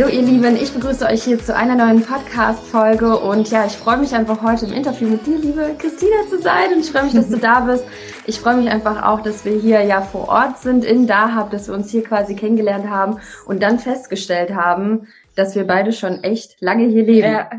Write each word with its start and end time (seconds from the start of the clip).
Hallo 0.00 0.12
ihr 0.12 0.22
Lieben, 0.22 0.56
ich 0.56 0.72
begrüße 0.72 1.04
euch 1.04 1.24
hier 1.24 1.38
zu 1.38 1.54
einer 1.54 1.74
neuen 1.74 2.02
Podcast-Folge 2.02 3.18
und 3.18 3.50
ja, 3.50 3.66
ich 3.66 3.74
freue 3.74 3.98
mich 3.98 4.14
einfach 4.14 4.42
heute 4.42 4.64
im 4.64 4.72
Interview 4.72 5.06
mit 5.06 5.26
dir, 5.26 5.36
liebe 5.36 5.74
Christina, 5.76 6.16
zu 6.30 6.40
sein 6.40 6.72
und 6.72 6.80
ich 6.80 6.90
freue 6.90 7.04
mich, 7.04 7.12
dass 7.12 7.28
du 7.28 7.36
da 7.36 7.60
bist. 7.60 7.84
Ich 8.24 8.40
freue 8.40 8.56
mich 8.56 8.70
einfach 8.70 9.02
auch, 9.02 9.20
dass 9.20 9.44
wir 9.44 9.52
hier 9.52 9.82
ja 9.82 10.00
vor 10.00 10.30
Ort 10.30 10.56
sind 10.56 10.86
in 10.86 11.06
Dahab, 11.06 11.50
dass 11.50 11.68
wir 11.68 11.74
uns 11.74 11.90
hier 11.90 12.02
quasi 12.02 12.34
kennengelernt 12.34 12.88
haben 12.88 13.18
und 13.44 13.62
dann 13.62 13.78
festgestellt 13.78 14.54
haben, 14.54 15.06
dass 15.34 15.54
wir 15.54 15.66
beide 15.66 15.92
schon 15.92 16.24
echt 16.24 16.56
lange 16.62 16.86
hier 16.86 17.04
leben. 17.04 17.32
Ja, 17.32 17.50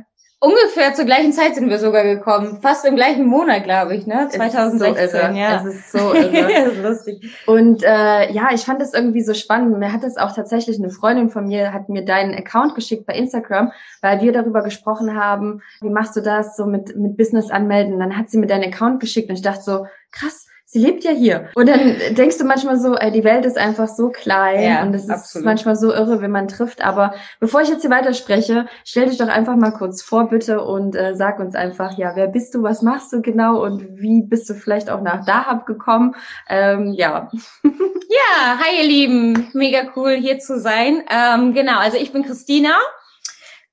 Ungefähr 0.43 0.95
zur 0.95 1.05
gleichen 1.05 1.33
Zeit 1.33 1.53
sind 1.53 1.69
wir 1.69 1.77
sogar 1.77 2.03
gekommen. 2.03 2.57
Fast 2.63 2.83
im 2.85 2.95
gleichen 2.95 3.27
Monat, 3.27 3.63
glaube 3.63 3.95
ich, 3.95 4.07
ne? 4.07 4.27
2016, 4.27 5.09
so 5.09 5.17
ja. 5.37 5.57
Es 5.57 5.75
ist 5.75 5.91
so 5.91 6.15
irre. 6.15 6.31
das 6.65 6.73
ist 6.73 6.81
lustig. 6.81 7.37
Und 7.45 7.83
äh, 7.83 8.31
ja, 8.31 8.49
ich 8.51 8.61
fand 8.61 8.81
das 8.81 8.95
irgendwie 8.95 9.21
so 9.21 9.35
spannend. 9.35 9.77
Mir 9.77 9.93
hat 9.93 10.03
das 10.03 10.17
auch 10.17 10.33
tatsächlich 10.33 10.79
eine 10.79 10.89
Freundin 10.89 11.29
von 11.29 11.45
mir, 11.45 11.71
hat 11.73 11.89
mir 11.89 12.03
deinen 12.03 12.33
Account 12.33 12.73
geschickt 12.73 13.05
bei 13.05 13.13
Instagram, 13.13 13.71
weil 14.01 14.19
wir 14.21 14.31
darüber 14.31 14.63
gesprochen 14.63 15.15
haben, 15.15 15.61
wie 15.79 15.91
machst 15.91 16.15
du 16.15 16.21
das 16.21 16.55
so 16.55 16.65
mit, 16.65 16.95
mit 16.95 17.17
Business 17.17 17.51
anmelden. 17.51 17.93
Und 17.93 17.99
dann 17.99 18.17
hat 18.17 18.31
sie 18.31 18.39
mir 18.39 18.47
deinen 18.47 18.73
Account 18.73 18.99
geschickt 18.99 19.29
und 19.29 19.35
ich 19.35 19.43
dachte 19.43 19.61
so, 19.61 19.85
krass, 20.11 20.47
sie 20.71 20.79
lebt 20.79 21.03
ja 21.03 21.11
hier. 21.11 21.49
Und 21.55 21.67
dann 21.67 21.97
denkst 22.11 22.37
du 22.37 22.45
manchmal 22.45 22.79
so, 22.79 22.95
ey, 22.95 23.11
die 23.11 23.25
Welt 23.25 23.45
ist 23.45 23.57
einfach 23.57 23.89
so 23.89 24.09
klein 24.09 24.63
ja, 24.63 24.81
und 24.83 24.93
es 24.93 25.07
ist 25.07 25.41
manchmal 25.43 25.75
so 25.75 25.93
irre, 25.93 26.21
wenn 26.21 26.31
man 26.31 26.47
trifft. 26.47 26.81
Aber 26.81 27.13
bevor 27.41 27.61
ich 27.61 27.67
jetzt 27.67 27.81
hier 27.81 27.89
weiterspreche, 27.89 28.67
stell 28.85 29.09
dich 29.09 29.17
doch 29.17 29.27
einfach 29.27 29.57
mal 29.57 29.71
kurz 29.71 30.01
vor, 30.01 30.29
bitte, 30.29 30.63
und 30.63 30.95
äh, 30.95 31.13
sag 31.13 31.39
uns 31.39 31.55
einfach, 31.55 31.97
ja, 31.97 32.15
wer 32.15 32.27
bist 32.27 32.55
du, 32.55 32.63
was 32.63 32.81
machst 32.81 33.11
du 33.11 33.21
genau 33.21 33.61
und 33.61 33.99
wie 33.99 34.21
bist 34.21 34.49
du 34.49 34.53
vielleicht 34.53 34.89
auch 34.89 35.01
nach 35.01 35.25
Dahab 35.25 35.65
gekommen? 35.65 36.15
Ähm, 36.47 36.93
ja. 36.93 37.29
ja, 37.63 38.57
hi 38.57 38.81
ihr 38.81 38.87
Lieben, 38.87 39.49
mega 39.53 39.79
cool 39.97 40.13
hier 40.13 40.39
zu 40.39 40.57
sein. 40.57 41.03
Ähm, 41.09 41.53
genau, 41.53 41.79
also 41.79 41.97
ich 41.97 42.13
bin 42.13 42.23
Christina 42.23 42.75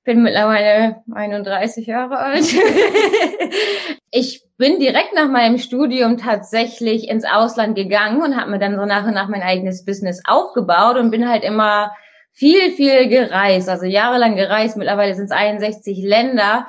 bin 0.09 0.23
mittlerweile 0.23 1.03
31 1.13 1.85
Jahre 1.85 2.17
alt. 2.17 2.43
ich 4.11 4.43
bin 4.57 4.79
direkt 4.79 5.13
nach 5.13 5.29
meinem 5.29 5.59
Studium 5.59 6.17
tatsächlich 6.17 7.07
ins 7.07 7.25
Ausland 7.25 7.75
gegangen 7.75 8.23
und 8.23 8.35
habe 8.35 8.49
mir 8.49 8.57
dann 8.57 8.75
so 8.75 8.85
nach 8.85 9.05
und 9.05 9.13
nach 9.13 9.27
mein 9.27 9.43
eigenes 9.43 9.85
Business 9.85 10.23
aufgebaut 10.25 10.97
und 10.97 11.11
bin 11.11 11.29
halt 11.29 11.43
immer 11.43 11.91
viel, 12.31 12.71
viel 12.71 13.07
gereist, 13.07 13.69
also 13.69 13.85
jahrelang 13.85 14.35
gereist. 14.35 14.77
Mittlerweile 14.77 15.13
sind 15.13 15.25
es 15.25 15.31
61 15.31 15.99
Länder. 15.99 16.65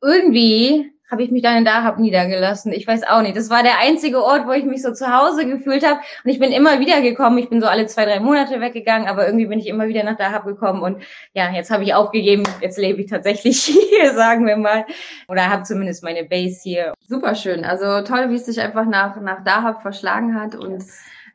Irgendwie 0.00 0.90
habe 1.10 1.22
ich 1.22 1.30
mich 1.30 1.42
dann 1.42 1.56
in 1.56 1.64
Dahab 1.64 1.98
niedergelassen. 1.98 2.72
Ich 2.72 2.86
weiß 2.86 3.02
auch 3.04 3.22
nicht. 3.22 3.36
Das 3.36 3.50
war 3.50 3.62
der 3.62 3.78
einzige 3.78 4.22
Ort, 4.22 4.46
wo 4.46 4.52
ich 4.52 4.64
mich 4.64 4.82
so 4.82 4.92
zu 4.92 5.12
Hause 5.12 5.46
gefühlt 5.46 5.84
habe. 5.84 6.00
Und 6.24 6.30
ich 6.30 6.38
bin 6.38 6.52
immer 6.52 6.78
wieder 6.78 7.00
gekommen. 7.00 7.38
Ich 7.38 7.48
bin 7.48 7.60
so 7.60 7.66
alle 7.66 7.86
zwei, 7.86 8.04
drei 8.04 8.20
Monate 8.20 8.60
weggegangen, 8.60 9.08
aber 9.08 9.26
irgendwie 9.26 9.46
bin 9.46 9.58
ich 9.58 9.66
immer 9.66 9.88
wieder 9.88 10.04
nach 10.04 10.16
Dahab 10.16 10.44
gekommen. 10.44 10.82
Und 10.82 11.02
ja, 11.34 11.50
jetzt 11.50 11.70
habe 11.70 11.82
ich 11.82 11.94
aufgegeben. 11.94 12.44
Jetzt 12.60 12.78
lebe 12.78 13.00
ich 13.00 13.10
tatsächlich 13.10 13.60
hier, 13.64 14.14
sagen 14.14 14.46
wir 14.46 14.56
mal. 14.56 14.86
Oder 15.28 15.50
habe 15.50 15.64
zumindest 15.64 16.04
meine 16.04 16.24
Base 16.24 16.60
hier. 16.62 16.94
Super 17.08 17.34
schön. 17.34 17.64
Also 17.64 18.02
toll, 18.02 18.30
wie 18.30 18.36
es 18.36 18.46
sich 18.46 18.60
einfach 18.60 18.86
nach, 18.86 19.20
nach 19.20 19.42
Dahab 19.42 19.82
verschlagen 19.82 20.40
hat 20.40 20.54
und 20.54 20.84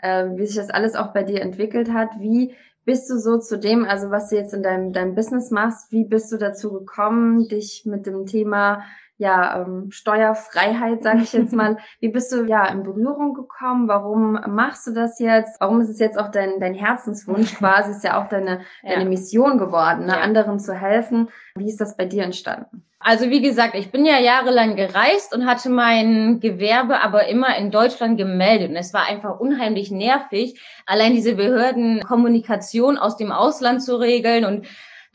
äh, 0.02 0.26
wie 0.36 0.46
sich 0.46 0.56
das 0.56 0.70
alles 0.70 0.96
auch 0.96 1.14
bei 1.14 1.24
dir 1.24 1.42
entwickelt 1.42 1.92
hat. 1.92 2.10
Wie 2.20 2.56
bist 2.86 3.10
du 3.10 3.18
so 3.18 3.40
zu 3.40 3.58
dem, 3.58 3.84
also 3.84 4.12
was 4.12 4.30
du 4.30 4.36
jetzt 4.36 4.54
in 4.54 4.64
deinem, 4.64 4.94
deinem 4.94 5.16
Business 5.16 5.52
machst, 5.52 5.92
wie 5.92 6.06
bist 6.06 6.32
du 6.32 6.38
dazu 6.38 6.72
gekommen, 6.72 7.50
dich 7.50 7.84
mit 7.86 8.06
dem 8.06 8.26
Thema 8.28 8.84
ja, 9.18 9.62
ähm, 9.62 9.92
Steuerfreiheit, 9.92 11.04
sage 11.04 11.22
ich 11.24 11.34
jetzt 11.34 11.54
mal. 11.54 11.78
Wie 12.00 12.10
bist 12.10 12.32
du 12.32 12.44
ja 12.44 12.66
in 12.68 12.84
Berührung 12.84 13.34
gekommen? 13.34 13.88
Warum 13.88 14.34
machst 14.48 14.88
du 14.88 14.92
das 14.92 15.20
jetzt? 15.20 15.60
Warum 15.62 15.80
ist 15.82 15.90
es 15.90 16.00
jetzt 16.00 16.20
auch 16.20 16.32
dein, 16.32 16.60
dein 16.60 16.74
Herzenswunsch 16.74 17.56
quasi? 17.58 17.92
Ist 17.92 18.04
ja 18.04 18.22
auch 18.22 18.28
deine, 18.28 18.62
ja. 18.84 18.96
deine 18.96 19.10
Mission 19.10 19.58
geworden, 19.58 20.06
ne? 20.06 20.14
Ja. 20.14 20.22
anderen 20.22 20.60
zu 20.60 20.74
helfen. 20.74 21.30
Wie 21.56 21.70
ist 21.70 21.80
das 21.80 21.96
bei 21.96 22.06
dir 22.06 22.24
entstanden? 22.24 22.84
Also 23.00 23.30
wie 23.30 23.42
gesagt, 23.42 23.76
ich 23.76 23.92
bin 23.92 24.04
ja 24.04 24.18
jahrelang 24.20 24.76
gereist 24.76 25.34
und 25.34 25.46
hatte 25.46 25.70
mein 25.70 26.40
Gewerbe 26.40 27.02
aber 27.02 27.28
immer 27.28 27.56
in 27.56 27.70
Deutschland 27.70 28.18
gemeldet. 28.18 28.72
Und 28.72 28.78
es 28.78 28.96
war 28.96 29.08
einfach 29.08 29.40
unheimlich 29.40 29.92
nervig, 29.92 30.60
allein 30.88 31.14
diese 31.14 31.36
Behördenkommunikation 31.36 32.98
aus 32.98 33.16
dem 33.16 33.32
Ausland 33.32 33.84
zu 33.84 33.98
regeln 33.98 34.44
und 34.44 34.66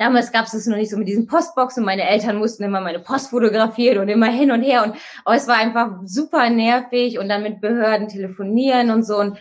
Damals 0.00 0.33
gab 0.33 0.47
es 0.47 0.53
das 0.53 0.66
noch 0.66 0.78
nicht 0.78 0.91
so 0.91 0.97
mit 0.97 1.09
diesen 1.09 1.27
Postboxen. 1.27 1.84
Meine 1.84 2.09
Eltern 2.09 2.38
mussten 2.38 2.65
immer 2.65 2.81
meine 2.81 3.00
Post 3.00 3.28
fotografieren 3.28 3.99
und 3.99 4.09
immer 4.09 4.28
hin 4.28 4.50
und 4.50 4.62
her. 4.62 4.83
Und 4.83 4.94
oh, 5.27 5.33
es 5.33 5.47
war 5.47 5.56
einfach 5.56 5.91
super 6.06 6.49
nervig 6.49 7.19
und 7.19 7.28
dann 7.28 7.43
mit 7.43 7.61
Behörden 7.61 8.09
telefonieren 8.09 8.91
und 8.91 9.03
so. 9.03 9.19
Und 9.19 9.37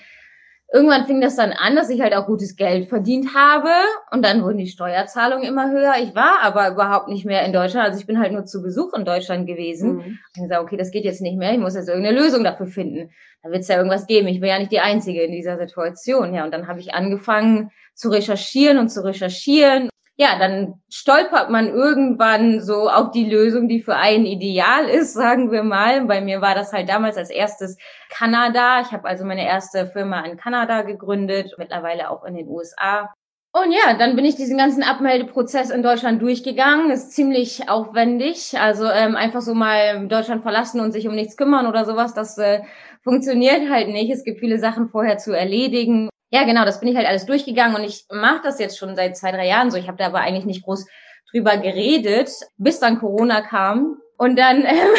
irgendwann 0.74 1.06
fing 1.06 1.22
das 1.22 1.38
dann 1.38 1.54
an, 1.54 1.78
dass 1.78 1.90
ich 1.90 2.02
halt 2.02 2.14
auch 2.14 2.26
gutes 2.26 2.58
Geld 2.58 2.90
verdient 2.90 3.34
habe. 3.34 3.70
Und 4.12 4.22
dann 4.26 4.44
wurden 4.44 4.58
die 4.58 4.68
Steuerzahlungen 4.68 5.48
immer 5.48 5.72
höher. 5.72 5.94
Ich 6.04 6.14
war 6.14 6.42
aber 6.42 6.70
überhaupt 6.72 7.08
nicht 7.08 7.24
mehr 7.24 7.46
in 7.46 7.54
Deutschland. 7.54 7.88
Also 7.88 7.98
ich 8.02 8.06
bin 8.06 8.20
halt 8.20 8.34
nur 8.34 8.44
zu 8.44 8.62
Besuch 8.62 8.94
in 8.96 9.06
Deutschland 9.06 9.48
gewesen. 9.48 9.96
Mhm. 9.96 10.20
Ich 10.36 10.42
gesagt, 10.42 10.62
okay, 10.62 10.76
das 10.76 10.92
geht 10.92 11.06
jetzt 11.06 11.22
nicht 11.22 11.38
mehr. 11.38 11.54
Ich 11.54 11.60
muss 11.60 11.76
jetzt 11.76 11.88
irgendeine 11.88 12.20
Lösung 12.20 12.44
dafür 12.44 12.68
finden. 12.68 13.12
Da 13.44 13.50
wird 13.50 13.62
es 13.62 13.70
ja 13.70 13.78
irgendwas 13.78 14.08
geben. 14.08 14.28
Ich 14.28 14.42
bin 14.42 14.50
ja 14.50 14.60
nicht 14.60 14.74
die 14.74 14.82
Einzige 14.82 15.22
in 15.22 15.32
dieser 15.32 15.58
Situation. 15.58 16.34
Ja, 16.34 16.44
und 16.44 16.54
dann 16.54 16.68
habe 16.68 16.82
ich 16.82 16.94
angefangen 16.94 17.72
zu 17.96 18.10
recherchieren 18.10 18.78
und 18.78 18.90
zu 18.90 19.06
recherchieren 19.06 19.90
ja, 20.20 20.38
dann 20.38 20.82
stolpert 20.90 21.50
man 21.50 21.70
irgendwann 21.70 22.60
so 22.60 22.90
auf 22.90 23.12
die 23.12 23.30
Lösung, 23.30 23.70
die 23.70 23.82
für 23.82 23.96
einen 23.96 24.26
ideal 24.26 24.90
ist, 24.90 25.14
sagen 25.14 25.50
wir 25.50 25.64
mal. 25.64 26.02
Bei 26.06 26.20
mir 26.20 26.42
war 26.42 26.56
das 26.56 26.74
halt 26.74 26.90
damals 26.90 27.16
als 27.16 27.30
erstes 27.30 27.78
Kanada. 28.10 28.82
Ich 28.82 28.92
habe 28.92 29.08
also 29.08 29.24
meine 29.24 29.48
erste 29.48 29.88
Firma 29.88 30.20
in 30.26 30.36
Kanada 30.36 30.82
gegründet, 30.82 31.56
mittlerweile 31.58 32.10
auch 32.10 32.26
in 32.26 32.36
den 32.36 32.50
USA. 32.50 33.14
Und 33.54 33.72
ja, 33.72 33.94
dann 33.98 34.18
bin 34.18 34.26
ich 34.26 34.36
diesen 34.36 34.58
ganzen 34.58 34.84
Abmeldeprozess 34.84 35.70
in 35.70 35.84
Deutschland 35.84 36.22
durchgegangen. 36.22 36.92
Ist 36.92 37.14
ziemlich 37.14 37.70
aufwendig. 37.70 38.60
Also 38.60 38.90
ähm, 38.90 39.16
einfach 39.16 39.42
so 39.42 39.54
mal 39.54 40.06
Deutschland 40.10 40.42
verlassen 40.42 40.82
und 40.82 40.92
sich 40.92 41.08
um 41.08 41.16
nichts 41.16 41.38
kümmern 41.38 41.66
oder 41.66 41.86
sowas, 41.86 42.14
das 42.14 42.38
äh, 42.38 42.60
funktioniert 43.06 43.70
halt 43.70 43.88
nicht. 43.88 44.12
Es 44.12 44.26
gibt 44.26 44.42
viele 44.42 44.60
Sachen 44.60 44.90
vorher 44.90 45.18
zu 45.18 45.32
erledigen. 45.32 46.10
Ja, 46.32 46.44
genau, 46.44 46.64
das 46.64 46.80
bin 46.80 46.90
ich 46.90 46.96
halt 46.96 47.08
alles 47.08 47.26
durchgegangen 47.26 47.76
und 47.76 47.84
ich 47.84 48.06
mache 48.12 48.42
das 48.44 48.60
jetzt 48.60 48.78
schon 48.78 48.96
seit 48.96 49.18
zwei, 49.18 49.32
drei 49.32 49.48
Jahren 49.48 49.72
so. 49.72 49.78
Ich 49.78 49.88
habe 49.88 49.98
da 49.98 50.06
aber 50.06 50.20
eigentlich 50.20 50.46
nicht 50.46 50.64
groß 50.64 50.86
drüber 51.32 51.58
geredet, 51.58 52.30
bis 52.58 52.80
dann 52.80 53.00
Corona 53.00 53.42
kam. 53.42 53.98
Und 54.18 54.38
dann 54.38 54.58
ähm, 54.66 54.94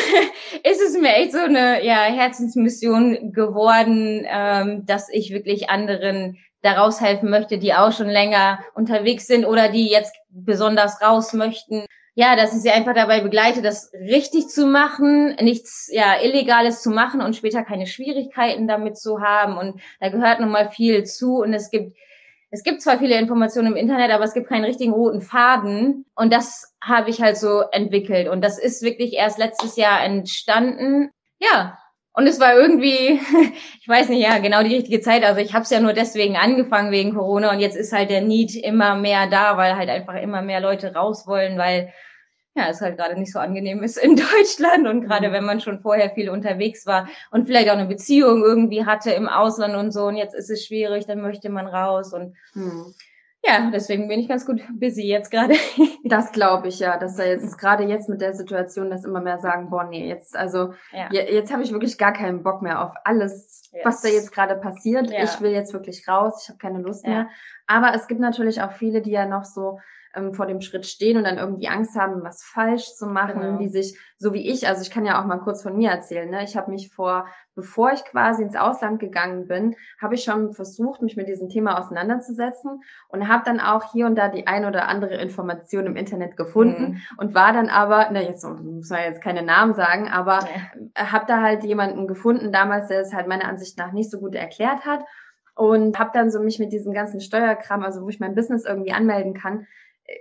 ist 0.64 0.80
es 0.80 0.98
mir 0.98 1.14
echt 1.14 1.32
so 1.32 1.38
eine 1.38 1.84
ja, 1.84 2.02
Herzensmission 2.02 3.32
geworden, 3.32 4.26
ähm, 4.28 4.86
dass 4.86 5.08
ich 5.08 5.30
wirklich 5.32 5.70
anderen 5.70 6.38
daraus 6.62 7.00
helfen 7.00 7.30
möchte, 7.30 7.58
die 7.58 7.74
auch 7.74 7.92
schon 7.92 8.08
länger 8.08 8.60
unterwegs 8.74 9.26
sind 9.26 9.46
oder 9.46 9.68
die 9.68 9.88
jetzt 9.88 10.14
besonders 10.30 11.00
raus 11.00 11.32
möchten 11.32 11.84
ja, 12.14 12.36
dass 12.36 12.54
ich 12.54 12.62
sie 12.62 12.70
einfach 12.70 12.94
dabei 12.94 13.20
begleite, 13.20 13.62
das 13.62 13.92
richtig 13.94 14.48
zu 14.48 14.66
machen, 14.66 15.36
nichts 15.40 15.88
ja 15.92 16.20
illegales 16.20 16.82
zu 16.82 16.90
machen 16.90 17.20
und 17.20 17.36
später 17.36 17.62
keine 17.62 17.86
Schwierigkeiten 17.86 18.66
damit 18.66 18.98
zu 18.98 19.20
haben. 19.20 19.56
Und 19.56 19.80
da 20.00 20.08
gehört 20.08 20.40
nun 20.40 20.50
mal 20.50 20.68
viel 20.70 21.04
zu. 21.04 21.36
Und 21.36 21.54
es 21.54 21.70
gibt 21.70 21.96
es 22.52 22.64
gibt 22.64 22.82
zwar 22.82 22.98
viele 22.98 23.16
Informationen 23.16 23.68
im 23.68 23.76
Internet, 23.76 24.10
aber 24.10 24.24
es 24.24 24.34
gibt 24.34 24.48
keinen 24.48 24.64
richtigen 24.64 24.92
roten 24.92 25.20
Faden. 25.20 26.04
Und 26.16 26.32
das 26.32 26.74
habe 26.82 27.10
ich 27.10 27.22
halt 27.22 27.36
so 27.36 27.60
entwickelt. 27.70 28.28
Und 28.28 28.42
das 28.42 28.58
ist 28.58 28.82
wirklich 28.82 29.12
erst 29.12 29.38
letztes 29.38 29.76
Jahr 29.76 30.02
entstanden. 30.02 31.10
Ja. 31.38 31.78
Und 32.12 32.26
es 32.26 32.40
war 32.40 32.54
irgendwie, 32.54 33.20
ich 33.80 33.88
weiß 33.88 34.08
nicht, 34.08 34.22
ja, 34.22 34.38
genau 34.38 34.62
die 34.62 34.74
richtige 34.74 35.00
Zeit. 35.00 35.24
Also 35.24 35.40
ich 35.40 35.54
habe 35.54 35.62
es 35.62 35.70
ja 35.70 35.80
nur 35.80 35.92
deswegen 35.92 36.36
angefangen 36.36 36.90
wegen 36.90 37.14
Corona 37.14 37.50
und 37.52 37.60
jetzt 37.60 37.76
ist 37.76 37.92
halt 37.92 38.10
der 38.10 38.20
Need 38.20 38.54
immer 38.56 38.96
mehr 38.96 39.28
da, 39.28 39.56
weil 39.56 39.76
halt 39.76 39.88
einfach 39.88 40.14
immer 40.14 40.42
mehr 40.42 40.60
Leute 40.60 40.94
raus 40.94 41.26
wollen, 41.26 41.56
weil 41.56 41.92
ja, 42.56 42.68
es 42.68 42.80
halt 42.80 42.96
gerade 42.96 43.18
nicht 43.18 43.32
so 43.32 43.38
angenehm 43.38 43.82
ist 43.82 43.96
in 43.96 44.16
Deutschland 44.34 44.88
und 44.88 45.02
gerade 45.02 45.28
mhm. 45.28 45.32
wenn 45.32 45.44
man 45.44 45.60
schon 45.60 45.80
vorher 45.80 46.10
viel 46.10 46.30
unterwegs 46.30 46.84
war 46.84 47.08
und 47.30 47.46
vielleicht 47.46 47.68
auch 47.70 47.76
eine 47.76 47.86
Beziehung 47.86 48.42
irgendwie 48.42 48.84
hatte 48.84 49.12
im 49.12 49.28
Ausland 49.28 49.76
und 49.76 49.92
so 49.92 50.06
und 50.06 50.16
jetzt 50.16 50.34
ist 50.34 50.50
es 50.50 50.66
schwierig, 50.66 51.06
dann 51.06 51.20
möchte 51.20 51.48
man 51.48 51.66
raus 51.66 52.12
und 52.12 52.36
hm. 52.54 52.92
Ja, 53.42 53.70
deswegen 53.72 54.08
bin 54.08 54.20
ich 54.20 54.28
ganz 54.28 54.44
gut 54.44 54.60
busy 54.72 55.06
jetzt 55.06 55.30
gerade. 55.30 55.54
Das 56.02 56.32
glaube 56.32 56.68
ich 56.68 56.80
ja, 56.80 56.96
dass 56.96 57.16
da 57.16 57.24
jetzt 57.24 57.56
gerade 57.56 57.84
jetzt 57.84 58.08
mit 58.08 58.20
der 58.20 58.32
Situation, 58.32 58.90
dass 58.90 59.04
immer 59.04 59.20
mehr 59.20 59.38
sagen, 59.38 59.70
boah, 59.70 59.84
nee, 59.84 60.08
jetzt 60.08 60.34
also 60.36 60.72
ja. 60.92 61.08
jetzt 61.12 61.52
habe 61.52 61.62
ich 61.62 61.72
wirklich 61.72 61.98
gar 61.98 62.12
keinen 62.12 62.42
Bock 62.42 62.62
mehr 62.62 62.82
auf 62.82 62.92
alles, 63.04 63.70
yes. 63.72 63.84
was 63.84 64.02
da 64.02 64.08
jetzt 64.08 64.32
gerade 64.32 64.56
passiert. 64.56 65.08
Ja. 65.10 65.22
Ich 65.22 65.40
will 65.40 65.52
jetzt 65.52 65.72
wirklich 65.72 66.08
raus, 66.08 66.42
ich 66.42 66.48
habe 66.48 66.58
keine 66.58 66.80
Lust 66.80 67.04
ja. 67.04 67.10
mehr. 67.10 67.28
Aber 67.70 67.94
es 67.94 68.08
gibt 68.08 68.20
natürlich 68.20 68.62
auch 68.62 68.72
viele, 68.72 69.00
die 69.00 69.12
ja 69.12 69.26
noch 69.26 69.44
so 69.44 69.78
ähm, 70.12 70.34
vor 70.34 70.46
dem 70.46 70.60
Schritt 70.60 70.86
stehen 70.86 71.16
und 71.16 71.22
dann 71.22 71.38
irgendwie 71.38 71.68
Angst 71.68 71.96
haben, 71.96 72.24
was 72.24 72.42
falsch 72.42 72.96
zu 72.96 73.06
machen, 73.06 73.40
genau. 73.40 73.58
die 73.58 73.68
sich, 73.68 73.96
so 74.18 74.34
wie 74.34 74.50
ich, 74.50 74.66
also 74.66 74.82
ich 74.82 74.90
kann 74.90 75.06
ja 75.06 75.22
auch 75.22 75.24
mal 75.24 75.38
kurz 75.38 75.62
von 75.62 75.76
mir 75.76 75.90
erzählen, 75.90 76.28
ne? 76.28 76.42
ich 76.42 76.56
habe 76.56 76.72
mich 76.72 76.92
vor, 76.92 77.28
bevor 77.54 77.92
ich 77.92 78.04
quasi 78.04 78.42
ins 78.42 78.56
Ausland 78.56 78.98
gegangen 78.98 79.46
bin, 79.46 79.76
habe 80.02 80.16
ich 80.16 80.24
schon 80.24 80.52
versucht, 80.52 81.00
mich 81.00 81.16
mit 81.16 81.28
diesem 81.28 81.48
Thema 81.48 81.78
auseinanderzusetzen 81.78 82.82
und 83.08 83.28
habe 83.28 83.44
dann 83.44 83.60
auch 83.60 83.92
hier 83.92 84.06
und 84.06 84.16
da 84.16 84.26
die 84.26 84.48
ein 84.48 84.64
oder 84.64 84.88
andere 84.88 85.14
Information 85.14 85.86
im 85.86 85.94
Internet 85.94 86.36
gefunden 86.36 86.82
mhm. 86.82 87.00
und 87.18 87.36
war 87.36 87.52
dann 87.52 87.68
aber, 87.68 88.08
na 88.10 88.20
jetzt 88.20 88.44
muss 88.44 88.90
man 88.90 89.04
jetzt 89.04 89.22
keine 89.22 89.44
Namen 89.44 89.74
sagen, 89.74 90.08
aber 90.08 90.40
ja. 90.40 91.12
habe 91.12 91.26
da 91.28 91.40
halt 91.40 91.62
jemanden 91.62 92.08
gefunden 92.08 92.50
damals, 92.50 92.88
der 92.88 93.02
es 93.02 93.14
halt 93.14 93.28
meiner 93.28 93.46
Ansicht 93.46 93.78
nach 93.78 93.92
nicht 93.92 94.10
so 94.10 94.18
gut 94.18 94.34
erklärt 94.34 94.84
hat 94.84 95.04
und 95.60 95.98
habe 95.98 96.10
dann 96.14 96.30
so 96.30 96.40
mich 96.40 96.58
mit 96.58 96.72
diesem 96.72 96.94
ganzen 96.94 97.20
Steuerkram, 97.20 97.82
also 97.82 98.00
wo 98.00 98.08
ich 98.08 98.18
mein 98.18 98.34
Business 98.34 98.64
irgendwie 98.64 98.92
anmelden 98.92 99.34
kann, 99.34 99.66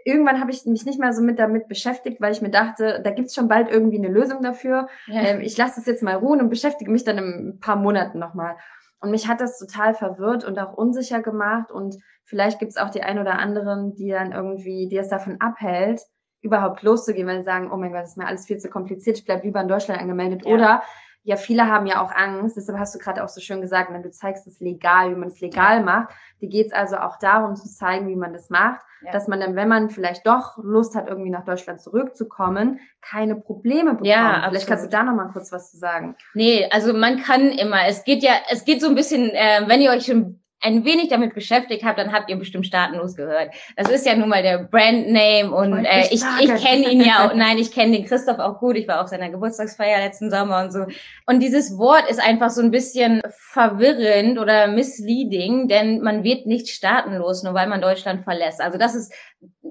irgendwann 0.04 0.42
habe 0.42 0.52
ich 0.52 0.66
mich 0.66 0.86
nicht 0.86 1.00
mehr 1.00 1.14
so 1.14 1.22
mit 1.22 1.40
damit 1.40 1.70
beschäftigt, 1.70 2.20
weil 2.20 2.34
ich 2.34 2.42
mir 2.42 2.50
dachte, 2.50 3.00
da 3.02 3.12
gibt's 3.12 3.36
schon 3.36 3.48
bald 3.48 3.70
irgendwie 3.70 4.00
eine 4.00 4.10
Lösung 4.10 4.42
dafür. 4.42 4.90
Ja. 5.08 5.22
Ähm, 5.22 5.40
ich 5.40 5.58
lasse 5.58 5.80
es 5.80 5.86
jetzt 5.86 6.04
mal 6.04 6.16
ruhen 6.16 6.42
und 6.42 6.50
beschäftige 6.50 6.92
mich 6.92 7.06
dann 7.06 7.18
in 7.18 7.24
ein 7.24 7.60
paar 7.62 7.78
Monaten 7.78 8.20
nochmal. 8.20 8.58
Und 9.00 9.12
mich 9.12 9.30
hat 9.30 9.40
das 9.40 9.58
total 9.58 9.94
verwirrt 9.94 10.44
und 10.44 10.60
auch 10.60 10.74
unsicher 10.74 11.22
gemacht. 11.22 11.72
Und 11.72 11.96
vielleicht 12.26 12.60
gibt's 12.60 12.76
auch 12.76 12.90
die 12.90 13.04
ein 13.04 13.18
oder 13.18 13.40
anderen, 13.40 13.96
die 13.96 14.10
dann 14.10 14.34
irgendwie, 14.34 14.90
die 14.90 14.98
es 14.98 15.08
davon 15.08 15.38
abhält, 15.40 16.02
überhaupt 16.42 16.84
loszugehen, 16.84 17.28
weil 17.28 17.40
sie 17.40 17.46
sagen, 17.46 17.72
oh 17.72 17.78
mein 17.78 17.94
Gott, 17.94 18.02
das 18.02 18.10
ist 18.10 18.18
mir 18.18 18.28
alles 18.28 18.46
viel 18.46 18.58
zu 18.58 18.70
kompliziert, 18.70 19.18
ich 19.18 19.26
bleib 19.26 19.46
lieber 19.46 19.62
in 19.62 19.70
Deutschland 19.70 20.02
angemeldet. 20.02 20.46
Ja. 20.46 20.54
Oder 20.54 20.84
ja, 21.30 21.36
viele 21.36 21.68
haben 21.68 21.86
ja 21.86 22.02
auch 22.02 22.12
Angst, 22.12 22.58
deshalb 22.58 22.80
hast 22.80 22.96
du 22.96 22.98
gerade 22.98 23.24
auch 23.24 23.30
so 23.30 23.40
schön 23.40 23.62
gesagt, 23.62 23.94
wenn 23.94 24.02
du 24.02 24.10
zeigst 24.10 24.48
es 24.48 24.60
legal, 24.60 25.12
wie 25.12 25.16
man 25.16 25.28
es 25.28 25.40
legal 25.40 25.84
macht. 25.84 26.10
Die 26.42 26.50
geht 26.50 26.66
es 26.66 26.74
also 26.74 26.98
auch 26.98 27.20
darum 27.20 27.56
zu 27.56 27.70
zeigen, 27.70 28.08
wie 28.08 28.16
man 28.16 28.34
das 28.34 28.50
macht, 28.50 28.82
ja. 29.06 29.12
dass 29.12 29.28
man 29.28 29.40
dann, 29.40 29.56
wenn 29.56 29.68
man 29.68 29.92
vielleicht 29.92 30.26
doch 30.26 30.58
Lust 30.58 30.96
hat, 30.96 31.08
irgendwie 31.08 31.30
nach 31.30 31.46
Deutschland 31.46 31.82
zurückzukommen, 31.82 32.80
keine 33.02 33.36
Probleme 33.36 33.92
bekommt. 33.92 34.08
Ja, 34.08 34.30
absolut. 34.30 34.50
Vielleicht 34.50 34.68
kannst 34.68 34.86
du 34.86 34.90
da 34.90 35.04
nochmal 35.04 35.30
kurz 35.32 35.52
was 35.52 35.70
zu 35.70 35.78
sagen. 35.78 36.16
Nee, 36.34 36.68
also 36.72 36.94
man 36.94 37.22
kann 37.22 37.52
immer, 37.52 37.86
es 37.88 38.04
geht 38.04 38.24
ja, 38.24 38.32
es 38.50 38.66
geht 38.66 38.82
so 38.82 38.88
ein 38.88 38.96
bisschen, 38.96 39.30
äh, 39.30 39.62
wenn 39.68 39.82
ihr 39.82 39.92
euch 39.92 40.08
schon 40.08 40.42
ein 40.62 40.84
wenig 40.84 41.08
damit 41.08 41.34
beschäftigt 41.34 41.84
habt, 41.84 42.00
dann 42.00 42.12
habt 42.12 42.30
ihr 42.30 42.36
bestimmt 42.36 42.66
staatenlos 42.66 43.16
gehört. 43.16 43.52
Das 43.78 43.90
ist 43.90 44.06
ja 44.06 44.16
nun 44.16 44.30
mal 44.30 44.44
der 44.44 44.60
Brandname 44.60 45.52
und 45.52 45.86
äh, 45.86 46.08
ich, 46.12 46.22
ich 46.42 46.64
kenne 46.64 46.90
ihn 46.90 47.02
ja 47.02 47.28
auch, 47.28 47.34
nein, 47.36 47.58
ich 47.58 47.72
kenne 47.72 47.94
den 47.94 48.06
Christoph 48.06 48.40
auch 48.40 48.60
gut. 48.60 48.76
Ich 48.76 48.88
war 48.88 49.02
auf 49.02 49.08
seiner 49.08 49.30
Geburtstagsfeier 49.30 50.00
letzten 50.00 50.30
Sommer 50.30 50.64
und 50.64 50.72
so. 50.72 50.86
Und 51.26 51.40
dieses 51.42 51.78
Wort 51.78 52.10
ist 52.10 52.22
einfach 52.22 52.50
so 52.50 52.62
ein 52.62 52.72
bisschen 52.72 53.22
verwirrend 53.30 54.38
oder 54.38 54.68
misleading, 54.68 55.68
denn 55.68 56.02
man 56.02 56.24
wird 56.24 56.46
nicht 56.46 56.70
staatenlos, 56.70 57.44
nur 57.44 57.54
weil 57.54 57.68
man 57.68 57.82
Deutschland 57.82 58.24
verlässt. 58.24 58.62
Also 58.62 58.78
das 58.78 58.96
ist 58.96 59.14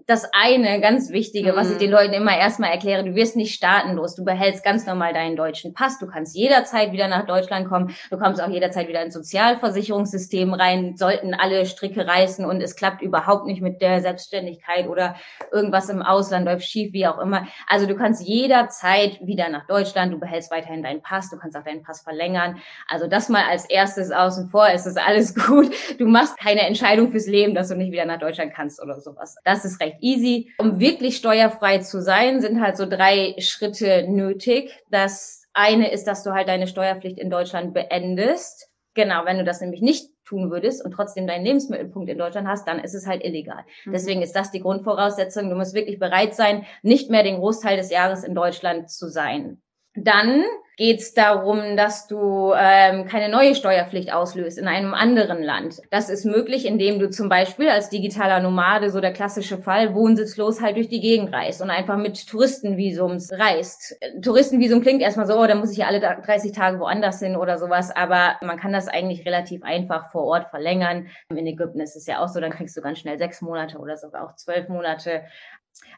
das 0.09 0.27
eine 0.33 0.81
ganz 0.81 1.11
Wichtige, 1.11 1.55
was 1.55 1.69
ich 1.69 1.75
mhm. 1.75 1.81
den 1.81 1.91
Leuten 1.91 2.15
immer 2.15 2.35
erstmal 2.35 2.71
erkläre. 2.71 3.05
Du 3.05 3.15
wirst 3.15 3.37
nicht 3.37 3.55
staatenlos. 3.55 4.15
Du 4.15 4.25
behältst 4.25 4.65
ganz 4.65 4.87
normal 4.87 5.13
deinen 5.13 5.37
deutschen 5.37 5.75
Pass. 5.75 5.99
Du 5.99 6.07
kannst 6.07 6.35
jederzeit 6.35 6.93
wieder 6.93 7.09
nach 7.09 7.27
Deutschland 7.27 7.69
kommen. 7.69 7.95
Du 8.11 8.17
kommst 8.17 8.43
auch 8.43 8.49
jederzeit 8.49 8.89
wieder 8.89 9.03
ins 9.03 9.13
Sozialversicherungssystem 9.13 10.55
rein. 10.55 10.97
Sollten 10.97 11.35
alle 11.35 11.67
Stricke 11.67 12.07
reißen 12.07 12.47
und 12.47 12.63
es 12.63 12.75
klappt 12.75 13.03
überhaupt 13.03 13.45
nicht 13.45 13.61
mit 13.61 13.83
der 13.83 14.01
Selbstständigkeit 14.01 14.89
oder 14.89 15.15
irgendwas 15.53 15.91
im 15.91 16.01
Ausland 16.01 16.47
läuft 16.47 16.65
schief, 16.65 16.95
wie 16.95 17.07
auch 17.07 17.19
immer. 17.19 17.47
Also 17.67 17.85
du 17.85 17.95
kannst 17.95 18.27
jederzeit 18.27 19.19
wieder 19.21 19.51
nach 19.51 19.67
Deutschland. 19.67 20.15
Du 20.15 20.19
behältst 20.19 20.51
weiterhin 20.51 20.83
deinen 20.83 21.03
Pass. 21.03 21.29
Du 21.29 21.37
kannst 21.37 21.55
auch 21.55 21.65
deinen 21.65 21.83
Pass 21.83 22.01
verlängern. 22.01 22.57
Also 22.87 23.09
das 23.09 23.29
mal 23.29 23.45
als 23.45 23.67
erstes 23.67 24.11
außen 24.11 24.49
vor. 24.49 24.69
Es 24.73 24.87
ist 24.87 24.99
alles 24.99 25.35
gut. 25.47 25.71
Du 25.99 26.07
machst 26.07 26.39
keine 26.39 26.63
Entscheidung 26.63 27.11
fürs 27.11 27.27
Leben, 27.27 27.55
dass 27.55 27.69
du 27.69 27.77
nicht 27.77 27.93
wieder 27.93 28.07
nach 28.07 28.19
Deutschland 28.19 28.55
kannst 28.55 28.83
oder 28.83 28.99
sowas. 29.03 29.37
Das 29.45 29.67
ist 29.67 29.79
recht 29.83 29.98
easy. 30.01 30.53
Um 30.59 30.81
wirklich 30.81 31.17
steuerfrei 31.17 31.79
zu 31.79 32.01
sein, 32.03 32.41
sind 32.41 32.61
halt 32.61 32.77
so 32.77 32.87
drei 32.87 33.35
Schritte 33.39 34.07
nötig. 34.09 34.71
Das 34.91 35.45
eine 35.53 35.91
ist, 35.91 36.05
dass 36.05 36.23
du 36.23 36.33
halt 36.33 36.49
deine 36.49 36.67
Steuerpflicht 36.67 37.19
in 37.19 37.31
Deutschland 37.31 37.75
beendest. 37.75 38.71
Genau, 38.95 39.25
wenn 39.25 39.39
du 39.39 39.45
das 39.45 39.61
nämlich 39.61 39.81
nicht 39.81 40.11
tun 40.25 40.51
würdest 40.51 40.85
und 40.85 40.93
trotzdem 40.93 41.27
deinen 41.27 41.45
Lebensmittelpunkt 41.45 42.11
in 42.11 42.19
Deutschland 42.19 42.47
hast, 42.49 42.69
dann 42.69 42.79
ist 42.81 42.95
es 42.95 43.07
halt 43.07 43.25
illegal. 43.25 43.65
Mhm. 43.85 43.93
Deswegen 43.93 44.23
ist 44.23 44.35
das 44.35 44.51
die 44.51 44.61
Grundvoraussetzung. 44.61 45.49
Du 45.49 45.57
musst 45.57 45.75
wirklich 45.75 45.99
bereit 45.99 46.35
sein, 46.35 46.67
nicht 46.83 47.11
mehr 47.11 47.23
den 47.23 47.39
Großteil 47.39 47.77
des 47.77 47.91
Jahres 47.91 48.25
in 48.25 48.35
Deutschland 48.35 48.91
zu 48.91 49.09
sein. 49.09 49.63
Dann 50.05 50.45
geht 50.79 51.01
es 51.01 51.13
darum, 51.13 51.77
dass 51.77 52.07
du 52.07 52.53
ähm, 52.57 53.05
keine 53.07 53.29
neue 53.29 53.57
Steuerpflicht 53.57 54.13
auslöst 54.13 54.59
in 54.59 54.69
einem 54.69 54.95
anderen 54.95 55.43
Land. 55.43 55.83
Das 55.91 56.09
ist 56.09 56.25
möglich, 56.25 56.67
indem 56.67 57.01
du 57.01 57.11
zum 57.11 57.29
Beispiel 57.29 57.69
als 57.69 57.91
digitaler 57.91 58.39
Nomade, 58.39 58.91
so 58.91 59.01
der 59.01 59.13
klassische 59.13 59.59
Fall, 59.59 59.93
wohnsitzlos 59.97 60.63
halt 60.63 60.77
durch 60.77 60.89
die 60.89 61.01
Gegend 61.01 61.35
reist 61.35 61.61
und 61.61 61.71
einfach 61.71 61.97
mit 61.97 62.29
Touristenvisums 62.29 63.33
reist. 63.33 63.99
Touristenvisum 64.23 64.81
klingt 64.81 65.03
erstmal 65.03 65.27
so, 65.27 65.37
oh, 65.37 65.49
da 65.49 65.57
muss 65.57 65.73
ich 65.73 65.79
ja 65.79 65.89
alle 65.89 65.99
30 65.99 66.53
Tage 66.53 66.79
woanders 66.79 67.19
hin 67.19 67.35
oder 67.35 67.59
sowas, 67.59 67.91
aber 67.95 68.37
man 68.41 68.57
kann 68.57 68.73
das 68.73 68.87
eigentlich 68.87 69.27
relativ 69.27 69.65
einfach 69.65 70.13
vor 70.13 70.27
Ort 70.27 70.49
verlängern. 70.49 71.09
In 71.29 71.45
Ägypten 71.45 71.81
ist 71.81 71.97
es 71.97 72.07
ja 72.07 72.23
auch 72.23 72.29
so, 72.29 72.39
dann 72.39 72.53
kriegst 72.53 72.77
du 72.77 72.83
ganz 72.83 73.01
schnell 73.01 73.19
sechs 73.19 73.43
Monate 73.43 73.79
oder 73.79 73.97
sogar 73.97 74.25
auch 74.25 74.37
zwölf 74.37 74.69
Monate. 74.69 75.23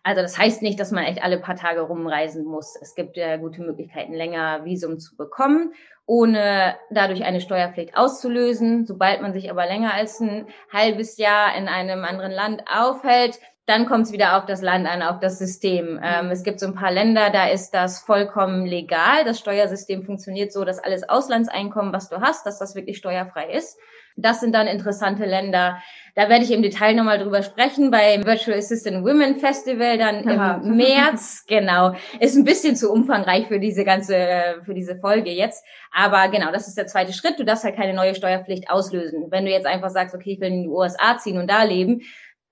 Also 0.03 0.23
das 0.23 0.39
heißt 0.39 0.63
nicht, 0.63 0.81
dass 0.81 0.93
man 0.93 1.05
echt 1.05 1.23
alle 1.23 1.39
paar 1.39 1.57
Tage 1.57 1.83
rumreisen 1.83 2.45
muss. 2.45 2.77
Es 2.81 2.95
gibt 2.95 3.17
ja 3.17 3.37
gute 3.37 3.63
Möglichkeiten, 3.63 4.15
länger 4.15 4.65
Visum 4.65 4.99
zu 4.99 5.17
bekommen, 5.17 5.75
ohne 6.07 6.77
dadurch 6.91 7.25
eine 7.25 7.41
Steuerpflicht 7.41 7.97
auszulösen. 7.97 8.87
Sobald 8.87 9.21
man 9.21 9.33
sich 9.33 9.51
aber 9.51 9.67
länger 9.67 9.95
als 9.95 10.21
ein 10.21 10.47
halbes 10.73 11.19
Jahr 11.19 11.57
in 11.57 11.69
einem 11.69 12.05
anderen 12.05 12.33
Land 12.33 12.65
aufhält, 12.67 13.39
dann 13.67 13.87
kommt 13.87 14.07
es 14.07 14.13
wieder 14.13 14.37
auf 14.37 14.47
das 14.47 14.63
Land 14.63 14.89
an, 14.89 15.03
auf 15.03 15.21
das 15.21 15.39
System. 15.39 16.01
Ähm, 16.03 16.31
es 16.31 16.43
gibt 16.43 16.59
so 16.59 16.67
ein 16.67 16.75
paar 16.75 16.91
Länder, 16.91 17.31
da 17.31 17.49
ist 17.49 17.71
das 17.71 18.01
vollkommen 18.01 18.67
legal. 18.67 19.25
Das 19.25 19.39
Steuersystem 19.39 20.03
funktioniert 20.03 20.53
so, 20.53 20.65
dass 20.65 20.81
alles 20.81 21.09
Auslandseinkommen, 21.09 21.93
was 21.93 22.09
du 22.09 22.21
hast, 22.21 22.47
dass 22.47 22.59
das 22.59 22.75
wirklich 22.75 22.97
steuerfrei 22.97 23.53
ist. 23.53 23.79
Das 24.17 24.41
sind 24.41 24.55
dann 24.55 24.67
interessante 24.67 25.25
Länder. 25.25 25.81
Da 26.15 26.29
werde 26.29 26.45
ich 26.45 26.51
im 26.51 26.63
Detail 26.63 26.95
nochmal 26.95 27.19
drüber 27.19 27.43
sprechen 27.43 27.91
beim 27.91 28.27
Virtual 28.27 28.59
Assistant 28.59 29.05
Women 29.05 29.37
Festival 29.37 29.97
dann 29.97 30.29
Aha. 30.29 30.61
im 30.63 30.77
März. 30.77 31.45
Genau. 31.47 31.95
Ist 32.19 32.37
ein 32.37 32.45
bisschen 32.45 32.77
zu 32.77 32.91
umfangreich 32.91 33.47
für 33.47 33.61
diese 33.61 33.85
ganze, 33.85 34.61
für 34.65 34.75
diese 34.75 34.97
Folge 34.97 35.31
jetzt. 35.31 35.65
Aber 35.93 36.29
genau, 36.29 36.51
das 36.53 36.69
ist 36.69 36.77
der 36.77 36.87
zweite 36.87 37.13
Schritt. 37.13 37.39
Du 37.39 37.45
darfst 37.45 37.65
halt 37.65 37.77
keine 37.77 37.95
neue 37.95 38.15
Steuerpflicht 38.15 38.71
auslösen. 38.71 39.29
Wenn 39.31 39.45
du 39.45 39.51
jetzt 39.51 39.67
einfach 39.67 39.91
sagst, 39.91 40.15
okay, 40.15 40.33
ich 40.33 40.41
will 40.41 40.49
in 40.49 40.63
die 40.65 40.69
USA 40.69 41.17
ziehen 41.19 41.39
und 41.39 41.49
da 41.51 41.63
leben, 41.63 42.03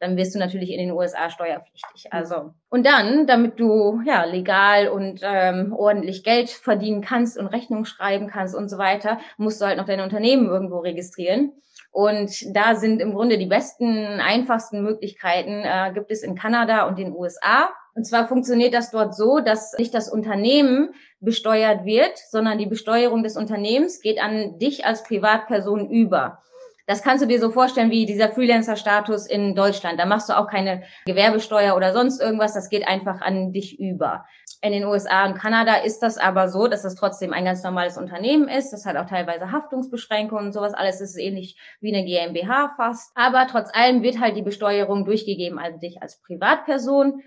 dann 0.00 0.17
wirst 0.17 0.35
du 0.35 0.39
natürlich 0.39 0.71
in 0.71 0.79
den 0.79 0.93
USA 0.93 1.31
steuerpflichtig. 1.31 2.12
Also 2.12 2.55
und 2.69 2.87
dann, 2.87 3.27
damit 3.27 3.59
du 3.59 4.00
ja 4.05 4.25
legal 4.25 4.89
und 4.89 5.21
ähm, 5.23 5.73
ordentlich 5.73 6.25
Geld 6.25 6.50
verdienen 6.50 7.00
kannst 7.00 7.39
und 7.39 7.47
Rechnung 7.47 7.85
schreiben 7.85 8.29
kannst 8.29 8.55
und 8.55 8.69
so 8.69 8.79
weiter, 8.79 9.19
musst 9.37 9.61
du 9.61 9.67
halt 9.67 9.79
noch 9.79 9.87
dein 9.87 10.00
Unternehmen 10.00 10.47
irgendwo 10.47 10.79
registrieren. 10.79 11.53
Und 11.91 12.55
da 12.55 12.75
sind 12.75 13.00
im 13.00 13.15
Grunde 13.15 13.39
die 13.39 13.47
besten, 13.47 14.21
einfachsten 14.21 14.83
Möglichkeiten 14.83 15.62
äh, 15.65 15.91
gibt 15.95 16.11
es 16.11 16.23
in 16.23 16.35
Kanada 16.35 16.87
und 16.87 16.99
den 16.99 17.12
USA. 17.12 17.71
Und 17.94 18.05
zwar 18.05 18.29
funktioniert 18.29 18.75
das 18.75 18.91
dort 18.91 19.17
so, 19.17 19.41
dass 19.41 19.75
nicht 19.79 19.94
das 19.94 20.08
Unternehmen 20.08 20.91
besteuert 21.20 21.84
wird, 21.84 22.17
sondern 22.31 22.58
die 22.58 22.67
Besteuerung 22.67 23.25
des 23.25 23.37
Unternehmens 23.37 24.01
geht 24.01 24.22
an 24.22 24.58
dich 24.58 24.87
als 24.87 25.03
Privatperson 25.03 25.91
über. 25.91 26.41
Das 26.89 27.03
kannst 27.03 27.23
du 27.23 27.29
dir 27.29 27.39
so 27.39 27.51
vorstellen 27.51 27.91
wie 27.91 28.07
dieser 28.07 28.31
Freelancer-Status 28.31 29.27
in 29.27 29.55
Deutschland. 29.55 30.01
Da 30.01 30.07
machst 30.07 30.31
du 30.31 30.39
auch 30.39 30.49
keine 30.49 30.85
Gewerbesteuer 31.05 31.77
oder 31.77 31.93
sonst 31.93 32.19
irgendwas. 32.19 32.55
Das 32.55 32.71
geht 32.71 32.89
einfach 32.89 33.21
an 33.21 33.53
dich 33.53 33.79
über. 33.79 34.25
In 34.63 34.73
den 34.73 34.87
USA 34.87 35.27
und 35.27 35.35
Kanada 35.35 35.77
ist 35.77 35.99
das 35.99 36.17
aber 36.17 36.49
so, 36.49 36.67
dass 36.67 36.85
das 36.85 36.95
trotzdem 36.95 37.35
ein 37.35 37.45
ganz 37.45 37.63
normales 37.63 37.99
Unternehmen 37.99 38.49
ist. 38.49 38.71
Das 38.71 38.87
hat 38.87 38.97
auch 38.97 39.05
teilweise 39.05 39.53
Haftungsbeschränkungen 39.53 40.47
und 40.47 40.53
sowas. 40.53 40.73
Alles 40.73 41.03
ist 41.03 41.19
ähnlich 41.19 41.61
wie 41.83 41.95
eine 41.95 42.07
GmbH 42.07 42.73
fast. 42.75 43.13
Aber 43.15 43.47
trotz 43.51 43.69
allem 43.75 44.03
wird 44.03 44.19
halt 44.19 44.39
die 44.39 44.43
Besteuerung 44.43 45.05
durchgegeben 45.05 45.59
an 45.59 45.81
dich 45.81 46.01
als 46.01 46.23
Privatperson. 46.23 47.21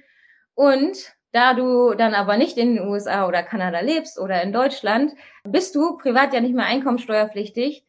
Und 0.56 1.13
da 1.34 1.53
du 1.53 1.94
dann 1.94 2.15
aber 2.15 2.36
nicht 2.36 2.58
in 2.58 2.77
den 2.77 2.88
USA 2.88 3.27
oder 3.27 3.44
Kanada 3.44 3.82
lebst 3.82 4.20
oder 4.20 4.41
in 4.41 4.53
Deutschland, 4.53 5.13
bist 5.44 5.75
du 5.75 5.98
privat 5.98 6.34
ja 6.34 6.41
nicht 6.41 6.56
mehr 6.56 6.65
einkommensteuerpflichtig 6.65 7.86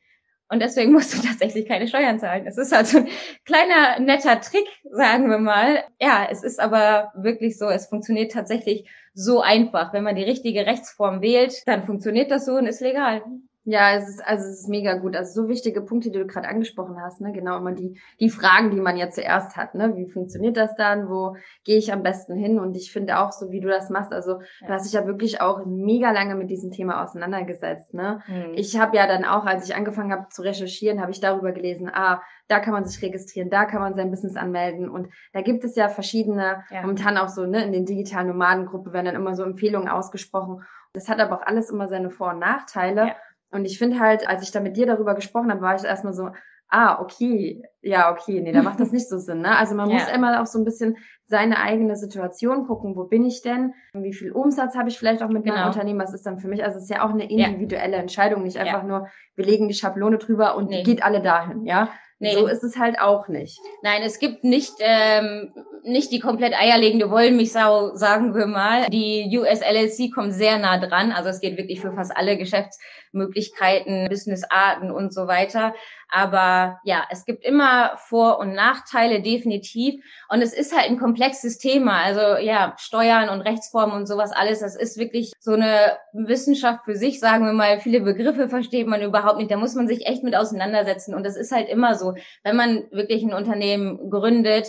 und 0.52 0.60
deswegen 0.60 0.92
musst 0.92 1.14
du 1.14 1.22
tatsächlich 1.26 1.66
keine 1.66 1.88
Steuern 1.88 2.20
zahlen. 2.20 2.46
Es 2.46 2.58
ist 2.58 2.72
halt 2.72 2.86
so 2.86 2.98
ein 2.98 3.08
kleiner, 3.46 3.98
netter 4.00 4.38
Trick, 4.40 4.66
sagen 4.90 5.30
wir 5.30 5.38
mal. 5.38 5.82
Ja, 5.98 6.28
es 6.30 6.42
ist 6.42 6.60
aber 6.60 7.10
wirklich 7.16 7.56
so, 7.56 7.68
es 7.68 7.86
funktioniert 7.86 8.32
tatsächlich 8.32 8.86
so 9.14 9.40
einfach. 9.40 9.94
Wenn 9.94 10.04
man 10.04 10.14
die 10.14 10.22
richtige 10.22 10.66
Rechtsform 10.66 11.22
wählt, 11.22 11.66
dann 11.66 11.84
funktioniert 11.84 12.30
das 12.30 12.44
so 12.44 12.52
und 12.52 12.66
ist 12.66 12.82
legal. 12.82 13.22
Ja, 13.64 13.92
es 13.92 14.08
ist, 14.08 14.26
also 14.26 14.44
es 14.44 14.60
ist 14.60 14.68
mega 14.68 14.94
gut. 14.94 15.14
Also 15.14 15.42
so 15.42 15.48
wichtige 15.48 15.82
Punkte, 15.82 16.10
die 16.10 16.18
du 16.18 16.26
gerade 16.26 16.48
angesprochen 16.48 17.00
hast, 17.00 17.20
ne? 17.20 17.32
Genau 17.32 17.58
immer 17.58 17.72
die, 17.72 18.00
die 18.18 18.28
Fragen, 18.28 18.72
die 18.72 18.80
man 18.80 18.96
ja 18.96 19.08
zuerst 19.10 19.56
hat, 19.56 19.76
ne? 19.76 19.96
Wie 19.96 20.10
funktioniert 20.10 20.56
das 20.56 20.74
dann? 20.74 21.08
Wo 21.08 21.36
gehe 21.64 21.78
ich 21.78 21.92
am 21.92 22.02
besten 22.02 22.34
hin? 22.34 22.58
Und 22.58 22.76
ich 22.76 22.90
finde 22.90 23.20
auch, 23.20 23.30
so 23.30 23.52
wie 23.52 23.60
du 23.60 23.68
das 23.68 23.88
machst, 23.88 24.12
also 24.12 24.40
ja. 24.40 24.66
du 24.66 24.72
hast 24.72 24.84
dich 24.84 24.94
ja 24.94 25.06
wirklich 25.06 25.40
auch 25.40 25.64
mega 25.64 26.10
lange 26.10 26.34
mit 26.34 26.50
diesem 26.50 26.72
Thema 26.72 27.04
auseinandergesetzt, 27.04 27.94
ne? 27.94 28.20
Mhm. 28.26 28.54
Ich 28.54 28.80
habe 28.80 28.96
ja 28.96 29.06
dann 29.06 29.24
auch, 29.24 29.46
als 29.46 29.68
ich 29.68 29.76
angefangen 29.76 30.10
habe 30.10 30.26
zu 30.28 30.42
recherchieren, 30.42 31.00
habe 31.00 31.12
ich 31.12 31.20
darüber 31.20 31.52
gelesen, 31.52 31.88
ah, 31.92 32.20
da 32.48 32.58
kann 32.58 32.72
man 32.72 32.84
sich 32.84 33.00
registrieren, 33.00 33.48
da 33.48 33.64
kann 33.64 33.80
man 33.80 33.94
sein 33.94 34.10
Business 34.10 34.34
anmelden. 34.36 34.90
Und 34.90 35.08
da 35.32 35.40
gibt 35.40 35.62
es 35.62 35.76
ja 35.76 35.88
verschiedene, 35.88 36.64
ja. 36.70 36.82
momentan 36.82 37.16
auch 37.16 37.28
so, 37.28 37.46
ne, 37.46 37.64
in 37.64 37.72
den 37.72 37.86
digitalen 37.86 38.26
Nomadengruppen 38.26 38.92
werden 38.92 39.06
dann 39.06 39.14
immer 39.14 39.36
so 39.36 39.44
Empfehlungen 39.44 39.88
ausgesprochen. 39.88 40.64
Das 40.92 41.08
hat 41.08 41.20
aber 41.20 41.38
auch 41.38 41.46
alles 41.46 41.70
immer 41.70 41.88
seine 41.88 42.10
Vor- 42.10 42.30
und 42.30 42.40
Nachteile. 42.40 43.06
Ja. 43.06 43.16
Und 43.52 43.64
ich 43.64 43.78
finde 43.78 44.00
halt, 44.00 44.26
als 44.28 44.42
ich 44.42 44.50
da 44.50 44.60
mit 44.60 44.76
dir 44.76 44.86
darüber 44.86 45.14
gesprochen 45.14 45.50
habe, 45.50 45.60
war 45.60 45.76
ich 45.76 45.84
erstmal 45.84 46.14
so, 46.14 46.30
ah, 46.72 47.00
okay, 47.00 47.62
ja, 47.82 48.10
okay, 48.10 48.40
nee, 48.40 48.50
da 48.50 48.62
macht 48.62 48.80
das 48.80 48.92
nicht 48.92 49.08
so 49.08 49.18
Sinn. 49.18 49.42
Ne? 49.42 49.56
Also 49.56 49.74
man 49.74 49.90
ja. 49.90 49.96
muss 49.96 50.08
immer 50.08 50.40
auch 50.40 50.46
so 50.46 50.58
ein 50.58 50.64
bisschen 50.64 50.96
seine 51.22 51.58
eigene 51.58 51.96
Situation 51.96 52.66
gucken, 52.66 52.96
wo 52.96 53.04
bin 53.04 53.24
ich 53.24 53.42
denn, 53.42 53.74
wie 53.92 54.14
viel 54.14 54.32
Umsatz 54.32 54.74
habe 54.74 54.88
ich 54.88 54.98
vielleicht 54.98 55.22
auch 55.22 55.28
mit 55.28 55.44
genau. 55.44 55.56
meinem 55.56 55.66
Unternehmen, 55.68 56.00
was 56.00 56.14
ist 56.14 56.26
dann 56.26 56.38
für 56.38 56.48
mich, 56.48 56.64
also 56.64 56.78
es 56.78 56.84
ist 56.84 56.90
ja 56.90 57.04
auch 57.04 57.10
eine 57.10 57.30
individuelle 57.30 57.96
ja. 57.96 58.02
Entscheidung, 58.02 58.42
nicht 58.42 58.56
einfach 58.56 58.82
ja. 58.82 58.88
nur, 58.88 59.08
wir 59.36 59.44
legen 59.44 59.68
die 59.68 59.74
Schablone 59.74 60.18
drüber 60.18 60.56
und 60.56 60.70
nee. 60.70 60.78
die 60.78 60.82
geht 60.82 61.04
alle 61.04 61.20
dahin, 61.20 61.64
ja. 61.64 61.90
Nee. 62.18 62.34
So 62.34 62.46
ist 62.46 62.62
es 62.62 62.78
halt 62.78 63.00
auch 63.00 63.26
nicht. 63.26 63.58
Nein, 63.82 64.02
es 64.04 64.20
gibt 64.20 64.44
nicht 64.44 64.74
ähm, 64.78 65.52
nicht 65.84 66.12
die 66.12 66.20
komplett 66.20 66.54
eierlegende 66.54 67.10
Wollmilchsau, 67.10 67.94
sagen 67.96 68.34
wir 68.34 68.46
mal. 68.46 68.86
Die 68.88 69.36
US 69.38 69.60
LLC 69.60 70.12
kommt 70.14 70.32
sehr 70.32 70.58
nah 70.58 70.78
dran. 70.78 71.12
Also 71.12 71.28
es 71.28 71.40
geht 71.40 71.56
wirklich 71.56 71.80
für 71.80 71.92
fast 71.92 72.16
alle 72.16 72.36
Geschäftsmöglichkeiten, 72.36 74.08
Businessarten 74.08 74.90
und 74.90 75.12
so 75.12 75.26
weiter. 75.26 75.74
Aber 76.08 76.78
ja, 76.84 77.04
es 77.10 77.24
gibt 77.24 77.44
immer 77.44 77.96
Vor- 77.96 78.38
und 78.38 78.52
Nachteile, 78.52 79.22
definitiv. 79.22 80.02
Und 80.28 80.42
es 80.42 80.52
ist 80.52 80.76
halt 80.76 80.88
ein 80.88 80.98
komplexes 80.98 81.58
Thema. 81.58 82.00
Also 82.02 82.40
ja, 82.40 82.74
Steuern 82.78 83.28
und 83.28 83.40
Rechtsformen 83.40 83.96
und 83.96 84.06
sowas 84.06 84.30
alles, 84.30 84.60
das 84.60 84.76
ist 84.76 84.98
wirklich 84.98 85.32
so 85.40 85.52
eine 85.52 85.96
Wissenschaft 86.12 86.84
für 86.84 86.94
sich, 86.94 87.18
sagen 87.18 87.44
wir 87.44 87.54
mal. 87.54 87.80
Viele 87.80 88.02
Begriffe 88.02 88.48
versteht 88.48 88.86
man 88.86 89.02
überhaupt 89.02 89.38
nicht. 89.38 89.50
Da 89.50 89.56
muss 89.56 89.74
man 89.74 89.88
sich 89.88 90.06
echt 90.06 90.22
mit 90.22 90.36
auseinandersetzen. 90.36 91.14
Und 91.14 91.24
das 91.24 91.36
ist 91.36 91.50
halt 91.50 91.68
immer 91.68 91.96
so, 91.96 92.14
wenn 92.44 92.56
man 92.56 92.84
wirklich 92.92 93.22
ein 93.24 93.34
Unternehmen 93.34 94.10
gründet, 94.10 94.68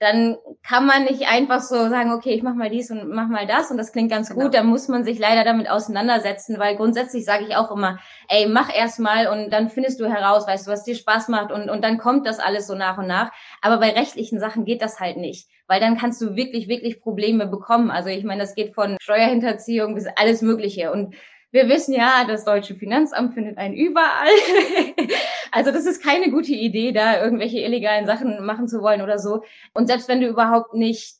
dann 0.00 0.38
kann 0.62 0.86
man 0.86 1.04
nicht 1.04 1.28
einfach 1.28 1.60
so 1.60 1.90
sagen, 1.90 2.12
okay, 2.12 2.30
ich 2.30 2.42
mach 2.42 2.54
mal 2.54 2.70
dies 2.70 2.90
und 2.90 3.10
mach 3.10 3.28
mal 3.28 3.46
das 3.46 3.70
und 3.70 3.76
das 3.76 3.92
klingt 3.92 4.10
ganz 4.10 4.30
genau. 4.30 4.44
gut. 4.44 4.54
Da 4.54 4.62
muss 4.62 4.88
man 4.88 5.04
sich 5.04 5.18
leider 5.18 5.44
damit 5.44 5.68
auseinandersetzen, 5.68 6.58
weil 6.58 6.74
grundsätzlich 6.76 7.26
sage 7.26 7.44
ich 7.46 7.54
auch 7.54 7.70
immer, 7.70 7.98
ey, 8.28 8.48
mach 8.48 8.74
erst 8.74 8.98
mal 8.98 9.26
und 9.26 9.50
dann 9.50 9.68
findest 9.68 10.00
du 10.00 10.08
heraus, 10.08 10.46
weißt 10.46 10.66
du, 10.66 10.70
was 10.70 10.84
dir 10.84 10.94
Spaß 10.94 11.28
macht 11.28 11.52
und, 11.52 11.68
und 11.68 11.84
dann 11.84 11.98
kommt 11.98 12.26
das 12.26 12.38
alles 12.38 12.66
so 12.66 12.74
nach 12.74 12.96
und 12.96 13.08
nach. 13.08 13.30
Aber 13.60 13.76
bei 13.76 13.90
rechtlichen 13.90 14.40
Sachen 14.40 14.64
geht 14.64 14.80
das 14.80 15.00
halt 15.00 15.18
nicht, 15.18 15.50
weil 15.66 15.80
dann 15.80 15.98
kannst 15.98 16.22
du 16.22 16.34
wirklich, 16.34 16.66
wirklich 16.66 17.02
Probleme 17.02 17.46
bekommen. 17.46 17.90
Also 17.90 18.08
ich 18.08 18.24
meine, 18.24 18.40
das 18.40 18.54
geht 18.54 18.74
von 18.74 18.96
Steuerhinterziehung 19.02 19.94
bis 19.94 20.06
alles 20.16 20.40
Mögliche 20.40 20.92
und 20.92 21.14
wir 21.52 21.68
wissen 21.68 21.94
ja, 21.94 22.24
das 22.26 22.44
deutsche 22.44 22.74
Finanzamt 22.74 23.34
findet 23.34 23.58
einen 23.58 23.74
überall. 23.74 24.28
also 25.52 25.72
das 25.72 25.86
ist 25.86 26.02
keine 26.02 26.30
gute 26.30 26.52
Idee, 26.52 26.92
da 26.92 27.22
irgendwelche 27.22 27.58
illegalen 27.58 28.06
Sachen 28.06 28.44
machen 28.44 28.68
zu 28.68 28.82
wollen 28.82 29.02
oder 29.02 29.18
so. 29.18 29.42
Und 29.74 29.86
selbst 29.86 30.08
wenn 30.08 30.20
du 30.20 30.28
überhaupt 30.28 30.74
nicht 30.74 31.16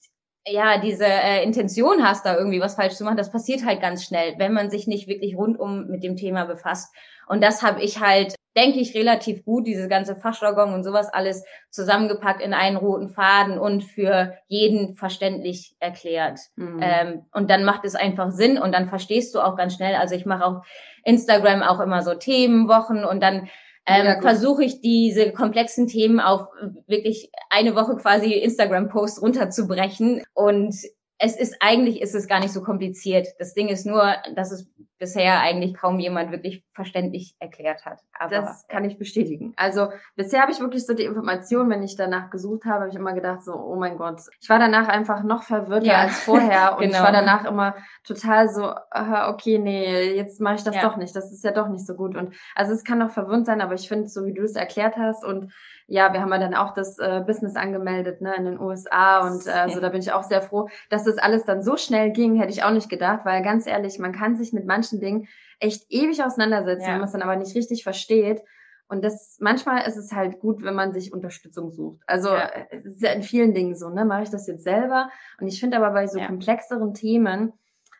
ja, 0.46 0.78
diese 0.78 1.04
äh, 1.04 1.44
Intention 1.44 2.02
hast, 2.02 2.24
da 2.24 2.36
irgendwie 2.36 2.60
was 2.60 2.74
falsch 2.74 2.94
zu 2.94 3.04
machen, 3.04 3.16
das 3.16 3.30
passiert 3.30 3.64
halt 3.64 3.80
ganz 3.80 4.04
schnell, 4.04 4.34
wenn 4.38 4.52
man 4.52 4.70
sich 4.70 4.86
nicht 4.86 5.06
wirklich 5.06 5.36
rundum 5.36 5.86
mit 5.88 6.02
dem 6.02 6.16
Thema 6.16 6.44
befasst. 6.44 6.94
Und 7.30 7.44
das 7.44 7.62
habe 7.62 7.80
ich 7.80 8.00
halt, 8.00 8.34
denke 8.56 8.80
ich, 8.80 8.92
relativ 8.96 9.44
gut, 9.44 9.64
diese 9.64 9.86
ganze 9.86 10.16
Fachjargon 10.16 10.74
und 10.74 10.82
sowas 10.82 11.08
alles 11.12 11.44
zusammengepackt 11.70 12.42
in 12.42 12.52
einen 12.52 12.76
roten 12.76 13.08
Faden 13.08 13.56
und 13.56 13.84
für 13.84 14.34
jeden 14.48 14.96
verständlich 14.96 15.76
erklärt. 15.78 16.40
Mhm. 16.56 16.80
Ähm, 16.82 17.26
und 17.32 17.48
dann 17.48 17.62
macht 17.62 17.84
es 17.84 17.94
einfach 17.94 18.32
Sinn 18.32 18.58
und 18.58 18.72
dann 18.72 18.88
verstehst 18.88 19.32
du 19.32 19.40
auch 19.40 19.56
ganz 19.56 19.76
schnell. 19.76 19.94
Also 19.94 20.16
ich 20.16 20.26
mache 20.26 20.44
auf 20.44 20.66
Instagram 21.04 21.62
auch 21.62 21.78
immer 21.78 22.02
so 22.02 22.14
Themenwochen 22.14 23.04
und 23.04 23.22
dann 23.22 23.48
ähm, 23.86 24.06
ja, 24.06 24.20
versuche 24.20 24.64
ich 24.64 24.80
diese 24.80 25.30
komplexen 25.30 25.86
Themen 25.86 26.18
auf 26.18 26.48
wirklich 26.88 27.30
eine 27.48 27.76
Woche 27.76 27.94
quasi 27.94 28.32
Instagram-Post 28.32 29.22
runterzubrechen. 29.22 30.24
Und 30.34 30.74
es 31.18 31.36
ist 31.36 31.54
eigentlich 31.60 32.02
ist 32.02 32.16
es 32.16 32.26
gar 32.26 32.40
nicht 32.40 32.52
so 32.52 32.60
kompliziert. 32.60 33.28
Das 33.38 33.54
Ding 33.54 33.68
ist 33.68 33.86
nur, 33.86 34.16
dass 34.34 34.50
es 34.50 34.68
bisher 35.00 35.40
eigentlich 35.40 35.74
kaum 35.74 35.98
jemand 35.98 36.30
wirklich 36.30 36.62
verständlich 36.72 37.34
erklärt 37.40 37.84
hat. 37.86 38.00
Aber, 38.18 38.30
das 38.30 38.68
kann 38.68 38.84
ich 38.84 38.98
bestätigen. 38.98 39.54
Also 39.56 39.88
bisher 40.14 40.42
habe 40.42 40.52
ich 40.52 40.60
wirklich 40.60 40.86
so 40.86 40.94
die 40.94 41.04
Information, 41.04 41.68
wenn 41.70 41.82
ich 41.82 41.96
danach 41.96 42.30
gesucht 42.30 42.66
habe, 42.66 42.80
habe 42.80 42.90
ich 42.90 42.94
immer 42.94 43.14
gedacht 43.14 43.42
so, 43.42 43.54
oh 43.54 43.76
mein 43.76 43.96
Gott. 43.96 44.20
Ich 44.40 44.48
war 44.48 44.58
danach 44.58 44.88
einfach 44.88 45.24
noch 45.24 45.42
verwirrter 45.42 45.86
ja. 45.86 45.98
als 46.02 46.20
vorher 46.20 46.72
und 46.76 46.82
genau. 46.82 46.98
ich 46.98 47.02
war 47.02 47.12
danach 47.12 47.44
immer 47.46 47.74
total 48.04 48.48
so, 48.50 48.72
okay, 48.92 49.58
nee, 49.58 50.14
jetzt 50.14 50.40
mache 50.40 50.56
ich 50.56 50.62
das 50.64 50.76
ja. 50.76 50.82
doch 50.82 50.96
nicht. 50.96 51.16
Das 51.16 51.32
ist 51.32 51.42
ja 51.42 51.52
doch 51.52 51.68
nicht 51.68 51.86
so 51.86 51.94
gut. 51.94 52.16
Und 52.16 52.34
also 52.54 52.72
es 52.72 52.84
kann 52.84 52.98
noch 52.98 53.10
verwirrend 53.10 53.46
sein, 53.46 53.62
aber 53.62 53.74
ich 53.74 53.88
finde, 53.88 54.06
so 54.08 54.26
wie 54.26 54.34
du 54.34 54.42
es 54.42 54.54
erklärt 54.54 54.96
hast 54.96 55.24
und 55.24 55.52
ja, 55.90 56.12
wir 56.12 56.20
haben 56.20 56.30
ja 56.30 56.38
dann 56.38 56.54
auch 56.54 56.72
das 56.72 56.98
äh, 57.00 57.20
Business 57.26 57.56
angemeldet 57.56 58.20
ne, 58.20 58.34
in 58.36 58.44
den 58.44 58.60
USA 58.60 59.26
und 59.26 59.44
äh, 59.46 59.68
so 59.70 59.80
da 59.80 59.88
bin 59.88 60.00
ich 60.00 60.12
auch 60.12 60.22
sehr 60.22 60.40
froh, 60.40 60.68
dass 60.88 61.02
das 61.02 61.18
alles 61.18 61.44
dann 61.44 61.62
so 61.62 61.76
schnell 61.76 62.12
ging, 62.12 62.36
hätte 62.36 62.52
ich 62.52 62.62
auch 62.62 62.70
nicht 62.70 62.88
gedacht, 62.88 63.24
weil 63.24 63.42
ganz 63.42 63.66
ehrlich, 63.66 63.98
man 63.98 64.12
kann 64.12 64.36
sich 64.36 64.52
mit 64.52 64.66
manchen 64.66 64.89
Dingen 64.98 65.28
echt 65.58 65.84
ewig 65.90 66.24
auseinandersetzen, 66.24 66.82
ja. 66.82 66.92
wenn 66.92 66.98
man 66.98 67.06
es 67.06 67.12
dann 67.12 67.22
aber 67.22 67.36
nicht 67.36 67.54
richtig 67.54 67.84
versteht. 67.84 68.42
Und 68.88 69.04
das 69.04 69.36
manchmal 69.38 69.86
ist 69.86 69.96
es 69.96 70.10
halt 70.10 70.40
gut, 70.40 70.64
wenn 70.64 70.74
man 70.74 70.92
sich 70.92 71.12
Unterstützung 71.12 71.70
sucht. 71.70 72.00
Also 72.06 72.30
ja. 72.30 72.50
es 72.70 72.84
ist 72.86 73.02
ja 73.02 73.12
in 73.12 73.22
vielen 73.22 73.54
Dingen 73.54 73.76
so, 73.76 73.88
ne? 73.88 74.04
Mache 74.04 74.24
ich 74.24 74.30
das 74.30 74.48
jetzt 74.48 74.64
selber? 74.64 75.10
Und 75.40 75.46
ich 75.46 75.60
finde 75.60 75.76
aber 75.76 75.90
bei 75.90 76.08
so 76.08 76.18
ja. 76.18 76.26
komplexeren 76.26 76.92
Themen 76.94 77.52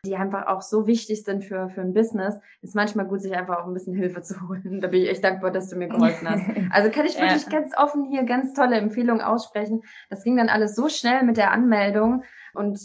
die 0.03 0.15
einfach 0.15 0.47
auch 0.47 0.61
so 0.61 0.87
wichtig 0.87 1.23
sind 1.23 1.43
für, 1.43 1.69
für 1.69 1.81
ein 1.81 1.93
Business, 1.93 2.39
ist 2.61 2.73
manchmal 2.73 3.05
gut, 3.05 3.21
sich 3.21 3.35
einfach 3.35 3.59
auch 3.59 3.67
ein 3.67 3.73
bisschen 3.73 3.93
Hilfe 3.93 4.21
zu 4.23 4.47
holen. 4.47 4.81
Da 4.81 4.87
bin 4.87 5.03
ich 5.03 5.09
echt 5.09 5.23
dankbar, 5.23 5.51
dass 5.51 5.69
du 5.69 5.75
mir 5.75 5.89
geholfen 5.89 6.27
hast. 6.27 6.41
Also 6.71 6.89
kann 6.89 7.05
ich 7.05 7.19
wirklich 7.19 7.43
ja. 7.43 7.59
ganz 7.59 7.77
offen 7.77 8.05
hier 8.05 8.23
ganz 8.23 8.53
tolle 8.53 8.77
Empfehlungen 8.77 9.21
aussprechen. 9.21 9.81
Das 10.09 10.23
ging 10.23 10.37
dann 10.37 10.49
alles 10.49 10.75
so 10.75 10.89
schnell 10.89 11.23
mit 11.23 11.37
der 11.37 11.51
Anmeldung 11.51 12.23
und 12.53 12.79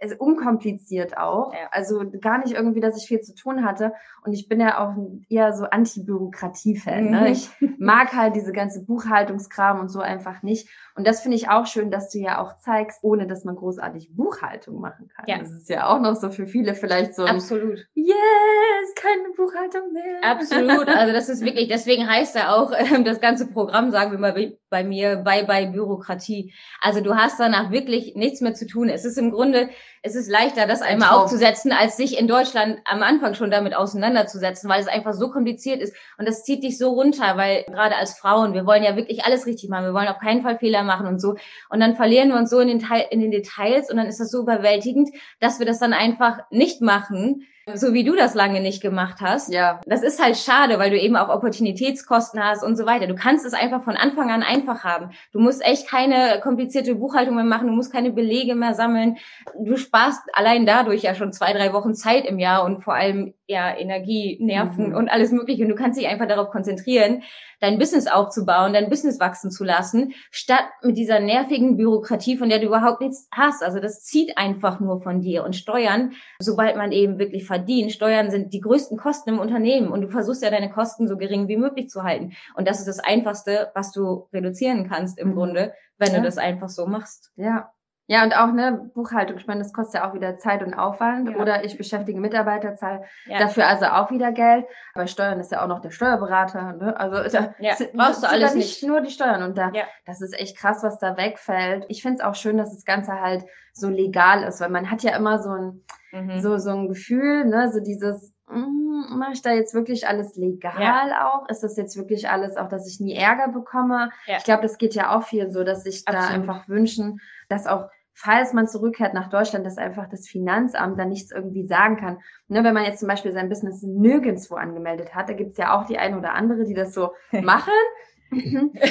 also 0.00 0.16
unkompliziert 0.18 1.16
auch. 1.16 1.52
Ja. 1.52 1.68
Also 1.70 2.02
gar 2.20 2.38
nicht 2.38 2.54
irgendwie, 2.54 2.80
dass 2.80 2.96
ich 2.96 3.08
viel 3.08 3.20
zu 3.20 3.34
tun 3.34 3.64
hatte. 3.64 3.92
Und 4.24 4.32
ich 4.32 4.48
bin 4.48 4.60
ja 4.60 4.78
auch 4.78 4.94
eher 5.28 5.52
so 5.52 5.64
Anti-Bürokratie-Fan. 5.64 7.10
Ne? 7.10 7.20
Mhm. 7.20 7.26
Ich 7.26 7.50
mag 7.78 8.12
halt 8.14 8.36
diese 8.36 8.52
ganze 8.52 8.84
Buchhaltungskram 8.84 9.80
und 9.80 9.88
so 9.88 10.00
einfach 10.00 10.42
nicht. 10.42 10.68
Und 10.94 11.06
das 11.06 11.22
finde 11.22 11.36
ich 11.36 11.48
auch 11.48 11.66
schön, 11.66 11.90
dass 11.90 12.10
du 12.10 12.18
ja 12.18 12.42
auch 12.42 12.58
zeigst, 12.58 12.98
ohne 13.02 13.26
dass 13.26 13.44
man 13.44 13.56
großartig 13.56 14.14
Buchhaltung 14.14 14.80
machen 14.80 15.08
kann. 15.08 15.24
Ja. 15.26 15.38
Das 15.38 15.50
ist 15.50 15.70
ja 15.70 15.86
auch 15.86 16.00
noch 16.00 16.16
so 16.16 16.30
für 16.30 16.46
viele 16.46 16.74
vielleicht 16.74 17.14
so. 17.14 17.24
Absolut. 17.24 17.86
yes, 17.94 18.94
keine 18.96 19.30
Buchhaltung 19.36 19.92
mehr. 19.92 20.22
Absolut. 20.22 20.88
Also 20.88 21.12
das 21.12 21.28
ist 21.28 21.40
wirklich, 21.44 21.68
deswegen 21.68 22.06
heißt 22.06 22.36
ja 22.36 22.54
auch 22.54 22.72
äh, 22.72 23.02
das 23.02 23.20
ganze 23.20 23.46
Programm, 23.46 23.90
sagen 23.90 24.10
wir 24.10 24.18
mal 24.18 24.34
bei 24.68 24.84
mir, 24.84 25.16
Bye 25.16 25.44
Bye 25.44 25.70
Bürokratie. 25.70 26.52
Also 26.80 27.00
du 27.00 27.16
hast 27.16 27.40
danach 27.40 27.70
wirklich 27.70 28.14
nichts 28.14 28.40
mehr 28.40 28.54
zu 28.54 28.66
tun. 28.66 28.88
Es 28.88 29.04
ist 29.04 29.18
im 29.18 29.30
Grunde 29.30 29.70
es 30.02 30.14
ist 30.14 30.30
leichter, 30.30 30.66
das 30.66 30.82
einmal 30.82 31.10
aufzusetzen, 31.10 31.72
als 31.72 31.96
sich 31.96 32.18
in 32.18 32.26
Deutschland 32.26 32.78
am 32.84 33.02
Anfang 33.02 33.34
schon 33.34 33.50
damit 33.50 33.74
auseinanderzusetzen, 33.74 34.68
weil 34.70 34.80
es 34.80 34.88
einfach 34.88 35.12
so 35.12 35.30
kompliziert 35.30 35.82
ist. 35.82 35.94
Und 36.18 36.26
das 36.26 36.44
zieht 36.44 36.62
dich 36.62 36.78
so 36.78 36.90
runter, 36.90 37.36
weil 37.36 37.64
gerade 37.64 37.96
als 37.96 38.18
Frauen, 38.18 38.54
wir 38.54 38.66
wollen 38.66 38.82
ja 38.82 38.96
wirklich 38.96 39.24
alles 39.24 39.46
richtig 39.46 39.68
machen, 39.68 39.86
wir 39.86 39.94
wollen 39.94 40.08
auf 40.08 40.18
keinen 40.18 40.42
Fall 40.42 40.58
Fehler 40.58 40.82
machen 40.82 41.06
und 41.06 41.20
so. 41.20 41.36
Und 41.68 41.80
dann 41.80 41.96
verlieren 41.96 42.30
wir 42.30 42.36
uns 42.36 42.50
so 42.50 42.60
in 42.60 42.68
den, 42.68 42.78
Teil, 42.78 43.06
in 43.10 43.20
den 43.20 43.30
Details 43.30 43.90
und 43.90 43.96
dann 43.96 44.06
ist 44.06 44.20
das 44.20 44.30
so 44.30 44.40
überwältigend, 44.42 45.10
dass 45.38 45.58
wir 45.58 45.66
das 45.66 45.78
dann 45.78 45.92
einfach 45.92 46.38
nicht 46.50 46.80
machen, 46.80 47.46
so 47.74 47.92
wie 47.92 48.04
du 48.04 48.16
das 48.16 48.34
lange 48.34 48.60
nicht 48.60 48.80
gemacht 48.82 49.18
hast. 49.20 49.52
Ja. 49.52 49.80
Das 49.86 50.02
ist 50.02 50.22
halt 50.22 50.36
schade, 50.36 50.78
weil 50.78 50.90
du 50.90 50.98
eben 50.98 51.16
auch 51.16 51.28
Opportunitätskosten 51.28 52.42
hast 52.42 52.62
und 52.62 52.76
so 52.76 52.86
weiter. 52.86 53.06
Du 53.06 53.14
kannst 53.14 53.44
es 53.44 53.52
einfach 53.52 53.82
von 53.82 53.96
Anfang 53.96 54.30
an 54.30 54.42
einfach 54.42 54.84
haben. 54.84 55.10
Du 55.32 55.40
musst 55.40 55.64
echt 55.64 55.88
keine 55.88 56.40
komplizierte 56.40 56.94
Buchhaltung 56.94 57.34
mehr 57.34 57.44
machen, 57.44 57.68
du 57.68 57.72
musst 57.72 57.92
keine 57.92 58.12
Belege 58.12 58.54
mehr 58.54 58.74
sammeln. 58.74 59.18
Du 59.58 59.76
sparst 59.76 60.20
allein 60.32 60.66
dadurch 60.66 61.02
ja 61.02 61.14
schon 61.14 61.32
zwei, 61.32 61.52
drei 61.52 61.72
Wochen 61.72 61.94
Zeit 61.94 62.24
im 62.24 62.38
Jahr 62.38 62.64
und 62.64 62.82
vor 62.82 62.94
allem 62.94 63.34
ja 63.50 63.76
Energie, 63.76 64.38
Nerven 64.40 64.90
mhm. 64.90 64.96
und 64.96 65.08
alles 65.08 65.32
mögliche. 65.32 65.64
Und 65.64 65.68
du 65.68 65.74
kannst 65.74 65.98
dich 65.98 66.08
einfach 66.08 66.26
darauf 66.26 66.50
konzentrieren, 66.50 67.22
dein 67.60 67.78
Business 67.78 68.06
aufzubauen, 68.06 68.72
dein 68.72 68.88
Business 68.88 69.20
wachsen 69.20 69.50
zu 69.50 69.64
lassen, 69.64 70.14
statt 70.30 70.64
mit 70.82 70.96
dieser 70.96 71.20
nervigen 71.20 71.76
Bürokratie, 71.76 72.36
von 72.36 72.48
der 72.48 72.58
du 72.58 72.66
überhaupt 72.66 73.00
nichts 73.00 73.28
hast. 73.32 73.62
Also 73.62 73.80
das 73.80 74.02
zieht 74.02 74.38
einfach 74.38 74.80
nur 74.80 75.02
von 75.02 75.20
dir. 75.20 75.44
Und 75.44 75.56
Steuern, 75.56 76.12
sobald 76.38 76.76
man 76.76 76.92
eben 76.92 77.18
wirklich 77.18 77.44
verdient, 77.44 77.92
Steuern 77.92 78.30
sind 78.30 78.54
die 78.54 78.60
größten 78.60 78.96
Kosten 78.96 79.30
im 79.30 79.38
Unternehmen. 79.38 79.88
Und 79.88 80.00
du 80.02 80.08
versuchst 80.08 80.42
ja 80.42 80.50
deine 80.50 80.70
Kosten 80.70 81.06
so 81.06 81.16
gering 81.16 81.48
wie 81.48 81.56
möglich 81.56 81.90
zu 81.90 82.02
halten. 82.02 82.32
Und 82.54 82.66
das 82.66 82.78
ist 82.78 82.88
das 82.88 83.00
Einfachste, 83.00 83.70
was 83.74 83.92
du 83.92 84.28
reduzieren 84.32 84.88
kannst 84.88 85.18
im 85.18 85.28
mhm. 85.28 85.34
Grunde, 85.34 85.74
wenn 85.98 86.12
ja. 86.12 86.18
du 86.18 86.24
das 86.24 86.38
einfach 86.38 86.68
so 86.68 86.86
machst. 86.86 87.32
Ja, 87.36 87.70
ja, 88.10 88.24
und 88.24 88.36
auch 88.36 88.50
ne 88.50 88.90
Buchhaltung, 88.92 89.36
ich 89.36 89.46
meine, 89.46 89.60
das 89.60 89.72
kostet 89.72 90.00
ja 90.00 90.10
auch 90.10 90.14
wieder 90.14 90.36
Zeit 90.36 90.64
und 90.64 90.74
Aufwand. 90.74 91.30
Ja. 91.30 91.36
Oder 91.36 91.64
ich 91.64 91.78
beschäftige 91.78 92.18
Mitarbeiter, 92.18 92.74
zahle 92.74 93.04
ja. 93.26 93.38
dafür 93.38 93.68
also 93.68 93.84
auch 93.86 94.10
wieder 94.10 94.32
Geld. 94.32 94.66
Bei 94.96 95.06
Steuern 95.06 95.38
ist 95.38 95.52
ja 95.52 95.62
auch 95.62 95.68
noch 95.68 95.80
der 95.80 95.92
Steuerberater. 95.92 96.72
Ne? 96.72 96.98
Also 96.98 97.22
da 97.38 97.54
ja, 97.60 97.76
brauchst 97.94 98.24
du 98.24 98.28
alles 98.28 98.56
nicht. 98.56 98.82
Nur 98.82 99.00
die 99.00 99.12
Steuern. 99.12 99.44
Und 99.44 99.56
da, 99.56 99.70
das 100.06 100.22
ist 100.22 100.36
echt 100.36 100.56
krass, 100.56 100.82
was 100.82 100.98
da 100.98 101.16
wegfällt. 101.16 101.84
Ich 101.86 102.02
finde 102.02 102.18
es 102.18 102.24
auch 102.24 102.34
schön, 102.34 102.56
dass 102.56 102.74
das 102.74 102.84
Ganze 102.84 103.12
halt 103.20 103.44
so 103.72 103.88
legal 103.88 104.42
ist, 104.42 104.60
weil 104.60 104.70
man 104.70 104.90
hat 104.90 105.04
ja 105.04 105.16
immer 105.16 105.40
so 105.40 105.50
ein, 105.50 105.84
mhm. 106.10 106.40
so, 106.40 106.58
so 106.58 106.70
ein 106.70 106.88
Gefühl, 106.88 107.44
ne, 107.44 107.70
so 107.70 107.78
dieses, 107.78 108.32
mm, 108.48 109.16
mache 109.18 109.34
ich 109.34 109.42
da 109.42 109.52
jetzt 109.52 109.72
wirklich 109.72 110.08
alles 110.08 110.34
legal 110.34 110.82
ja. 110.82 111.30
auch? 111.30 111.48
Ist 111.48 111.62
das 111.62 111.76
jetzt 111.76 111.96
wirklich 111.96 112.28
alles 112.28 112.56
auch, 112.56 112.68
dass 112.68 112.88
ich 112.88 112.98
nie 112.98 113.14
Ärger 113.14 113.52
bekomme? 113.52 114.10
Ja. 114.26 114.38
Ich 114.38 114.42
glaube, 114.42 114.62
das 114.62 114.78
geht 114.78 114.96
ja 114.96 115.16
auch 115.16 115.22
viel 115.22 115.48
so, 115.52 115.62
dass 115.62 115.84
sich 115.84 116.04
da 116.04 116.26
einfach 116.26 116.66
wünschen, 116.66 117.20
dass 117.48 117.68
auch 117.68 117.86
falls 118.22 118.52
man 118.52 118.68
zurückkehrt 118.68 119.14
nach 119.14 119.30
Deutschland, 119.30 119.64
dass 119.64 119.78
einfach 119.78 120.06
das 120.06 120.28
Finanzamt 120.28 120.98
da 120.98 121.06
nichts 121.06 121.30
irgendwie 121.30 121.64
sagen 121.64 121.96
kann. 121.96 122.18
Ne, 122.48 122.62
wenn 122.62 122.74
man 122.74 122.84
jetzt 122.84 123.00
zum 123.00 123.08
Beispiel 123.08 123.32
sein 123.32 123.48
Business 123.48 123.82
nirgendwo 123.82 124.56
angemeldet 124.56 125.14
hat, 125.14 125.30
da 125.30 125.32
gibt's 125.32 125.56
ja 125.56 125.74
auch 125.74 125.86
die 125.86 125.98
eine 125.98 126.18
oder 126.18 126.34
andere, 126.34 126.64
die 126.64 126.74
das 126.74 126.92
so 126.92 127.12
machen. 127.32 127.72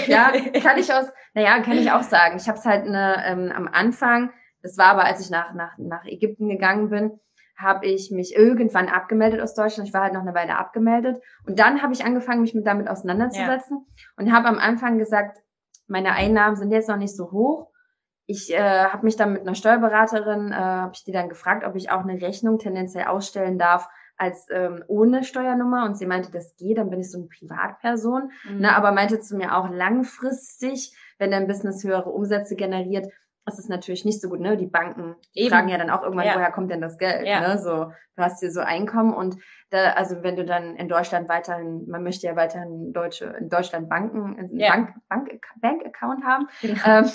ja, 0.08 0.32
kann 0.62 0.80
ich 0.80 0.92
aus, 0.92 1.06
naja, 1.34 1.62
kann 1.62 1.78
ich 1.78 1.92
auch 1.92 2.02
sagen. 2.02 2.38
Ich 2.38 2.48
habe 2.48 2.58
es 2.58 2.66
halt 2.66 2.88
ne, 2.88 3.24
ähm, 3.26 3.52
am 3.56 3.68
Anfang, 3.68 4.32
das 4.64 4.78
war 4.78 4.88
aber, 4.88 5.06
als 5.06 5.22
ich 5.22 5.30
nach, 5.30 5.54
nach, 5.54 5.78
nach 5.78 6.06
Ägypten 6.06 6.50
gegangen 6.50 6.90
bin, 6.90 7.20
habe 7.56 7.86
ich 7.86 8.10
mich 8.10 8.36
irgendwann 8.36 8.90
abgemeldet 8.90 9.42
aus 9.42 9.54
Deutschland. 9.54 9.88
Ich 9.88 9.94
war 9.94 10.02
halt 10.02 10.14
noch 10.14 10.22
eine 10.22 10.34
Weile 10.34 10.58
abgemeldet. 10.58 11.22
Und 11.46 11.60
dann 11.60 11.84
habe 11.84 11.94
ich 11.94 12.04
angefangen, 12.04 12.42
mich 12.42 12.56
mit 12.56 12.66
damit 12.66 12.88
auseinanderzusetzen 12.88 13.86
ja. 13.86 14.06
und 14.18 14.34
habe 14.34 14.48
am 14.48 14.58
Anfang 14.58 14.98
gesagt, 14.98 15.38
meine 15.88 16.14
Einnahmen 16.14 16.56
sind 16.56 16.72
jetzt 16.72 16.90
noch 16.90 16.98
nicht 16.98 17.16
so 17.16 17.32
hoch 17.32 17.69
ich 18.30 18.54
äh, 18.54 18.60
habe 18.60 19.06
mich 19.06 19.16
dann 19.16 19.34
mit 19.34 19.42
einer 19.42 19.56
Steuerberaterin, 19.56 20.52
äh, 20.52 20.56
habe 20.56 20.92
ich 20.94 21.04
die 21.04 21.12
dann 21.12 21.30
gefragt, 21.30 21.66
ob 21.66 21.76
ich 21.76 21.90
auch 21.90 22.04
eine 22.04 22.22
Rechnung 22.22 22.60
tendenziell 22.60 23.06
ausstellen 23.06 23.58
darf 23.58 23.90
als 24.18 24.46
ähm, 24.52 24.84
ohne 24.88 25.24
Steuernummer 25.24 25.86
und 25.86 25.98
sie 25.98 26.06
meinte, 26.06 26.30
das 26.30 26.56
geht, 26.56 26.78
dann 26.78 26.92
bin 26.92 27.00
ich 27.00 27.10
so 27.10 27.18
eine 27.18 27.28
Privatperson. 27.28 28.32
Mhm. 28.48 28.60
Ne, 28.60 28.76
aber 28.76 28.92
meinte 28.92 29.20
zu 29.20 29.36
mir 29.36 29.58
auch 29.58 29.72
langfristig, 29.72 30.96
wenn 31.18 31.32
dein 31.32 31.48
Business 31.48 31.84
höhere 31.84 32.12
Umsätze 32.12 32.56
generiert, 32.56 33.12
das 33.46 33.58
ist 33.58 33.70
natürlich 33.70 34.06
nicht 34.06 34.22
so 34.22 34.30
gut, 34.30 34.42
ne? 34.42 34.58
Die 34.58 34.68
Banken 34.68 35.16
Eben. 35.34 35.50
fragen 35.50 35.70
ja 35.70 35.80
dann 35.80 35.90
auch 35.90 36.04
irgendwann, 36.04 36.28
ja. 36.28 36.36
woher 36.36 36.52
kommt 36.52 36.70
denn 36.70 36.82
das 36.82 37.00
Geld? 37.00 37.26
Ja. 37.26 37.40
Ne? 37.40 37.58
So, 37.58 37.92
du 38.16 38.24
hast 38.24 38.42
hier 38.42 38.52
so 38.52 38.60
Einkommen 38.60 39.12
und 39.12 39.38
da, 39.72 39.94
also 39.94 40.22
wenn 40.22 40.36
du 40.36 40.46
dann 40.46 40.76
in 40.76 40.88
Deutschland 40.88 41.30
weiterhin, 41.30 41.90
man 41.90 42.04
möchte 42.04 42.28
ja 42.28 42.36
weiterhin 42.36 42.94
deutsche, 42.94 43.26
in 43.40 43.50
Deutschland 43.50 43.90
Banken, 43.90 44.52
ja. 44.56 44.70
Bank, 44.70 44.94
Bank, 45.10 45.42
Bank 45.56 45.84
Account 45.84 46.24
haben. 46.24 46.48
Genau. 46.62 46.80
Ähm, 46.86 47.12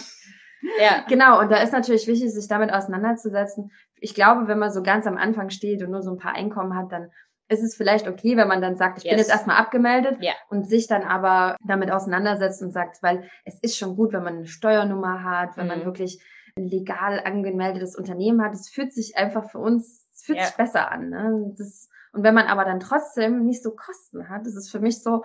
ja. 0.80 1.04
Genau, 1.08 1.40
und 1.40 1.50
da 1.50 1.62
ist 1.62 1.72
natürlich 1.72 2.06
wichtig, 2.06 2.32
sich 2.32 2.48
damit 2.48 2.72
auseinanderzusetzen. 2.72 3.70
Ich 3.96 4.14
glaube, 4.14 4.48
wenn 4.48 4.58
man 4.58 4.72
so 4.72 4.82
ganz 4.82 5.06
am 5.06 5.16
Anfang 5.16 5.50
steht 5.50 5.82
und 5.82 5.90
nur 5.90 6.02
so 6.02 6.10
ein 6.10 6.18
paar 6.18 6.34
Einkommen 6.34 6.76
hat, 6.76 6.92
dann 6.92 7.10
ist 7.48 7.62
es 7.62 7.76
vielleicht 7.76 8.08
okay, 8.08 8.36
wenn 8.36 8.48
man 8.48 8.62
dann 8.62 8.76
sagt, 8.76 8.98
ich 8.98 9.04
yes. 9.04 9.10
bin 9.10 9.18
jetzt 9.18 9.30
erstmal 9.30 9.56
abgemeldet 9.56 10.18
yeah. 10.22 10.32
und 10.48 10.66
sich 10.66 10.86
dann 10.86 11.02
aber 11.02 11.56
damit 11.66 11.90
auseinandersetzt 11.90 12.62
und 12.62 12.72
sagt, 12.72 13.02
weil 13.02 13.28
es 13.44 13.58
ist 13.60 13.76
schon 13.76 13.96
gut, 13.96 14.12
wenn 14.12 14.22
man 14.24 14.36
eine 14.36 14.46
Steuernummer 14.46 15.22
hat, 15.22 15.56
wenn 15.56 15.64
mhm. 15.64 15.72
man 15.72 15.84
wirklich 15.84 16.22
ein 16.56 16.66
legal 16.66 17.20
angemeldetes 17.24 17.96
Unternehmen 17.96 18.42
hat. 18.42 18.54
Es 18.54 18.68
fühlt 18.68 18.92
sich 18.92 19.16
einfach 19.16 19.50
für 19.50 19.58
uns, 19.58 20.06
es 20.14 20.22
fühlt 20.22 20.38
yeah. 20.38 20.46
sich 20.46 20.56
besser 20.56 20.90
an. 20.90 21.10
Ne? 21.10 21.54
Das, 21.58 21.88
und 22.12 22.22
wenn 22.22 22.34
man 22.34 22.46
aber 22.46 22.64
dann 22.64 22.80
trotzdem 22.80 23.44
nicht 23.44 23.62
so 23.62 23.72
Kosten 23.72 24.28
hat, 24.28 24.46
ist 24.46 24.56
es 24.56 24.70
für 24.70 24.80
mich 24.80 25.02
so, 25.02 25.24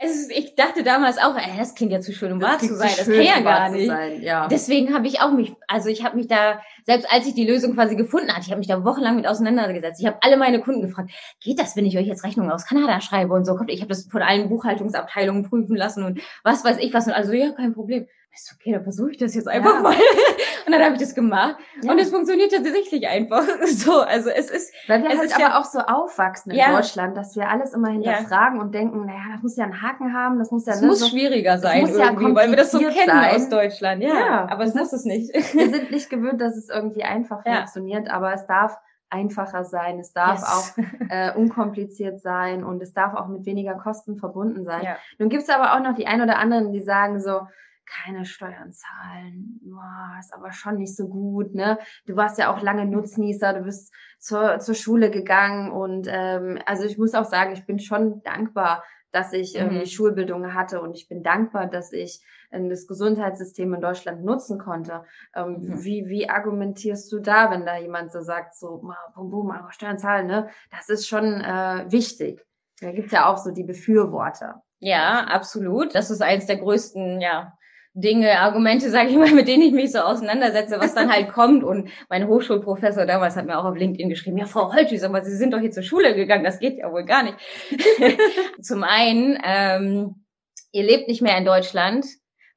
ist, 0.00 0.30
ich 0.30 0.54
dachte 0.54 0.82
damals 0.82 1.18
auch, 1.18 1.36
ey, 1.36 1.56
das 1.58 1.74
klingt 1.74 1.92
ja 1.92 2.00
zu 2.00 2.12
schön, 2.12 2.32
um 2.32 2.40
wahr 2.40 2.58
zu 2.58 2.74
sein. 2.74 2.90
Das 2.96 3.06
kann 3.06 3.22
ja 3.22 3.40
gar 3.40 3.68
nicht. 3.70 3.86
Sein, 3.86 4.22
ja. 4.22 4.46
Deswegen 4.48 4.94
habe 4.94 5.06
ich 5.06 5.20
auch 5.20 5.32
mich, 5.32 5.52
also 5.66 5.88
ich 5.88 6.04
habe 6.04 6.16
mich 6.16 6.28
da, 6.28 6.60
selbst 6.84 7.10
als 7.10 7.26
ich 7.26 7.34
die 7.34 7.46
Lösung 7.46 7.74
quasi 7.74 7.96
gefunden 7.96 8.30
hatte, 8.30 8.42
ich 8.42 8.50
habe 8.50 8.58
mich 8.58 8.68
da 8.68 8.84
wochenlang 8.84 9.16
mit 9.16 9.26
auseinandergesetzt. 9.26 10.00
Ich 10.00 10.06
habe 10.06 10.18
alle 10.22 10.36
meine 10.36 10.60
Kunden 10.60 10.82
gefragt, 10.82 11.10
geht 11.40 11.58
das, 11.58 11.76
wenn 11.76 11.86
ich 11.86 11.98
euch 11.98 12.06
jetzt 12.06 12.24
Rechnungen 12.24 12.52
aus 12.52 12.66
Kanada 12.66 13.00
schreibe 13.00 13.34
und 13.34 13.44
so? 13.44 13.58
Ich 13.66 13.80
habe 13.80 13.88
das 13.88 14.04
von 14.04 14.22
allen 14.22 14.48
Buchhaltungsabteilungen 14.48 15.48
prüfen 15.48 15.76
lassen 15.76 16.04
und 16.04 16.20
was 16.44 16.64
weiß 16.64 16.78
ich 16.78 16.94
was. 16.94 17.06
Und 17.06 17.12
also, 17.12 17.32
ja, 17.32 17.52
kein 17.52 17.74
Problem. 17.74 18.06
Ist 18.38 18.54
okay, 18.54 18.72
dann 18.72 18.84
versuche 18.84 19.10
ich 19.10 19.16
das 19.16 19.34
jetzt 19.34 19.48
einfach 19.48 19.74
ja. 19.74 19.80
mal. 19.80 19.94
Und 20.66 20.72
dann 20.72 20.82
habe 20.82 20.94
ich 20.94 21.00
das 21.00 21.14
gemacht. 21.14 21.56
Ja. 21.82 21.90
Und 21.90 21.98
es 21.98 22.10
funktioniert 22.10 22.52
tatsächlich 22.52 23.08
einfach. 23.08 23.44
So, 23.68 24.00
also 24.00 24.30
es 24.30 24.50
ist. 24.50 24.72
Weil 24.86 25.02
wir 25.02 25.10
es 25.10 25.18
halt 25.18 25.34
aber 25.34 25.42
ja, 25.42 25.60
auch 25.60 25.64
so 25.64 25.78
aufwachsen 25.78 26.52
in. 26.52 26.72
Deutschland, 26.72 27.16
dass 27.16 27.36
wir 27.36 27.48
alles 27.48 27.72
immer 27.72 27.88
hinterfragen 27.88 28.60
und 28.60 28.74
denken, 28.74 29.06
naja, 29.06 29.20
das 29.32 29.42
muss 29.42 29.56
ja 29.56 29.64
einen 29.64 29.82
Haken 29.82 30.14
haben, 30.14 30.38
das 30.38 30.50
muss 30.50 30.66
ja. 30.66 30.74
Es 30.74 30.80
ne, 30.80 30.88
muss 30.88 31.00
so, 31.00 31.06
schwieriger 31.06 31.58
sein 31.58 31.82
muss 31.82 31.96
irgendwie, 31.96 32.34
weil 32.34 32.50
wir 32.50 32.56
das 32.56 32.70
so 32.70 32.78
kennen 32.78 32.94
sein. 33.06 33.36
aus 33.36 33.48
Deutschland. 33.48 34.02
Ja, 34.02 34.46
aber 34.50 34.64
es 34.64 34.74
muss 34.74 34.92
es 34.92 35.04
nicht. 35.04 35.32
Wir 35.54 35.70
sind 35.70 35.90
nicht 35.90 36.10
gewöhnt, 36.10 36.40
dass 36.40 36.56
es 36.56 36.68
irgendwie 36.68 37.02
einfach 37.02 37.42
funktioniert, 37.42 38.08
aber 38.08 38.32
es 38.32 38.46
darf 38.46 38.76
einfacher 39.10 39.64
sein, 39.64 39.98
es 39.98 40.12
darf 40.12 40.40
yes. 40.40 40.48
auch 40.48 41.08
äh, 41.08 41.34
unkompliziert 41.34 42.20
sein 42.20 42.64
und 42.64 42.82
es 42.82 42.92
darf 42.92 43.14
auch 43.14 43.28
mit 43.28 43.46
weniger 43.46 43.74
Kosten 43.74 44.16
verbunden 44.16 44.64
sein. 44.64 44.82
Ja. 44.82 44.96
Nun 45.18 45.28
gibt 45.28 45.44
es 45.44 45.48
aber 45.48 45.74
auch 45.74 45.80
noch 45.80 45.94
die 45.94 46.06
ein 46.06 46.20
oder 46.20 46.38
anderen, 46.38 46.72
die 46.72 46.80
sagen 46.80 47.20
so, 47.20 47.40
keine 47.88 48.24
Steuern 48.24 48.72
zahlen, 48.72 49.60
boah, 49.62 50.16
ist 50.18 50.34
aber 50.34 50.52
schon 50.52 50.76
nicht 50.76 50.94
so 50.94 51.08
gut, 51.08 51.54
ne? 51.54 51.78
Du 52.06 52.16
warst 52.16 52.38
ja 52.38 52.52
auch 52.52 52.62
lange 52.62 52.86
Nutznießer, 52.86 53.54
du 53.54 53.62
bist 53.62 53.92
zur, 54.18 54.58
zur 54.58 54.74
Schule 54.74 55.10
gegangen 55.10 55.70
und 55.70 56.06
ähm, 56.10 56.58
also 56.66 56.84
ich 56.84 56.98
muss 56.98 57.14
auch 57.14 57.24
sagen, 57.24 57.52
ich 57.52 57.66
bin 57.66 57.78
schon 57.78 58.22
dankbar, 58.22 58.82
dass 59.10 59.32
ich 59.32 59.56
ähm, 59.56 59.78
mhm. 59.78 59.86
Schulbildung 59.86 60.54
hatte 60.54 60.80
und 60.80 60.94
ich 60.96 61.08
bin 61.08 61.22
dankbar, 61.22 61.66
dass 61.66 61.92
ich 61.92 62.22
ähm, 62.50 62.68
das 62.68 62.86
Gesundheitssystem 62.86 63.72
in 63.72 63.80
Deutschland 63.80 64.24
nutzen 64.24 64.58
konnte. 64.58 65.04
Ähm, 65.34 65.60
mhm. 65.60 65.84
wie, 65.84 66.08
wie 66.08 66.28
argumentierst 66.28 67.10
du 67.12 67.20
da, 67.20 67.50
wenn 67.50 67.64
da 67.64 67.78
jemand 67.78 68.12
so 68.12 68.20
sagt, 68.20 68.54
so, 68.54 68.82
bum, 69.14 69.30
bum, 69.30 69.50
aber 69.50 69.72
Steuern 69.72 69.98
zahlen, 69.98 70.26
ne? 70.26 70.48
Das 70.70 70.88
ist 70.88 71.08
schon 71.08 71.40
äh, 71.40 71.86
wichtig. 71.88 72.44
Da 72.80 72.92
gibt's 72.92 73.12
ja 73.12 73.26
auch 73.26 73.38
so 73.38 73.50
die 73.50 73.64
Befürworter. 73.64 74.62
Ja, 74.78 75.24
absolut. 75.24 75.94
Das 75.94 76.10
ist 76.10 76.22
eins 76.22 76.46
der 76.46 76.58
größten, 76.58 77.20
ja, 77.20 77.57
Dinge, 77.94 78.38
Argumente, 78.38 78.90
sage 78.90 79.10
ich 79.10 79.16
mal, 79.16 79.32
mit 79.32 79.48
denen 79.48 79.62
ich 79.62 79.72
mich 79.72 79.92
so 79.92 80.00
auseinandersetze, 80.00 80.78
was 80.80 80.94
dann 80.94 81.12
halt 81.12 81.30
kommt. 81.30 81.64
Und 81.64 81.90
mein 82.08 82.26
Hochschulprofessor 82.26 83.06
damals 83.06 83.36
hat 83.36 83.46
mir 83.46 83.58
auch 83.58 83.64
auf 83.64 83.76
LinkedIn 83.76 84.08
geschrieben, 84.08 84.38
ja, 84.38 84.46
Frau 84.46 84.72
Holtschüss, 84.72 85.02
aber 85.02 85.22
Sie 85.22 85.36
sind 85.36 85.52
doch 85.52 85.60
hier 85.60 85.70
zur 85.70 85.82
Schule 85.82 86.14
gegangen, 86.14 86.44
das 86.44 86.58
geht 86.58 86.78
ja 86.78 86.90
wohl 86.92 87.04
gar 87.04 87.22
nicht. 87.22 87.36
Zum 88.62 88.82
einen, 88.82 89.38
ähm, 89.44 90.24
ihr 90.72 90.84
lebt 90.84 91.08
nicht 91.08 91.22
mehr 91.22 91.36
in 91.36 91.44
Deutschland. 91.44 92.06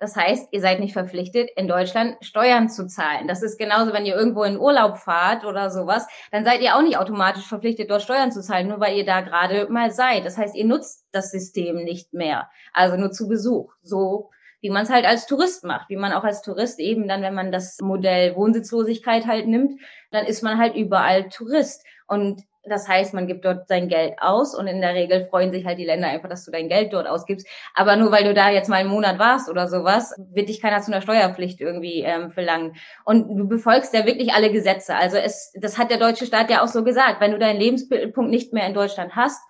Das 0.01 0.15
heißt, 0.15 0.47
ihr 0.51 0.61
seid 0.61 0.79
nicht 0.79 0.93
verpflichtet, 0.93 1.51
in 1.55 1.67
Deutschland 1.67 2.17
Steuern 2.21 2.69
zu 2.69 2.87
zahlen. 2.87 3.27
Das 3.27 3.43
ist 3.43 3.59
genauso, 3.59 3.93
wenn 3.93 4.07
ihr 4.07 4.15
irgendwo 4.15 4.43
in 4.43 4.57
Urlaub 4.57 4.97
fahrt 4.97 5.45
oder 5.45 5.69
sowas, 5.69 6.07
dann 6.31 6.43
seid 6.43 6.61
ihr 6.61 6.75
auch 6.75 6.81
nicht 6.81 6.97
automatisch 6.97 7.45
verpflichtet, 7.45 7.91
dort 7.91 8.01
Steuern 8.01 8.31
zu 8.31 8.41
zahlen, 8.41 8.67
nur 8.67 8.79
weil 8.79 8.97
ihr 8.97 9.05
da 9.05 9.21
gerade 9.21 9.67
mal 9.69 9.91
seid. 9.91 10.25
Das 10.25 10.39
heißt, 10.39 10.55
ihr 10.55 10.65
nutzt 10.65 11.05
das 11.11 11.29
System 11.29 11.83
nicht 11.83 12.15
mehr. 12.15 12.49
Also 12.73 12.97
nur 12.97 13.11
zu 13.11 13.27
Besuch. 13.27 13.75
So 13.83 14.31
wie 14.61 14.69
man 14.69 14.83
es 14.83 14.89
halt 14.89 15.05
als 15.05 15.25
Tourist 15.25 15.63
macht, 15.63 15.89
wie 15.89 15.97
man 15.97 16.13
auch 16.13 16.23
als 16.23 16.41
Tourist 16.41 16.79
eben 16.79 17.07
dann, 17.07 17.21
wenn 17.21 17.33
man 17.33 17.51
das 17.51 17.79
Modell 17.81 18.35
Wohnsitzlosigkeit 18.35 19.25
halt 19.27 19.47
nimmt, 19.47 19.79
dann 20.11 20.25
ist 20.25 20.43
man 20.43 20.57
halt 20.57 20.75
überall 20.75 21.29
Tourist. 21.29 21.83
Und 22.07 22.43
das 22.63 22.87
heißt, 22.87 23.13
man 23.15 23.25
gibt 23.25 23.43
dort 23.43 23.67
sein 23.67 23.89
Geld 23.89 24.13
aus 24.19 24.53
und 24.53 24.67
in 24.67 24.81
der 24.81 24.93
Regel 24.93 25.25
freuen 25.25 25.51
sich 25.51 25.65
halt 25.65 25.79
die 25.79 25.85
Länder 25.85 26.09
einfach, 26.09 26.29
dass 26.29 26.45
du 26.45 26.51
dein 26.51 26.69
Geld 26.69 26.93
dort 26.93 27.07
ausgibst. 27.07 27.47
Aber 27.73 27.95
nur 27.95 28.11
weil 28.11 28.23
du 28.23 28.35
da 28.35 28.49
jetzt 28.49 28.69
mal 28.69 28.75
einen 28.75 28.89
Monat 28.89 29.17
warst 29.17 29.49
oder 29.49 29.67
sowas, 29.67 30.13
wird 30.31 30.47
dich 30.47 30.61
keiner 30.61 30.81
zu 30.81 30.91
einer 30.91 31.01
Steuerpflicht 31.01 31.59
irgendwie 31.59 32.01
ähm, 32.01 32.29
verlangen. 32.29 32.75
Und 33.03 33.35
du 33.35 33.47
befolgst 33.47 33.93
ja 33.95 34.05
wirklich 34.05 34.33
alle 34.33 34.51
Gesetze. 34.51 34.95
Also 34.95 35.17
es, 35.17 35.51
das 35.59 35.79
hat 35.79 35.89
der 35.89 35.97
deutsche 35.97 36.27
Staat 36.27 36.51
ja 36.51 36.63
auch 36.63 36.67
so 36.67 36.83
gesagt. 36.83 37.19
Wenn 37.19 37.31
du 37.31 37.39
deinen 37.39 37.59
Lebensmittelpunkt 37.59 38.29
nicht 38.29 38.53
mehr 38.53 38.67
in 38.67 38.75
Deutschland 38.75 39.15
hast, 39.15 39.41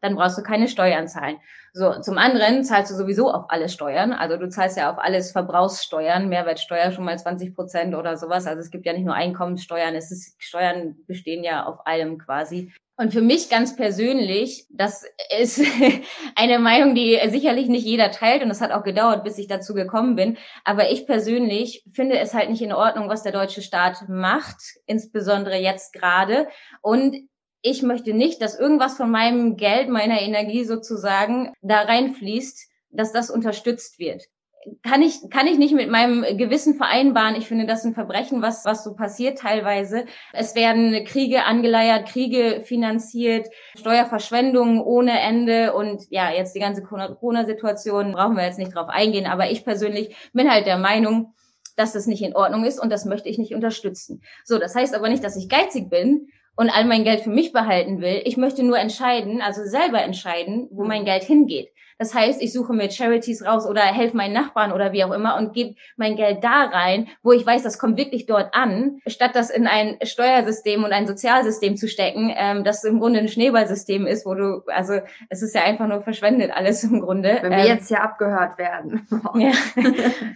dann 0.00 0.16
brauchst 0.16 0.38
du 0.38 0.42
keine 0.42 0.68
Steuern 0.68 1.08
zahlen. 1.08 1.38
So, 1.72 2.00
zum 2.00 2.18
anderen 2.18 2.64
zahlst 2.64 2.90
du 2.90 2.96
sowieso 2.96 3.30
auf 3.30 3.46
alles 3.48 3.72
Steuern. 3.72 4.12
Also 4.12 4.36
du 4.36 4.48
zahlst 4.48 4.76
ja 4.76 4.90
auf 4.90 4.98
alles 4.98 5.32
Verbrauchssteuern, 5.32 6.28
Mehrwertsteuer 6.28 6.90
schon 6.90 7.04
mal 7.04 7.18
20 7.18 7.54
Prozent 7.54 7.94
oder 7.94 8.16
sowas. 8.16 8.46
Also 8.46 8.60
es 8.60 8.70
gibt 8.70 8.86
ja 8.86 8.92
nicht 8.92 9.04
nur 9.04 9.14
Einkommenssteuern, 9.14 9.94
es 9.94 10.10
ist, 10.10 10.42
Steuern 10.42 10.96
bestehen 11.06 11.44
ja 11.44 11.66
auf 11.66 11.86
allem 11.86 12.18
quasi. 12.18 12.72
Und 13.00 13.12
für 13.12 13.22
mich 13.22 13.48
ganz 13.48 13.76
persönlich, 13.76 14.66
das 14.70 15.04
ist 15.38 15.62
eine 16.34 16.58
Meinung, 16.58 16.96
die 16.96 17.16
sicherlich 17.28 17.68
nicht 17.68 17.86
jeder 17.86 18.10
teilt 18.10 18.42
und 18.42 18.50
es 18.50 18.60
hat 18.60 18.72
auch 18.72 18.82
gedauert, 18.82 19.22
bis 19.22 19.38
ich 19.38 19.46
dazu 19.46 19.72
gekommen 19.72 20.16
bin. 20.16 20.36
Aber 20.64 20.90
ich 20.90 21.06
persönlich 21.06 21.84
finde 21.92 22.18
es 22.18 22.34
halt 22.34 22.50
nicht 22.50 22.60
in 22.60 22.72
Ordnung, 22.72 23.08
was 23.08 23.22
der 23.22 23.30
deutsche 23.30 23.62
Staat 23.62 24.08
macht, 24.08 24.56
insbesondere 24.86 25.58
jetzt 25.58 25.92
gerade. 25.92 26.48
Und 26.82 27.14
ich 27.62 27.82
möchte 27.82 28.12
nicht, 28.12 28.40
dass 28.40 28.58
irgendwas 28.58 28.96
von 28.96 29.10
meinem 29.10 29.56
Geld, 29.56 29.88
meiner 29.88 30.20
Energie 30.20 30.64
sozusagen 30.64 31.52
da 31.60 31.82
reinfließt, 31.82 32.68
dass 32.90 33.12
das 33.12 33.30
unterstützt 33.30 33.98
wird. 33.98 34.24
Kann 34.82 35.02
ich, 35.02 35.30
kann 35.30 35.46
ich 35.46 35.56
nicht 35.56 35.72
mit 35.72 35.88
meinem 35.88 36.36
Gewissen 36.36 36.74
vereinbaren. 36.74 37.36
Ich 37.36 37.46
finde 37.46 37.64
das 37.64 37.84
ein 37.84 37.94
Verbrechen, 37.94 38.42
was, 38.42 38.64
was 38.64 38.84
so 38.84 38.94
passiert 38.94 39.38
teilweise. 39.38 40.04
Es 40.32 40.54
werden 40.54 41.04
Kriege 41.04 41.44
angeleiert, 41.44 42.08
Kriege 42.08 42.62
finanziert, 42.64 43.48
Steuerverschwendungen 43.78 44.80
ohne 44.80 45.18
Ende 45.20 45.74
und 45.74 46.02
ja, 46.10 46.30
jetzt 46.32 46.54
die 46.54 46.60
ganze 46.60 46.82
Corona-Situation 46.82 48.12
brauchen 48.12 48.36
wir 48.36 48.44
jetzt 48.44 48.58
nicht 48.58 48.74
drauf 48.74 48.88
eingehen. 48.88 49.26
Aber 49.26 49.50
ich 49.50 49.64
persönlich 49.64 50.14
bin 50.32 50.50
halt 50.50 50.66
der 50.66 50.78
Meinung, 50.78 51.34
dass 51.76 51.92
das 51.92 52.06
nicht 52.06 52.22
in 52.22 52.34
Ordnung 52.34 52.64
ist 52.64 52.80
und 52.80 52.90
das 52.90 53.04
möchte 53.04 53.28
ich 53.28 53.38
nicht 53.38 53.54
unterstützen. 53.54 54.22
So, 54.44 54.58
das 54.58 54.74
heißt 54.74 54.94
aber 54.94 55.08
nicht, 55.08 55.24
dass 55.24 55.36
ich 55.36 55.48
geizig 55.48 55.88
bin, 55.88 56.28
und 56.58 56.70
all 56.70 56.84
mein 56.86 57.04
Geld 57.04 57.20
für 57.20 57.30
mich 57.30 57.52
behalten 57.52 58.00
will. 58.00 58.20
Ich 58.24 58.36
möchte 58.36 58.64
nur 58.64 58.80
entscheiden, 58.80 59.40
also 59.40 59.62
selber 59.64 60.02
entscheiden, 60.02 60.66
wo 60.72 60.82
mein 60.82 61.04
Geld 61.04 61.22
hingeht. 61.22 61.70
Das 61.98 62.14
heißt, 62.14 62.40
ich 62.40 62.52
suche 62.52 62.72
mir 62.72 62.90
Charities 62.90 63.44
raus 63.44 63.66
oder 63.66 63.82
helfe 63.82 64.16
meinen 64.16 64.32
Nachbarn 64.32 64.72
oder 64.72 64.92
wie 64.92 65.04
auch 65.04 65.12
immer 65.12 65.36
und 65.36 65.52
gebe 65.52 65.74
mein 65.96 66.16
Geld 66.16 66.44
da 66.44 66.64
rein, 66.64 67.08
wo 67.22 67.32
ich 67.32 67.44
weiß, 67.44 67.62
das 67.62 67.78
kommt 67.78 67.96
wirklich 67.96 68.26
dort 68.26 68.54
an, 68.54 69.00
statt 69.06 69.32
das 69.34 69.50
in 69.50 69.66
ein 69.66 69.98
Steuersystem 70.02 70.84
und 70.84 70.92
ein 70.92 71.06
Sozialsystem 71.06 71.76
zu 71.76 71.88
stecken, 71.88 72.32
ähm, 72.34 72.64
das 72.64 72.84
im 72.84 73.00
Grunde 73.00 73.18
ein 73.20 73.28
Schneeballsystem 73.28 74.06
ist, 74.06 74.26
wo 74.26 74.34
du, 74.34 74.62
also 74.68 75.00
es 75.28 75.42
ist 75.42 75.54
ja 75.54 75.62
einfach 75.62 75.86
nur 75.86 76.00
verschwendet 76.02 76.52
alles 76.54 76.84
im 76.84 77.00
Grunde. 77.00 77.38
Wenn 77.42 77.50
wir 77.50 77.58
ähm, 77.58 77.66
jetzt 77.66 77.88
hier 77.88 78.02
abgehört 78.02 78.58
werden. 78.58 79.06
ja. 79.34 79.52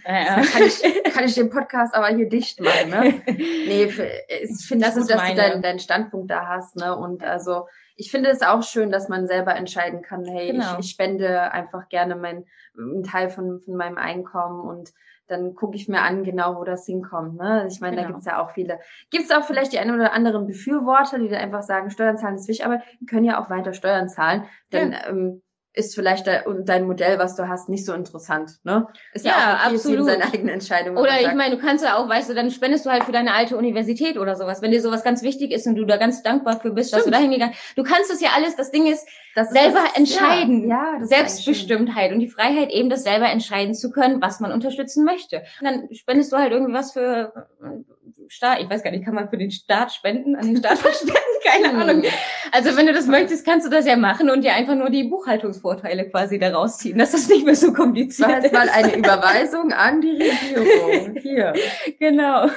ja. 0.05 0.41
Kann, 0.41 0.63
ich, 0.63 1.13
kann 1.13 1.23
ich 1.25 1.35
den 1.35 1.49
Podcast 1.49 1.95
aber 1.95 2.07
hier 2.07 2.29
dicht 2.29 2.59
machen, 2.59 2.89
ne? 2.89 3.21
Nee, 3.65 3.85
ich 3.85 4.65
finde 4.65 4.85
das 4.85 4.95
gut, 4.95 5.09
dass 5.09 5.17
meine. 5.17 5.35
du 5.35 5.41
deinen, 5.41 5.61
deinen 5.61 5.79
Standpunkt 5.79 6.29
da 6.29 6.47
hast, 6.47 6.75
ne? 6.75 6.95
Und 6.95 7.23
also 7.23 7.67
ich 7.95 8.11
finde 8.11 8.29
es 8.29 8.41
auch 8.41 8.63
schön, 8.63 8.91
dass 8.91 9.09
man 9.09 9.27
selber 9.27 9.55
entscheiden 9.55 10.01
kann, 10.01 10.25
hey, 10.25 10.51
genau. 10.51 10.73
ich, 10.73 10.85
ich, 10.85 10.91
spende 10.91 11.51
einfach 11.51 11.89
gerne 11.89 12.15
mein, 12.15 12.45
einen 12.77 13.03
Teil 13.03 13.29
von, 13.29 13.61
von 13.61 13.75
meinem 13.75 13.97
Einkommen 13.97 14.61
und 14.61 14.93
dann 15.27 15.55
gucke 15.55 15.75
ich 15.75 15.87
mir 15.87 16.01
an, 16.01 16.23
genau, 16.23 16.57
wo 16.57 16.63
das 16.63 16.85
hinkommt. 16.85 17.37
Ne? 17.37 17.67
Ich 17.69 17.79
meine, 17.79 17.95
genau. 17.95 18.07
da 18.07 18.11
gibt's 18.13 18.25
ja 18.25 18.41
auch 18.41 18.51
viele. 18.51 18.79
Gibt's 19.09 19.31
auch 19.31 19.43
vielleicht 19.43 19.71
die 19.71 19.79
einen 19.79 19.95
oder 19.95 20.13
anderen 20.13 20.47
Befürworter, 20.47 21.17
die 21.17 21.29
da 21.29 21.37
einfach 21.37 21.61
sagen, 21.61 21.89
Steuern 21.91 22.17
zahlen 22.17 22.35
ist 22.35 22.47
wichtig, 22.47 22.65
aber 22.65 22.81
die 22.99 23.05
können 23.05 23.25
ja 23.25 23.41
auch 23.41 23.49
weiter 23.49 23.73
Steuern 23.73 24.09
zahlen. 24.09 24.43
Denn 24.71 24.91
ja. 24.91 25.07
ähm, 25.07 25.41
ist 25.73 25.95
vielleicht 25.95 26.27
dein 26.27 26.85
Modell, 26.85 27.17
was 27.17 27.35
du 27.35 27.47
hast, 27.47 27.67
nicht 27.67 27.85
so 27.85 27.93
interessant, 27.93 28.59
ne? 28.63 28.87
Ist 29.13 29.25
ja, 29.25 29.31
ja 29.31 29.55
auch 29.55 29.73
absolut. 29.73 30.05
seine 30.05 30.25
eigene 30.25 30.51
Entscheidung. 30.51 30.97
Oder 30.97 31.21
ich 31.21 31.33
meine, 31.33 31.55
du 31.55 31.61
kannst 31.61 31.83
ja 31.83 31.97
auch, 31.97 32.07
weißt 32.07 32.29
du, 32.29 32.35
dann 32.35 32.51
spendest 32.51 32.85
du 32.85 32.91
halt 32.91 33.05
für 33.05 33.11
deine 33.11 33.33
alte 33.33 33.57
Universität 33.57 34.17
oder 34.17 34.35
sowas, 34.35 34.61
wenn 34.61 34.71
dir 34.71 34.81
sowas 34.81 35.03
ganz 35.03 35.23
wichtig 35.23 35.51
ist 35.51 35.65
und 35.65 35.75
du 35.75 35.85
da 35.85 35.97
ganz 35.97 36.21
dankbar 36.21 36.59
für 36.59 36.71
bist, 36.71 36.89
Stimmt. 36.89 36.99
dass 36.99 37.05
du 37.05 37.11
da 37.11 37.17
hingegangen. 37.17 37.55
Du 37.75 37.83
kannst 37.83 38.11
es 38.11 38.21
ja 38.21 38.29
alles, 38.35 38.55
das 38.55 38.71
Ding 38.71 38.85
ist, 38.85 39.07
das 39.35 39.49
selber 39.49 39.79
ist 39.79 39.87
das, 39.87 39.97
entscheiden. 39.97 40.69
Ja, 40.69 40.97
ja 40.99 41.05
Selbstbestimmtheit 41.05 42.11
und 42.11 42.19
die 42.19 42.29
Freiheit 42.29 42.69
eben, 42.69 42.89
das 42.89 43.03
selber 43.03 43.29
entscheiden 43.29 43.73
zu 43.73 43.89
können, 43.89 44.21
was 44.21 44.39
man 44.39 44.51
unterstützen 44.51 45.03
möchte. 45.05 45.43
Und 45.59 45.65
dann 45.65 45.93
spendest 45.93 46.31
du 46.31 46.37
halt 46.37 46.51
irgendwie 46.51 46.73
was 46.73 46.93
für 46.93 47.47
Staat, 48.33 48.61
ich 48.61 48.69
weiß 48.69 48.83
gar 48.83 48.91
nicht, 48.91 49.05
kann 49.05 49.13
man 49.13 49.29
für 49.29 49.37
den 49.37 49.51
Staat 49.51 49.93
spenden, 49.93 50.35
an 50.35 50.47
den 50.47 50.57
Staat 50.57 50.77
spenden? 50.79 51.13
Keine. 51.43 51.73
Ahnung. 51.73 52.03
Also 52.51 52.75
wenn 52.77 52.87
du 52.87 52.93
das 52.93 53.07
möchtest, 53.07 53.45
kannst 53.45 53.67
du 53.67 53.69
das 53.69 53.85
ja 53.85 53.95
machen 53.95 54.29
und 54.29 54.43
dir 54.43 54.53
einfach 54.53 54.75
nur 54.75 54.89
die 54.89 55.03
Buchhaltungsvorteile 55.03 56.09
quasi 56.09 56.39
daraus 56.39 56.77
ziehen, 56.77 56.97
dass 56.97 57.11
das 57.11 57.27
nicht 57.27 57.45
mehr 57.45 57.55
so 57.55 57.73
kompliziert 57.73 58.29
War 58.29 58.43
ist. 58.43 58.53
mal 58.53 58.69
eine 58.69 58.95
Überweisung 58.95 59.71
an 59.71 60.01
die 60.01 60.21
Regierung. 60.21 61.15
Hier. 61.21 61.53
Genau. 61.99 62.47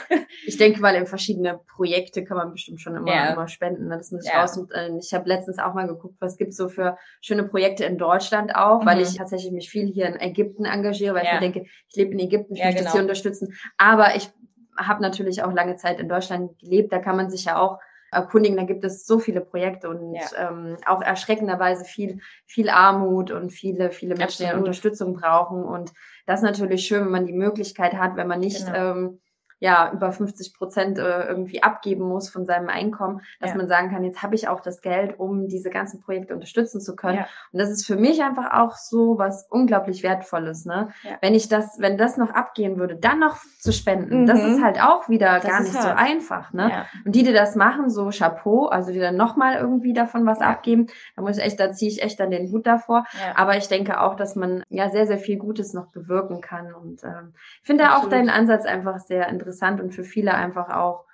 Ich 0.47 0.57
denke 0.57 0.81
mal, 0.81 0.95
in 0.95 1.07
verschiedene 1.07 1.61
Projekte 1.75 2.25
kann 2.25 2.37
man 2.37 2.53
bestimmt 2.53 2.81
schon 2.81 2.97
immer, 2.97 3.12
ja. 3.12 3.33
immer 3.33 3.49
spenden. 3.49 3.89
Ne? 3.89 3.97
Das 3.97 4.11
muss 4.11 4.25
ich 4.25 4.33
ja. 4.33 4.41
raus. 4.41 4.57
Und, 4.57 4.73
äh, 4.73 4.91
ich 4.99 5.12
habe 5.15 5.29
letztens 5.29 5.59
auch 5.59 5.75
mal 5.75 5.87
geguckt, 5.87 6.17
was 6.21 6.37
gibt's 6.37 6.57
so 6.57 6.69
für 6.69 6.97
schöne 7.21 7.45
Projekte 7.45 7.85
in 7.85 7.99
Deutschland 7.99 8.55
auch, 8.55 8.83
mhm. 8.83 8.87
weil 8.87 9.01
ich 9.01 9.17
tatsächlich 9.17 9.53
mich 9.53 9.71
viel 9.71 9.87
hier 9.87 10.07
in 10.07 10.19
Ägypten 10.19 10.65
engagiere, 10.65 11.15
weil 11.15 11.25
ja. 11.25 11.35
ich 11.35 11.41
mir 11.41 11.53
denke, 11.53 11.69
ich 11.89 11.97
lebe 11.97 12.12
in 12.12 12.19
Ägypten, 12.19 12.55
ich 12.55 12.61
ja, 12.61 12.67
möchte 12.67 12.79
genau. 12.81 12.87
das 12.87 12.93
hier 12.95 13.03
unterstützen. 13.03 13.55
Aber 13.77 14.17
ich 14.17 14.31
habe 14.79 15.03
natürlich 15.03 15.43
auch 15.43 15.53
lange 15.53 15.77
Zeit 15.77 16.01
in 16.01 16.09
Deutschland 16.09 16.59
gelebt. 16.59 16.93
Da 16.93 16.99
kann 16.99 17.17
man 17.17 17.31
sich 17.31 17.45
ja 17.45 17.59
auch 17.59 17.79
erkundigen. 18.11 18.57
Da 18.57 18.65
gibt 18.65 18.85
es 18.85 19.07
so 19.07 19.19
viele 19.19 19.41
Projekte 19.41 19.89
und 19.89 20.15
ja. 20.15 20.23
ähm, 20.37 20.77
auch 20.87 21.03
erschreckenderweise 21.03 21.85
viel, 21.85 22.21
viel 22.47 22.69
Armut 22.69 23.31
und 23.31 23.51
viele, 23.51 23.91
viele 23.91 24.15
Menschen, 24.15 24.47
die 24.47 24.55
Unterstützung 24.55 25.15
brauchen. 25.15 25.62
Und 25.62 25.93
das 26.27 26.41
ist 26.41 26.45
natürlich 26.45 26.87
schön, 26.87 27.05
wenn 27.05 27.12
man 27.12 27.27
die 27.27 27.33
Möglichkeit 27.33 27.95
hat, 27.95 28.17
wenn 28.17 28.29
man 28.29 28.41
nicht 28.41 28.67
genau. 28.67 28.93
ähm, 28.93 29.21
ja 29.59 29.90
über 29.92 30.12
50 30.12 30.55
Prozent 30.55 30.99
äh, 30.99 31.27
irgendwie 31.27 31.62
abgeben 31.62 32.05
muss 32.07 32.29
von 32.29 32.45
seinem 32.45 32.69
Einkommen, 32.69 33.21
dass 33.40 33.51
ja. 33.51 33.57
man 33.57 33.69
sagen 33.69 33.90
kann, 33.90 34.05
jetzt 34.05 34.23
habe 34.23 34.35
ich 34.35 34.49
auch 34.49 34.61
das 34.61 34.83
Geld, 34.83 35.19
um 35.19 35.49
diese 35.49 35.71
ganzen 35.71 36.01
Projekte 36.01 36.35
unterstützen 36.35 36.81
zu 36.81 36.95
können. 36.95 37.19
Ja. 37.19 37.27
Und 37.53 37.59
das 37.59 37.71
ist 37.71 37.87
für 37.87 37.97
mich 37.97 38.23
einfach 38.23 38.53
auch 38.53 38.77
so 38.77 39.19
was 39.19 39.47
unglaublich 39.49 40.03
wertvolles, 40.03 40.66
ne? 40.66 40.90
Ja. 41.03 41.12
Wenn 41.23 41.35
ich 41.35 41.49
das, 41.49 41.79
wenn 41.79 41.97
das 41.97 42.19
noch 42.19 42.31
abgehen 42.31 42.79
würde, 42.79 42.97
dann 42.97 43.19
noch 43.19 43.38
zu 43.59 43.73
spenden, 43.73 44.23
mhm. 44.23 44.27
das 44.27 44.42
ist 44.42 44.62
halt 44.62 44.81
auch 44.83 45.09
wieder 45.09 45.40
das 45.40 45.45
gar 45.45 45.61
nicht 45.62 45.75
hart. 45.75 45.83
so 45.85 45.88
einfach, 45.90 46.53
ne? 46.53 46.85
Und 47.05 47.14
die, 47.14 47.23
die 47.23 47.33
das 47.33 47.57
machen, 47.57 47.88
so 47.88 48.11
Chapeau, 48.11 48.66
also 48.66 48.92
die 48.92 49.01
dann 49.01 49.16
nochmal 49.16 49.57
irgendwie 49.57 49.95
davon 49.95 50.27
was 50.27 50.40
abgeben, 50.40 50.88
da 51.16 51.23
muss 51.23 51.38
ich 51.38 51.45
echt, 51.45 51.59
da 51.59 51.73
ziehe 51.73 51.90
ich 51.90 52.03
echt 52.03 52.21
dann 52.21 52.31
den 52.31 52.53
Hut 52.53 52.66
davor. 52.66 53.05
Aber 53.35 53.57
ich 53.57 53.69
denke 53.69 54.01
auch, 54.01 54.16
dass 54.16 54.37
man 54.37 54.62
ja 54.69 54.90
sehr, 54.90 55.07
sehr 55.07 55.19
viel 55.19 55.38
Gutes 55.38 55.73
noch 55.73 55.87
bewirken 55.87 56.40
kann. 56.40 56.75
Und 56.75 57.03
ähm, 57.05 57.33
ich 57.62 57.66
finde 57.66 57.97
auch 57.97 58.09
deinen 58.09 58.29
Ansatz 58.29 58.66
einfach 58.66 58.99
sehr 58.99 59.29
interessant 59.29 59.45
interessant 59.46 59.80
und 59.80 59.94
für 59.94 60.04
viele 60.04 60.35
einfach 60.35 60.68
auch 60.70 61.04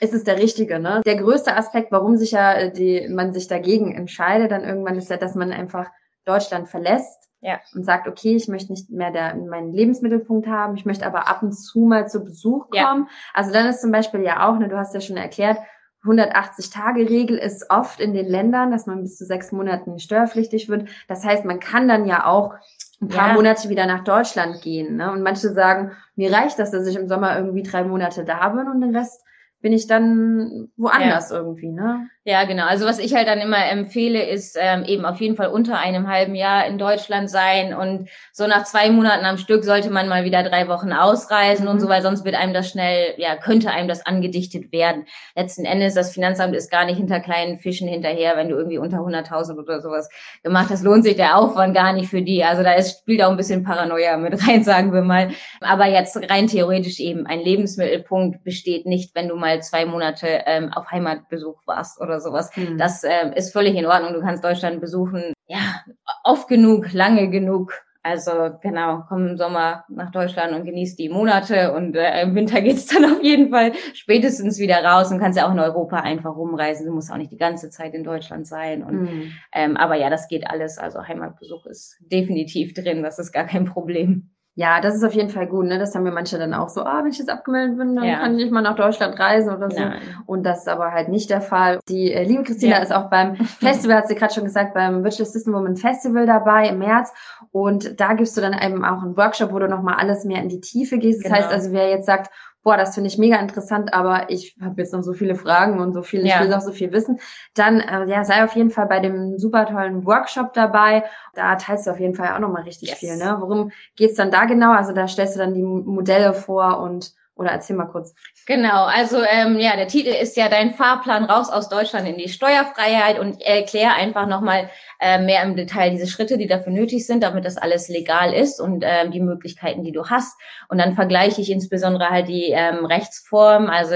ist 0.00 0.14
es 0.14 0.24
der 0.24 0.38
richtige. 0.38 0.78
Ne? 0.78 1.02
Der 1.04 1.16
größte 1.16 1.56
Aspekt, 1.56 1.90
warum 1.92 2.16
sich 2.16 2.30
ja 2.30 2.52
äh, 2.52 2.72
die, 2.72 3.08
man 3.08 3.32
sich 3.32 3.48
dagegen 3.48 3.94
entscheidet, 3.94 4.50
dann 4.50 4.64
irgendwann 4.64 4.96
ist 4.96 5.10
ja, 5.10 5.16
dass 5.16 5.34
man 5.34 5.52
einfach 5.52 5.86
Deutschland 6.24 6.68
verlässt 6.68 7.28
ja. 7.40 7.58
und 7.74 7.84
sagt, 7.84 8.06
okay, 8.06 8.36
ich 8.36 8.48
möchte 8.48 8.72
nicht 8.72 8.90
mehr 8.90 9.10
der, 9.10 9.34
meinen 9.34 9.72
Lebensmittelpunkt 9.72 10.46
haben, 10.46 10.76
ich 10.76 10.86
möchte 10.86 11.04
aber 11.04 11.28
ab 11.28 11.42
und 11.42 11.52
zu 11.52 11.80
mal 11.80 12.08
zu 12.08 12.24
Besuch 12.24 12.70
kommen. 12.70 13.06
Ja. 13.08 13.08
Also 13.34 13.52
dann 13.52 13.66
ist 13.66 13.80
zum 13.80 13.90
Beispiel 13.90 14.22
ja 14.22 14.48
auch, 14.48 14.58
ne, 14.58 14.68
du 14.68 14.78
hast 14.78 14.94
ja 14.94 15.00
schon 15.00 15.16
erklärt, 15.16 15.58
180-Tage-Regel 16.04 17.36
ist 17.36 17.70
oft 17.70 18.00
in 18.00 18.14
den 18.14 18.26
Ländern, 18.26 18.70
dass 18.70 18.86
man 18.86 19.02
bis 19.02 19.16
zu 19.16 19.24
sechs 19.24 19.50
Monaten 19.50 19.98
steuerpflichtig 19.98 20.68
wird. 20.68 20.88
Das 21.08 21.24
heißt, 21.24 21.44
man 21.44 21.58
kann 21.58 21.88
dann 21.88 22.06
ja 22.06 22.24
auch 22.24 22.54
ein 23.00 23.08
paar 23.08 23.28
ja. 23.28 23.34
Monate 23.34 23.68
wieder 23.68 23.86
nach 23.86 24.04
Deutschland 24.04 24.60
gehen. 24.62 24.96
Ne? 24.96 25.10
Und 25.12 25.22
manche 25.22 25.52
sagen, 25.52 25.92
mir 26.16 26.32
reicht 26.32 26.58
das, 26.58 26.70
dass 26.70 26.86
ich 26.86 26.96
im 26.96 27.08
Sommer 27.08 27.36
irgendwie 27.36 27.62
drei 27.62 27.84
Monate 27.84 28.24
da 28.24 28.48
bin 28.48 28.66
und 28.68 28.80
den 28.80 28.96
Rest 28.96 29.22
bin 29.60 29.72
ich 29.72 29.86
dann 29.86 30.68
woanders 30.76 31.30
ja. 31.30 31.38
irgendwie, 31.38 31.70
ne? 31.70 32.08
Ja, 32.28 32.44
genau. 32.44 32.66
Also 32.66 32.84
was 32.84 32.98
ich 32.98 33.14
halt 33.14 33.26
dann 33.26 33.40
immer 33.40 33.64
empfehle, 33.70 34.22
ist 34.22 34.58
ähm, 34.60 34.84
eben 34.84 35.06
auf 35.06 35.18
jeden 35.18 35.34
Fall 35.34 35.48
unter 35.48 35.78
einem 35.78 36.08
halben 36.08 36.34
Jahr 36.34 36.66
in 36.66 36.76
Deutschland 36.76 37.30
sein 37.30 37.72
und 37.72 38.10
so 38.32 38.46
nach 38.46 38.64
zwei 38.64 38.90
Monaten 38.90 39.24
am 39.24 39.38
Stück 39.38 39.64
sollte 39.64 39.88
man 39.88 40.08
mal 40.08 40.24
wieder 40.24 40.42
drei 40.42 40.68
Wochen 40.68 40.92
ausreisen 40.92 41.64
mhm. 41.64 41.70
und 41.70 41.80
so, 41.80 41.86
mhm. 41.86 41.90
weil 41.90 42.02
sonst 42.02 42.26
wird 42.26 42.34
einem 42.34 42.52
das 42.52 42.68
schnell, 42.68 43.14
ja, 43.16 43.34
könnte 43.36 43.70
einem 43.70 43.88
das 43.88 44.04
angedichtet 44.04 44.72
werden. 44.72 45.06
Letzten 45.34 45.64
Endes, 45.64 45.94
das 45.94 46.12
Finanzamt 46.12 46.54
ist 46.54 46.70
gar 46.70 46.84
nicht 46.84 46.98
hinter 46.98 47.20
kleinen 47.20 47.58
Fischen 47.58 47.88
hinterher, 47.88 48.36
wenn 48.36 48.50
du 48.50 48.56
irgendwie 48.56 48.78
unter 48.78 48.98
100.000 48.98 49.58
oder 49.58 49.80
sowas 49.80 50.10
gemacht 50.42 50.68
hast, 50.68 50.84
lohnt 50.84 51.04
sich 51.04 51.16
der 51.16 51.38
Aufwand 51.38 51.74
gar 51.74 51.94
nicht 51.94 52.10
für 52.10 52.20
die. 52.20 52.44
Also 52.44 52.62
da 52.62 52.74
ist, 52.74 53.00
spielt 53.00 53.22
auch 53.22 53.30
ein 53.30 53.38
bisschen 53.38 53.64
Paranoia 53.64 54.18
mit 54.18 54.46
rein, 54.46 54.62
sagen 54.64 54.92
wir 54.92 55.02
mal. 55.02 55.30
Aber 55.62 55.86
jetzt 55.86 56.14
rein 56.30 56.46
theoretisch 56.46 57.00
eben, 57.00 57.26
ein 57.26 57.40
Lebensmittelpunkt 57.40 58.44
besteht 58.44 58.84
nicht, 58.84 59.14
wenn 59.14 59.28
du 59.28 59.34
mal 59.36 59.48
mal 59.48 59.62
zwei 59.62 59.86
Monate 59.86 60.42
ähm, 60.46 60.72
auf 60.74 60.90
Heimatbesuch 60.90 61.56
warst 61.66 62.00
oder 62.00 62.17
sowas. 62.20 62.50
Mhm. 62.56 62.78
Das 62.78 63.04
ähm, 63.04 63.32
ist 63.32 63.52
völlig 63.52 63.74
in 63.74 63.86
Ordnung. 63.86 64.14
Du 64.14 64.20
kannst 64.20 64.44
Deutschland 64.44 64.80
besuchen, 64.80 65.32
ja, 65.46 65.82
oft 66.24 66.48
genug, 66.48 66.92
lange 66.92 67.30
genug. 67.30 67.72
Also 68.02 68.30
genau, 68.62 69.02
komm 69.08 69.26
im 69.26 69.36
Sommer 69.36 69.84
nach 69.88 70.10
Deutschland 70.10 70.52
und 70.52 70.64
genieß 70.64 70.96
die 70.96 71.08
Monate 71.08 71.74
und 71.74 71.94
äh, 71.96 72.22
im 72.22 72.34
Winter 72.34 72.60
geht's 72.62 72.86
dann 72.86 73.04
auf 73.04 73.22
jeden 73.22 73.50
Fall 73.50 73.72
spätestens 73.92 74.58
wieder 74.58 74.82
raus 74.82 75.10
und 75.10 75.18
kannst 75.18 75.36
ja 75.36 75.46
auch 75.46 75.52
in 75.52 75.58
Europa 75.58 75.96
einfach 75.96 76.34
rumreisen. 76.34 76.86
Du 76.86 76.92
musst 76.92 77.10
auch 77.12 77.16
nicht 77.16 77.32
die 77.32 77.36
ganze 77.36 77.70
Zeit 77.70 77.94
in 77.94 78.04
Deutschland 78.04 78.46
sein. 78.46 78.82
Und, 78.82 79.02
mhm. 79.02 79.32
ähm, 79.52 79.76
aber 79.76 79.96
ja, 79.96 80.10
das 80.10 80.28
geht 80.28 80.48
alles. 80.48 80.78
Also 80.78 81.06
Heimatbesuch 81.06 81.66
ist 81.66 81.98
definitiv 82.00 82.72
drin, 82.72 83.02
das 83.02 83.18
ist 83.18 83.32
gar 83.32 83.44
kein 83.44 83.64
Problem. 83.64 84.30
Ja, 84.58 84.80
das 84.80 84.96
ist 84.96 85.04
auf 85.04 85.14
jeden 85.14 85.30
Fall 85.30 85.46
gut. 85.46 85.66
Ne? 85.66 85.78
Das 85.78 85.94
haben 85.94 86.02
mir 86.02 86.10
manche 86.10 86.36
dann 86.36 86.52
auch 86.52 86.68
so, 86.68 86.82
ah, 86.82 87.04
wenn 87.04 87.12
ich 87.12 87.18
jetzt 87.18 87.30
abgemeldet 87.30 87.78
bin, 87.78 87.94
dann 87.94 88.04
ja. 88.04 88.18
kann 88.18 88.32
ich 88.32 88.42
nicht 88.42 88.52
mal 88.52 88.60
nach 88.60 88.74
Deutschland 88.74 89.16
reisen 89.16 89.54
oder 89.54 89.70
so. 89.70 89.78
Nein. 89.78 90.00
Und 90.26 90.42
das 90.42 90.62
ist 90.62 90.68
aber 90.68 90.90
halt 90.90 91.08
nicht 91.08 91.30
der 91.30 91.40
Fall. 91.40 91.78
Die 91.88 92.12
äh, 92.12 92.24
liebe 92.24 92.42
Christina 92.42 92.78
ja. 92.78 92.82
ist 92.82 92.92
auch 92.92 93.08
beim 93.08 93.36
Festival, 93.60 93.98
hat 93.98 94.08
sie 94.08 94.16
gerade 94.16 94.34
schon 94.34 94.42
gesagt, 94.42 94.74
beim 94.74 95.04
Virtual 95.04 95.28
System 95.28 95.54
Woman 95.54 95.76
Festival 95.76 96.26
dabei 96.26 96.70
im 96.70 96.80
März. 96.80 97.12
Und 97.52 98.00
da 98.00 98.14
gibst 98.14 98.36
du 98.36 98.40
dann 98.40 98.52
eben 98.52 98.84
auch 98.84 99.00
einen 99.00 99.16
Workshop, 99.16 99.52
wo 99.52 99.60
du 99.60 99.68
nochmal 99.68 99.94
alles 99.94 100.24
mehr 100.24 100.42
in 100.42 100.48
die 100.48 100.60
Tiefe 100.60 100.98
gehst. 100.98 101.20
Das 101.20 101.30
genau. 101.30 101.36
heißt 101.36 101.52
also, 101.52 101.70
wer 101.70 101.88
jetzt 101.90 102.06
sagt, 102.06 102.32
boah, 102.68 102.76
das 102.76 102.94
finde 102.94 103.08
ich 103.08 103.16
mega 103.16 103.36
interessant, 103.36 103.94
aber 103.94 104.28
ich 104.28 104.54
habe 104.60 104.82
jetzt 104.82 104.92
noch 104.92 105.02
so 105.02 105.14
viele 105.14 105.34
Fragen 105.34 105.80
und 105.80 105.94
so 105.94 106.02
viel, 106.02 106.26
ja. 106.26 106.34
ich 106.34 106.42
will 106.42 106.48
noch 106.50 106.60
so 106.60 106.70
viel 106.70 106.92
wissen, 106.92 107.18
dann 107.54 107.80
äh, 107.80 108.04
ja, 108.04 108.24
sei 108.24 108.44
auf 108.44 108.54
jeden 108.56 108.68
Fall 108.68 108.84
bei 108.84 109.00
dem 109.00 109.38
super 109.38 109.64
tollen 109.64 110.04
Workshop 110.04 110.52
dabei. 110.52 111.04
Da 111.32 111.56
teilst 111.56 111.86
du 111.86 111.92
auf 111.92 111.98
jeden 111.98 112.14
Fall 112.14 112.34
auch 112.34 112.40
nochmal 112.40 112.64
richtig 112.64 112.90
yes. 112.90 112.98
viel. 112.98 113.16
Ne? 113.16 113.38
Worum 113.40 113.70
geht's 113.96 114.16
dann 114.16 114.30
da 114.30 114.44
genau? 114.44 114.72
Also 114.72 114.92
da 114.92 115.08
stellst 115.08 115.34
du 115.34 115.38
dann 115.38 115.54
die 115.54 115.62
Modelle 115.62 116.34
vor 116.34 116.80
und 116.80 117.14
oder 117.38 117.50
erzähl 117.50 117.76
mal 117.76 117.86
kurz. 117.86 118.14
Genau, 118.46 118.84
also 118.84 119.22
ähm, 119.22 119.58
ja, 119.58 119.76
der 119.76 119.86
Titel 119.86 120.10
ist 120.10 120.36
ja 120.36 120.48
dein 120.48 120.74
Fahrplan 120.74 121.24
raus 121.24 121.50
aus 121.50 121.68
Deutschland 121.68 122.08
in 122.08 122.18
die 122.18 122.28
Steuerfreiheit 122.28 123.18
und 123.18 123.40
erkläre 123.40 123.94
einfach 123.94 124.26
nochmal 124.26 124.68
äh, 125.00 125.20
mehr 125.20 125.42
im 125.44 125.54
Detail 125.54 125.90
diese 125.90 126.08
Schritte, 126.08 126.36
die 126.36 126.48
dafür 126.48 126.72
nötig 126.72 127.06
sind, 127.06 127.22
damit 127.22 127.44
das 127.44 127.56
alles 127.56 127.88
legal 127.88 128.34
ist 128.34 128.60
und 128.60 128.84
ähm, 128.86 129.12
die 129.12 129.20
Möglichkeiten, 129.20 129.84
die 129.84 129.92
du 129.92 130.06
hast. 130.06 130.38
Und 130.68 130.78
dann 130.78 130.94
vergleiche 130.94 131.40
ich 131.40 131.50
insbesondere 131.50 132.10
halt 132.10 132.28
die 132.28 132.50
ähm, 132.50 132.84
Rechtsform, 132.84 133.68
also 133.68 133.94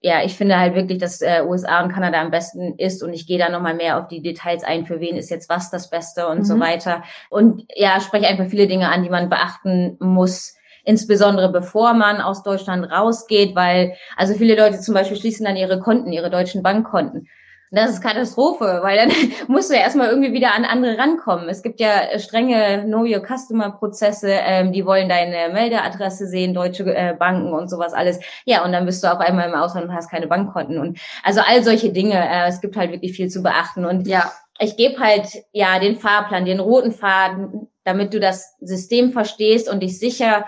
ja, 0.00 0.22
ich 0.22 0.36
finde 0.36 0.58
halt 0.58 0.74
wirklich, 0.74 0.98
dass 0.98 1.22
äh, 1.22 1.42
USA 1.46 1.82
und 1.82 1.90
Kanada 1.90 2.20
am 2.20 2.30
besten 2.30 2.74
ist 2.76 3.02
und 3.02 3.14
ich 3.14 3.26
gehe 3.26 3.38
da 3.38 3.48
nochmal 3.48 3.72
mehr 3.72 3.98
auf 3.98 4.06
die 4.06 4.20
Details 4.20 4.62
ein, 4.62 4.84
für 4.84 5.00
wen 5.00 5.16
ist 5.16 5.30
jetzt 5.30 5.48
was 5.48 5.70
das 5.70 5.88
Beste 5.88 6.28
und 6.28 6.40
mhm. 6.40 6.44
so 6.44 6.60
weiter. 6.60 7.04
Und 7.30 7.64
ja, 7.74 7.98
spreche 8.00 8.26
einfach 8.28 8.48
viele 8.48 8.66
Dinge 8.66 8.90
an, 8.90 9.02
die 9.02 9.08
man 9.08 9.30
beachten 9.30 9.96
muss, 10.00 10.56
insbesondere 10.84 11.50
bevor 11.50 11.94
man 11.94 12.20
aus 12.20 12.42
Deutschland 12.42 12.90
rausgeht, 12.90 13.54
weil 13.54 13.94
also 14.16 14.34
viele 14.34 14.56
Leute 14.56 14.80
zum 14.80 14.94
Beispiel 14.94 15.16
schließen 15.16 15.44
dann 15.44 15.56
ihre 15.56 15.80
Konten, 15.80 16.12
ihre 16.12 16.30
deutschen 16.30 16.62
Bankkonten. 16.62 17.28
Das 17.74 17.90
ist 17.90 18.02
Katastrophe, 18.02 18.80
weil 18.82 18.96
dann 18.96 19.10
musst 19.48 19.70
du 19.70 19.74
ja 19.74 19.80
erstmal 19.80 20.08
irgendwie 20.08 20.32
wieder 20.32 20.54
an 20.54 20.64
andere 20.64 20.96
rankommen. 20.96 21.48
Es 21.48 21.62
gibt 21.62 21.80
ja 21.80 22.18
strenge 22.20 22.84
Know 22.84 23.00
Your 23.00 23.20
Customer 23.26 23.70
Prozesse, 23.70 24.30
ähm, 24.30 24.72
die 24.72 24.86
wollen 24.86 25.08
deine 25.08 25.52
Meldeadresse 25.52 26.28
sehen, 26.28 26.54
deutsche 26.54 26.84
äh, 26.94 27.14
Banken 27.18 27.52
und 27.52 27.68
sowas 27.68 27.92
alles. 27.92 28.20
Ja, 28.44 28.64
und 28.64 28.72
dann 28.72 28.86
bist 28.86 29.02
du 29.02 29.12
auf 29.12 29.18
einmal 29.18 29.48
im 29.48 29.56
Ausland 29.56 29.88
und 29.88 29.94
hast 29.94 30.10
keine 30.10 30.28
Bankkonten 30.28 30.78
und 30.78 30.98
also 31.24 31.40
all 31.44 31.64
solche 31.64 31.90
Dinge. 31.90 32.14
Äh, 32.14 32.48
es 32.48 32.60
gibt 32.60 32.76
halt 32.76 32.92
wirklich 32.92 33.12
viel 33.12 33.28
zu 33.28 33.42
beachten 33.42 33.84
und 33.84 34.06
ja, 34.06 34.30
ich 34.60 34.76
gebe 34.76 35.00
halt 35.00 35.26
ja 35.52 35.80
den 35.80 35.96
Fahrplan, 35.96 36.44
den 36.44 36.60
roten 36.60 36.92
Faden, 36.92 37.68
damit 37.82 38.14
du 38.14 38.20
das 38.20 38.56
System 38.60 39.12
verstehst 39.12 39.68
und 39.68 39.82
dich 39.82 39.98
sicher 39.98 40.44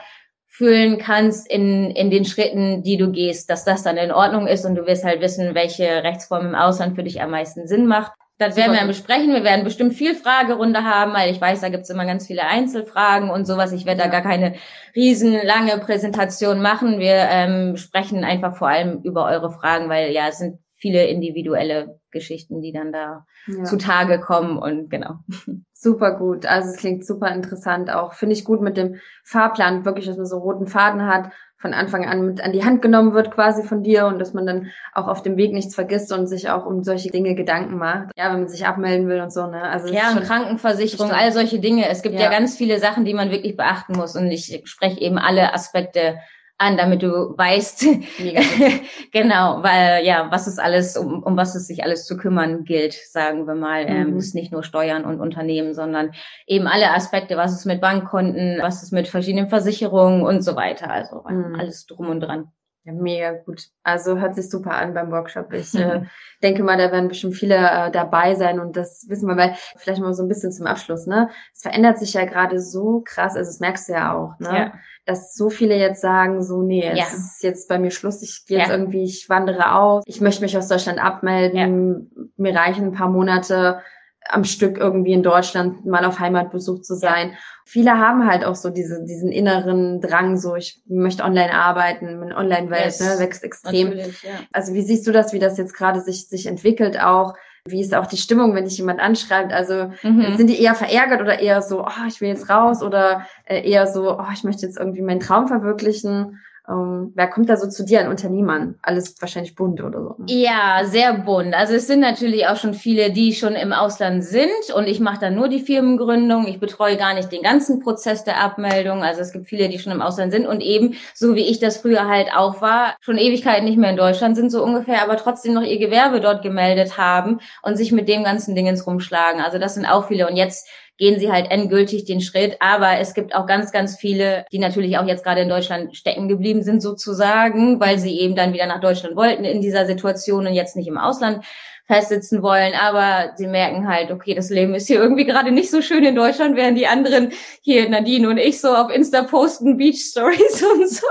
fühlen 0.56 0.96
kannst 0.96 1.50
in, 1.50 1.90
in 1.90 2.10
den 2.10 2.24
Schritten, 2.24 2.82
die 2.82 2.96
du 2.96 3.10
gehst, 3.10 3.50
dass 3.50 3.64
das 3.64 3.82
dann 3.82 3.98
in 3.98 4.10
Ordnung 4.10 4.46
ist 4.46 4.64
und 4.64 4.74
du 4.74 4.86
wirst 4.86 5.04
halt 5.04 5.20
wissen, 5.20 5.54
welche 5.54 6.02
Rechtsform 6.02 6.46
im 6.46 6.54
Ausland 6.54 6.94
für 6.96 7.02
dich 7.02 7.20
am 7.20 7.30
meisten 7.30 7.66
Sinn 7.66 7.86
macht. 7.86 8.12
Das 8.38 8.56
werden 8.56 8.72
wir 8.72 8.78
dann 8.78 8.88
besprechen. 8.88 9.32
Wir 9.32 9.44
werden 9.44 9.64
bestimmt 9.64 9.94
viel 9.94 10.14
Fragerunde 10.14 10.84
haben, 10.84 11.12
weil 11.12 11.30
ich 11.30 11.40
weiß, 11.40 11.60
da 11.60 11.68
gibt's 11.68 11.90
immer 11.90 12.06
ganz 12.06 12.26
viele 12.26 12.46
Einzelfragen 12.46 13.30
und 13.30 13.46
sowas. 13.46 13.72
Ich 13.72 13.84
werde 13.84 14.02
da 14.02 14.08
gar 14.08 14.22
keine 14.22 14.54
riesenlange 14.94 15.78
Präsentation 15.78 16.60
machen. 16.60 16.98
Wir 16.98 17.28
ähm, 17.30 17.76
sprechen 17.76 18.24
einfach 18.24 18.56
vor 18.56 18.68
allem 18.68 19.00
über 19.02 19.26
eure 19.26 19.50
Fragen, 19.50 19.88
weil 19.90 20.12
ja, 20.12 20.28
es 20.28 20.38
sind 20.38 20.58
viele 20.76 21.06
individuelle 21.06 22.00
Geschichten, 22.10 22.60
die 22.60 22.72
dann 22.72 22.92
da 22.92 23.26
ja. 23.46 23.64
zutage 23.64 24.20
kommen 24.20 24.58
und 24.58 24.90
genau. 24.90 25.16
Super 25.72 26.16
gut. 26.16 26.46
Also 26.46 26.70
es 26.70 26.78
klingt 26.78 27.04
super 27.04 27.34
interessant 27.34 27.90
auch. 27.90 28.14
Finde 28.14 28.34
ich 28.34 28.46
gut 28.46 28.62
mit 28.62 28.78
dem 28.78 28.96
Fahrplan, 29.24 29.84
wirklich, 29.84 30.06
dass 30.06 30.16
man 30.16 30.24
so 30.24 30.38
roten 30.38 30.66
Faden 30.66 31.06
hat, 31.06 31.30
von 31.58 31.74
Anfang 31.74 32.06
an 32.06 32.24
mit 32.24 32.42
an 32.42 32.52
die 32.52 32.64
Hand 32.64 32.82
genommen 32.82 33.12
wird 33.12 33.30
quasi 33.30 33.62
von 33.62 33.82
dir 33.82 34.06
und 34.06 34.18
dass 34.18 34.34
man 34.34 34.46
dann 34.46 34.70
auch 34.92 35.06
auf 35.06 35.22
dem 35.22 35.36
Weg 35.36 35.52
nichts 35.52 35.74
vergisst 35.74 36.12
und 36.12 36.26
sich 36.26 36.50
auch 36.50 36.66
um 36.66 36.82
solche 36.82 37.10
Dinge 37.10 37.34
Gedanken 37.34 37.76
macht. 37.76 38.10
Ja, 38.16 38.32
wenn 38.32 38.40
man 38.40 38.48
sich 38.48 38.66
abmelden 38.66 39.08
will 39.08 39.20
und 39.20 39.32
so, 39.32 39.46
ne? 39.46 39.62
Also 39.62 39.92
ja, 39.92 40.12
und 40.12 40.22
Krankenversicherung, 40.22 41.10
all 41.10 41.32
solche 41.32 41.58
Dinge. 41.58 41.88
Es 41.88 42.02
gibt 42.02 42.14
ja. 42.14 42.22
ja 42.22 42.30
ganz 42.30 42.56
viele 42.56 42.78
Sachen, 42.78 43.04
die 43.04 43.14
man 43.14 43.30
wirklich 43.30 43.56
beachten 43.56 43.94
muss 43.94 44.16
und 44.16 44.30
ich 44.30 44.62
spreche 44.64 45.00
eben 45.00 45.18
alle 45.18 45.52
Aspekte 45.52 46.16
an, 46.58 46.76
damit 46.76 47.02
du 47.02 47.36
weißt, 47.36 47.82
genau, 49.12 49.62
weil 49.62 50.04
ja, 50.04 50.28
was 50.30 50.46
es 50.46 50.58
alles, 50.58 50.96
um, 50.96 51.22
um 51.22 51.36
was 51.36 51.54
es 51.54 51.66
sich 51.66 51.84
alles 51.84 52.06
zu 52.06 52.16
kümmern 52.16 52.64
gilt, 52.64 52.94
sagen 52.94 53.46
wir 53.46 53.54
mal. 53.54 53.84
Ähm, 53.86 54.12
mhm. 54.12 54.16
ist 54.16 54.34
nicht 54.34 54.52
nur 54.52 54.62
Steuern 54.62 55.04
und 55.04 55.20
Unternehmen, 55.20 55.74
sondern 55.74 56.12
eben 56.46 56.66
alle 56.66 56.92
Aspekte, 56.92 57.36
was 57.36 57.52
ist 57.52 57.66
mit 57.66 57.80
Bankkonten, 57.80 58.58
was 58.62 58.82
ist 58.82 58.92
mit 58.92 59.08
verschiedenen 59.08 59.48
Versicherungen 59.48 60.22
und 60.22 60.42
so 60.42 60.56
weiter. 60.56 60.90
Also 60.90 61.24
mhm. 61.28 61.56
alles 61.58 61.86
drum 61.86 62.08
und 62.08 62.20
dran. 62.20 62.52
Ja, 62.86 62.92
mega 62.92 63.32
gut. 63.32 63.64
Also 63.82 64.16
hört 64.16 64.36
sich 64.36 64.48
super 64.48 64.70
an 64.70 64.94
beim 64.94 65.10
Workshop. 65.10 65.52
Ich 65.52 65.74
äh, 65.74 66.02
denke 66.42 66.62
mal, 66.62 66.78
da 66.78 66.92
werden 66.92 67.08
bestimmt 67.08 67.34
viele 67.34 67.56
äh, 67.56 67.90
dabei 67.90 68.36
sein 68.36 68.60
und 68.60 68.76
das 68.76 69.06
wissen 69.08 69.26
wir, 69.28 69.36
weil 69.36 69.56
vielleicht 69.76 70.00
mal 70.00 70.14
so 70.14 70.22
ein 70.22 70.28
bisschen 70.28 70.52
zum 70.52 70.66
Abschluss, 70.66 71.06
ne? 71.06 71.28
Es 71.52 71.62
verändert 71.62 71.98
sich 71.98 72.14
ja 72.14 72.24
gerade 72.24 72.60
so 72.60 73.02
krass, 73.04 73.34
also 73.36 73.50
das 73.50 73.58
merkst 73.58 73.88
du 73.88 73.92
ja 73.94 74.14
auch, 74.14 74.38
ne? 74.38 74.56
Ja. 74.56 74.72
Dass 75.06 75.34
so 75.34 75.50
viele 75.50 75.76
jetzt 75.76 76.00
sagen, 76.00 76.42
so, 76.42 76.62
nee, 76.62 76.84
jetzt 76.84 76.98
ja. 76.98 77.06
ist 77.06 77.42
jetzt 77.42 77.68
bei 77.68 77.78
mir 77.78 77.90
Schluss, 77.90 78.22
ich 78.22 78.44
gehe 78.46 78.58
jetzt 78.58 78.68
ja. 78.68 78.74
irgendwie, 78.74 79.04
ich 79.04 79.28
wandere 79.28 79.72
aus, 79.74 80.02
ich 80.06 80.20
möchte 80.20 80.42
mich 80.42 80.58
aus 80.58 80.68
Deutschland 80.68 81.02
abmelden, 81.02 82.10
mir 82.36 82.54
reichen 82.54 82.86
ein 82.86 82.92
paar 82.92 83.08
Monate 83.08 83.80
am 84.28 84.44
Stück 84.44 84.78
irgendwie 84.78 85.12
in 85.12 85.22
Deutschland 85.22 85.86
mal 85.86 86.04
auf 86.04 86.18
Heimatbesuch 86.18 86.80
zu 86.82 86.94
sein. 86.94 87.30
Ja. 87.30 87.36
Viele 87.64 87.98
haben 87.98 88.28
halt 88.28 88.44
auch 88.44 88.54
so 88.54 88.70
diese, 88.70 89.04
diesen 89.04 89.30
inneren 89.30 90.00
Drang, 90.00 90.36
so 90.36 90.56
ich 90.56 90.82
möchte 90.86 91.24
online 91.24 91.54
arbeiten, 91.54 92.18
meine 92.18 92.36
Online-Welt 92.36 92.84
yes. 92.86 93.00
ne, 93.00 93.18
wächst 93.18 93.44
extrem. 93.44 93.92
Ja. 93.92 94.06
Also 94.52 94.74
wie 94.74 94.82
siehst 94.82 95.06
du 95.06 95.12
das, 95.12 95.32
wie 95.32 95.38
das 95.38 95.58
jetzt 95.58 95.74
gerade 95.74 96.00
sich, 96.00 96.28
sich 96.28 96.46
entwickelt 96.46 97.00
auch? 97.00 97.34
Wie 97.68 97.80
ist 97.80 97.94
auch 97.94 98.06
die 98.06 98.16
Stimmung, 98.16 98.54
wenn 98.54 98.64
dich 98.64 98.78
jemand 98.78 99.00
anschreibt? 99.00 99.52
Also 99.52 99.90
mhm. 100.02 100.36
sind 100.36 100.48
die 100.48 100.60
eher 100.60 100.74
verärgert 100.74 101.20
oder 101.20 101.40
eher 101.40 101.62
so, 101.62 101.84
oh, 101.84 102.06
ich 102.08 102.20
will 102.20 102.28
jetzt 102.28 102.48
raus 102.50 102.82
oder 102.82 103.26
äh, 103.44 103.68
eher 103.68 103.86
so, 103.86 104.18
oh, 104.18 104.26
ich 104.32 104.44
möchte 104.44 104.66
jetzt 104.66 104.78
irgendwie 104.78 105.02
meinen 105.02 105.20
Traum 105.20 105.48
verwirklichen? 105.48 106.40
Ähm, 106.68 107.12
wer 107.14 107.28
kommt 107.28 107.48
da 107.48 107.56
so 107.56 107.68
zu 107.68 107.84
dir 107.84 108.00
an 108.00 108.08
Unternehmern? 108.08 108.76
Alles 108.82 109.14
wahrscheinlich 109.20 109.54
bunt 109.54 109.80
oder 109.82 110.02
so. 110.02 110.14
Ne? 110.18 110.26
Ja, 110.28 110.82
sehr 110.84 111.14
bunt. 111.14 111.54
Also 111.54 111.74
es 111.74 111.86
sind 111.86 112.00
natürlich 112.00 112.46
auch 112.48 112.56
schon 112.56 112.74
viele, 112.74 113.12
die 113.12 113.34
schon 113.34 113.54
im 113.54 113.72
Ausland 113.72 114.24
sind 114.24 114.74
und 114.74 114.88
ich 114.88 114.98
mache 114.98 115.20
dann 115.20 115.36
nur 115.36 115.48
die 115.48 115.60
Firmengründung. 115.60 116.46
Ich 116.48 116.58
betreue 116.58 116.96
gar 116.96 117.14
nicht 117.14 117.30
den 117.30 117.42
ganzen 117.42 117.80
Prozess 117.80 118.24
der 118.24 118.42
Abmeldung. 118.42 119.02
Also 119.02 119.20
es 119.20 119.32
gibt 119.32 119.48
viele, 119.48 119.68
die 119.68 119.78
schon 119.78 119.92
im 119.92 120.02
Ausland 120.02 120.32
sind 120.32 120.46
und 120.46 120.60
eben, 120.60 120.94
so 121.14 121.36
wie 121.36 121.46
ich 121.46 121.60
das 121.60 121.76
früher 121.76 122.08
halt 122.08 122.28
auch 122.34 122.60
war, 122.60 122.96
schon 123.00 123.18
Ewigkeiten 123.18 123.64
nicht 123.64 123.78
mehr 123.78 123.90
in 123.90 123.96
Deutschland 123.96 124.36
sind 124.36 124.50
so 124.50 124.64
ungefähr, 124.64 125.02
aber 125.02 125.16
trotzdem 125.16 125.54
noch 125.54 125.62
ihr 125.62 125.78
Gewerbe 125.78 126.20
dort 126.20 126.42
gemeldet 126.42 126.98
haben 126.98 127.40
und 127.62 127.76
sich 127.76 127.92
mit 127.92 128.08
dem 128.08 128.24
ganzen 128.24 128.54
Dingens 128.54 128.86
rumschlagen. 128.86 129.40
Also 129.40 129.58
das 129.58 129.74
sind 129.74 129.86
auch 129.86 130.08
viele. 130.08 130.28
Und 130.28 130.36
jetzt 130.36 130.68
gehen 130.98 131.18
sie 131.18 131.30
halt 131.30 131.50
endgültig 131.50 132.04
den 132.04 132.20
Schritt. 132.20 132.56
Aber 132.60 132.98
es 132.98 133.14
gibt 133.14 133.34
auch 133.34 133.46
ganz, 133.46 133.72
ganz 133.72 133.96
viele, 133.96 134.44
die 134.52 134.58
natürlich 134.58 134.98
auch 134.98 135.06
jetzt 135.06 135.24
gerade 135.24 135.42
in 135.42 135.48
Deutschland 135.48 135.96
stecken 135.96 136.28
geblieben 136.28 136.62
sind 136.62 136.82
sozusagen, 136.82 137.80
weil 137.80 137.98
sie 137.98 138.18
eben 138.20 138.34
dann 138.34 138.52
wieder 138.52 138.66
nach 138.66 138.80
Deutschland 138.80 139.16
wollten 139.16 139.44
in 139.44 139.60
dieser 139.60 139.86
Situation 139.86 140.46
und 140.46 140.54
jetzt 140.54 140.76
nicht 140.76 140.88
im 140.88 140.98
Ausland 140.98 141.44
festsitzen 141.86 142.42
wollen, 142.42 142.74
aber 142.74 143.32
sie 143.36 143.46
merken 143.46 143.88
halt, 143.88 144.10
okay, 144.10 144.34
das 144.34 144.50
Leben 144.50 144.74
ist 144.74 144.88
hier 144.88 145.00
irgendwie 145.00 145.24
gerade 145.24 145.52
nicht 145.52 145.70
so 145.70 145.80
schön 145.80 146.04
in 146.04 146.16
Deutschland, 146.16 146.56
während 146.56 146.76
die 146.76 146.88
anderen 146.88 147.32
hier, 147.62 147.88
Nadine 147.88 148.28
und 148.28 148.38
ich, 148.38 148.60
so 148.60 148.74
auf 148.74 148.90
Insta 148.90 149.22
posten 149.22 149.76
Beach 149.76 150.00
Stories 150.00 150.64
und 150.74 150.88
so. 150.88 151.06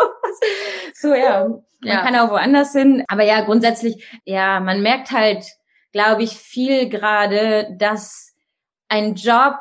So, 0.94 1.14
ja, 1.14 1.48
man 1.48 1.62
ja. 1.82 2.02
kann 2.02 2.16
auch 2.18 2.30
woanders 2.30 2.74
hin. 2.74 3.04
Aber 3.08 3.24
ja, 3.24 3.42
grundsätzlich, 3.42 4.06
ja, 4.26 4.60
man 4.60 4.82
merkt 4.82 5.12
halt, 5.12 5.46
glaube 5.94 6.24
ich, 6.24 6.32
viel 6.32 6.90
gerade, 6.90 7.70
dass 7.78 8.34
ein 8.90 9.16
Job 9.16 9.56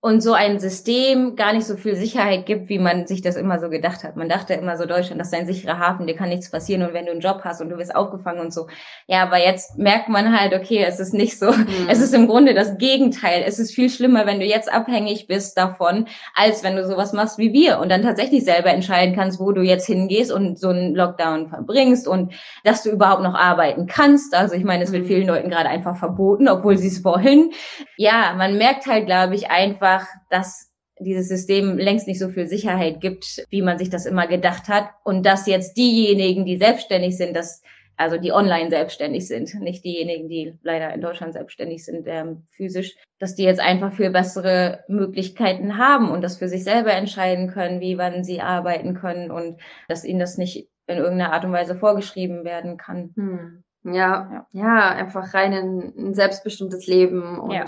und 0.00 0.22
so 0.22 0.32
ein 0.32 0.60
System 0.60 1.34
gar 1.34 1.52
nicht 1.52 1.66
so 1.66 1.76
viel 1.76 1.96
Sicherheit 1.96 2.46
gibt, 2.46 2.68
wie 2.68 2.78
man 2.78 3.08
sich 3.08 3.20
das 3.20 3.34
immer 3.34 3.58
so 3.58 3.68
gedacht 3.68 4.04
hat. 4.04 4.14
Man 4.14 4.28
dachte 4.28 4.54
immer 4.54 4.76
so, 4.76 4.86
Deutschland, 4.86 5.20
das 5.20 5.32
ist 5.32 5.34
ein 5.34 5.46
sicherer 5.46 5.80
Hafen, 5.80 6.06
dir 6.06 6.14
kann 6.14 6.28
nichts 6.28 6.52
passieren 6.52 6.82
und 6.82 6.94
wenn 6.94 7.06
du 7.06 7.10
einen 7.10 7.20
Job 7.20 7.40
hast 7.42 7.60
und 7.60 7.68
du 7.68 7.78
wirst 7.78 7.96
aufgefangen 7.96 8.38
und 8.38 8.54
so. 8.54 8.68
Ja, 9.08 9.22
aber 9.24 9.38
jetzt 9.38 9.76
merkt 9.76 10.08
man 10.08 10.38
halt, 10.38 10.54
okay, 10.54 10.84
es 10.86 11.00
ist 11.00 11.14
nicht 11.14 11.36
so. 11.36 11.50
Mhm. 11.50 11.88
Es 11.88 12.00
ist 12.00 12.14
im 12.14 12.28
Grunde 12.28 12.54
das 12.54 12.78
Gegenteil. 12.78 13.42
Es 13.44 13.58
ist 13.58 13.74
viel 13.74 13.90
schlimmer, 13.90 14.24
wenn 14.24 14.38
du 14.38 14.46
jetzt 14.46 14.72
abhängig 14.72 15.26
bist 15.26 15.58
davon, 15.58 16.06
als 16.36 16.62
wenn 16.62 16.76
du 16.76 16.86
sowas 16.86 17.12
machst 17.12 17.38
wie 17.38 17.52
wir 17.52 17.80
und 17.80 17.88
dann 17.88 18.02
tatsächlich 18.02 18.44
selber 18.44 18.70
entscheiden 18.70 19.16
kannst, 19.16 19.40
wo 19.40 19.50
du 19.50 19.62
jetzt 19.62 19.86
hingehst 19.86 20.30
und 20.30 20.60
so 20.60 20.68
einen 20.68 20.94
Lockdown 20.94 21.48
verbringst 21.48 22.06
und 22.06 22.32
dass 22.62 22.84
du 22.84 22.90
überhaupt 22.90 23.22
noch 23.22 23.34
arbeiten 23.34 23.88
kannst. 23.88 24.32
Also 24.36 24.54
ich 24.54 24.62
meine, 24.62 24.84
es 24.84 24.92
wird 24.92 25.02
mhm. 25.02 25.08
vielen 25.08 25.26
Leuten 25.26 25.50
gerade 25.50 25.68
einfach 25.68 25.96
verboten, 25.96 26.46
obwohl 26.46 26.76
sie 26.76 26.86
es 26.86 27.02
wollen. 27.02 27.50
Ja, 27.96 28.34
man 28.36 28.58
merkt 28.58 28.86
halt, 28.86 29.06
glaube 29.06 29.34
ich, 29.34 29.50
einfach, 29.50 29.87
einfach, 29.88 30.06
dass 30.30 30.70
dieses 31.00 31.28
System 31.28 31.78
längst 31.78 32.08
nicht 32.08 32.18
so 32.18 32.28
viel 32.28 32.48
Sicherheit 32.48 33.00
gibt, 33.00 33.44
wie 33.50 33.62
man 33.62 33.78
sich 33.78 33.88
das 33.88 34.06
immer 34.06 34.26
gedacht 34.26 34.68
hat. 34.68 34.90
Und 35.04 35.24
dass 35.24 35.46
jetzt 35.46 35.76
diejenigen, 35.76 36.44
die 36.44 36.58
selbstständig 36.58 37.16
sind, 37.16 37.36
dass 37.36 37.62
also 37.96 38.16
die 38.16 38.32
online 38.32 38.70
selbstständig 38.70 39.26
sind, 39.26 39.52
nicht 39.60 39.84
diejenigen, 39.84 40.28
die 40.28 40.54
leider 40.62 40.92
in 40.94 41.00
Deutschland 41.00 41.32
selbstständig 41.32 41.84
sind, 41.84 42.06
ähm, 42.06 42.44
physisch, 42.50 42.96
dass 43.18 43.34
die 43.34 43.42
jetzt 43.42 43.60
einfach 43.60 43.92
viel 43.92 44.10
bessere 44.10 44.84
Möglichkeiten 44.86 45.78
haben 45.78 46.08
und 46.08 46.22
das 46.22 46.36
für 46.36 46.48
sich 46.48 46.62
selber 46.62 46.92
entscheiden 46.92 47.48
können, 47.48 47.80
wie 47.80 47.98
wann 47.98 48.22
sie 48.22 48.40
arbeiten 48.40 48.94
können 48.94 49.32
und 49.32 49.60
dass 49.88 50.04
ihnen 50.04 50.20
das 50.20 50.38
nicht 50.38 50.68
in 50.86 50.98
irgendeiner 50.98 51.32
Art 51.32 51.44
und 51.44 51.52
Weise 51.52 51.74
vorgeschrieben 51.74 52.44
werden 52.44 52.76
kann. 52.76 53.10
Hm. 53.16 53.64
Ja, 53.82 53.92
ja, 54.32 54.46
ja, 54.52 54.88
einfach 54.90 55.34
rein 55.34 55.52
in 55.52 56.08
ein 56.10 56.14
selbstbestimmtes 56.14 56.86
Leben 56.86 57.40
und 57.40 57.50
ja 57.50 57.64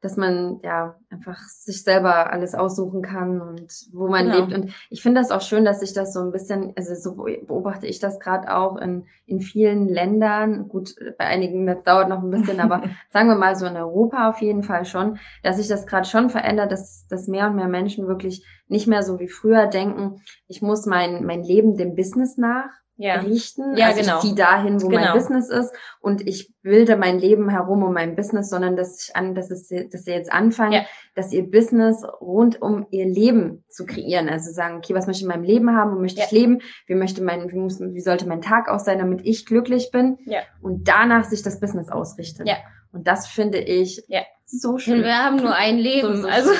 dass 0.00 0.16
man 0.16 0.60
ja 0.62 0.96
einfach 1.10 1.38
sich 1.48 1.82
selber 1.82 2.32
alles 2.32 2.54
aussuchen 2.54 3.02
kann 3.02 3.40
und 3.40 3.70
wo 3.92 4.08
man 4.08 4.26
genau. 4.26 4.38
lebt. 4.38 4.54
Und 4.54 4.72
ich 4.88 5.02
finde 5.02 5.20
das 5.20 5.30
auch 5.30 5.42
schön, 5.42 5.64
dass 5.64 5.80
sich 5.80 5.92
das 5.92 6.14
so 6.14 6.20
ein 6.20 6.32
bisschen, 6.32 6.72
also 6.76 6.94
so 6.94 7.24
beobachte 7.46 7.86
ich 7.86 7.98
das 7.98 8.18
gerade 8.18 8.54
auch 8.54 8.76
in, 8.76 9.06
in 9.26 9.40
vielen 9.40 9.88
Ländern. 9.88 10.68
Gut, 10.68 10.94
bei 11.18 11.26
einigen, 11.26 11.66
das 11.66 11.82
dauert 11.82 12.08
noch 12.08 12.22
ein 12.22 12.30
bisschen, 12.30 12.60
aber 12.60 12.82
sagen 13.10 13.28
wir 13.28 13.36
mal 13.36 13.56
so 13.56 13.66
in 13.66 13.76
Europa 13.76 14.30
auf 14.30 14.40
jeden 14.40 14.62
Fall 14.62 14.84
schon, 14.84 15.18
dass 15.42 15.58
sich 15.58 15.68
das 15.68 15.86
gerade 15.86 16.08
schon 16.08 16.30
verändert, 16.30 16.72
dass, 16.72 17.06
dass 17.08 17.28
mehr 17.28 17.48
und 17.48 17.56
mehr 17.56 17.68
Menschen 17.68 18.06
wirklich 18.08 18.46
nicht 18.68 18.86
mehr 18.86 19.02
so 19.02 19.18
wie 19.18 19.28
früher 19.28 19.66
denken, 19.66 20.22
ich 20.46 20.62
muss 20.62 20.86
mein, 20.86 21.24
mein 21.24 21.42
Leben 21.42 21.76
dem 21.76 21.94
Business 21.94 22.38
nach 22.38 22.70
ja. 23.00 23.20
richten. 23.20 23.76
Ja, 23.76 23.88
also 23.88 24.00
genau. 24.00 24.16
ich 24.16 24.20
ziehe 24.20 24.34
dahin, 24.34 24.82
wo 24.82 24.88
genau. 24.88 25.02
mein 25.02 25.12
Business 25.14 25.48
ist 25.48 25.72
und 26.00 26.26
ich 26.26 26.52
bilde 26.62 26.96
mein 26.96 27.18
Leben 27.18 27.48
herum 27.48 27.82
um 27.82 27.92
mein 27.92 28.14
Business, 28.14 28.50
sondern 28.50 28.76
dass 28.76 29.02
ich 29.02 29.16
an, 29.16 29.34
dass 29.34 29.50
es, 29.50 29.68
dass 29.68 30.04
sie 30.04 30.12
jetzt 30.12 30.32
anfangen, 30.32 30.72
ja. 30.72 30.82
dass 31.14 31.32
ihr 31.32 31.50
Business 31.50 32.04
rund 32.20 32.60
um 32.60 32.86
ihr 32.90 33.06
Leben 33.06 33.64
zu 33.68 33.86
kreieren. 33.86 34.28
Also 34.28 34.52
sagen, 34.52 34.76
okay, 34.76 34.94
was 34.94 35.06
möchte 35.06 35.20
ich 35.20 35.22
in 35.22 35.28
meinem 35.28 35.44
Leben 35.44 35.74
haben, 35.74 35.96
wo 35.96 36.00
möchte 36.00 36.20
ja. 36.20 36.26
ich 36.26 36.32
leben, 36.32 36.60
wie 36.86 36.94
möchte 36.94 37.22
mein, 37.22 37.50
wie, 37.50 37.56
muss, 37.56 37.80
wie 37.80 38.00
sollte 38.00 38.28
mein 38.28 38.42
Tag 38.42 38.68
aussehen, 38.68 38.98
damit 38.98 39.22
ich 39.24 39.46
glücklich 39.46 39.90
bin 39.90 40.18
ja. 40.26 40.40
und 40.60 40.86
danach 40.86 41.24
sich 41.24 41.42
das 41.42 41.58
Business 41.58 41.88
ausrichten. 41.88 42.46
Ja. 42.46 42.56
Und 42.92 43.06
das 43.06 43.26
finde 43.26 43.58
ich 43.58 44.04
ja. 44.08 44.22
so 44.44 44.78
schön. 44.78 45.02
Wir 45.02 45.16
haben 45.16 45.36
nur 45.36 45.54
ein 45.54 45.78
Leben. 45.78 46.16
So, 46.16 46.22
so 46.22 46.28
also 46.28 46.50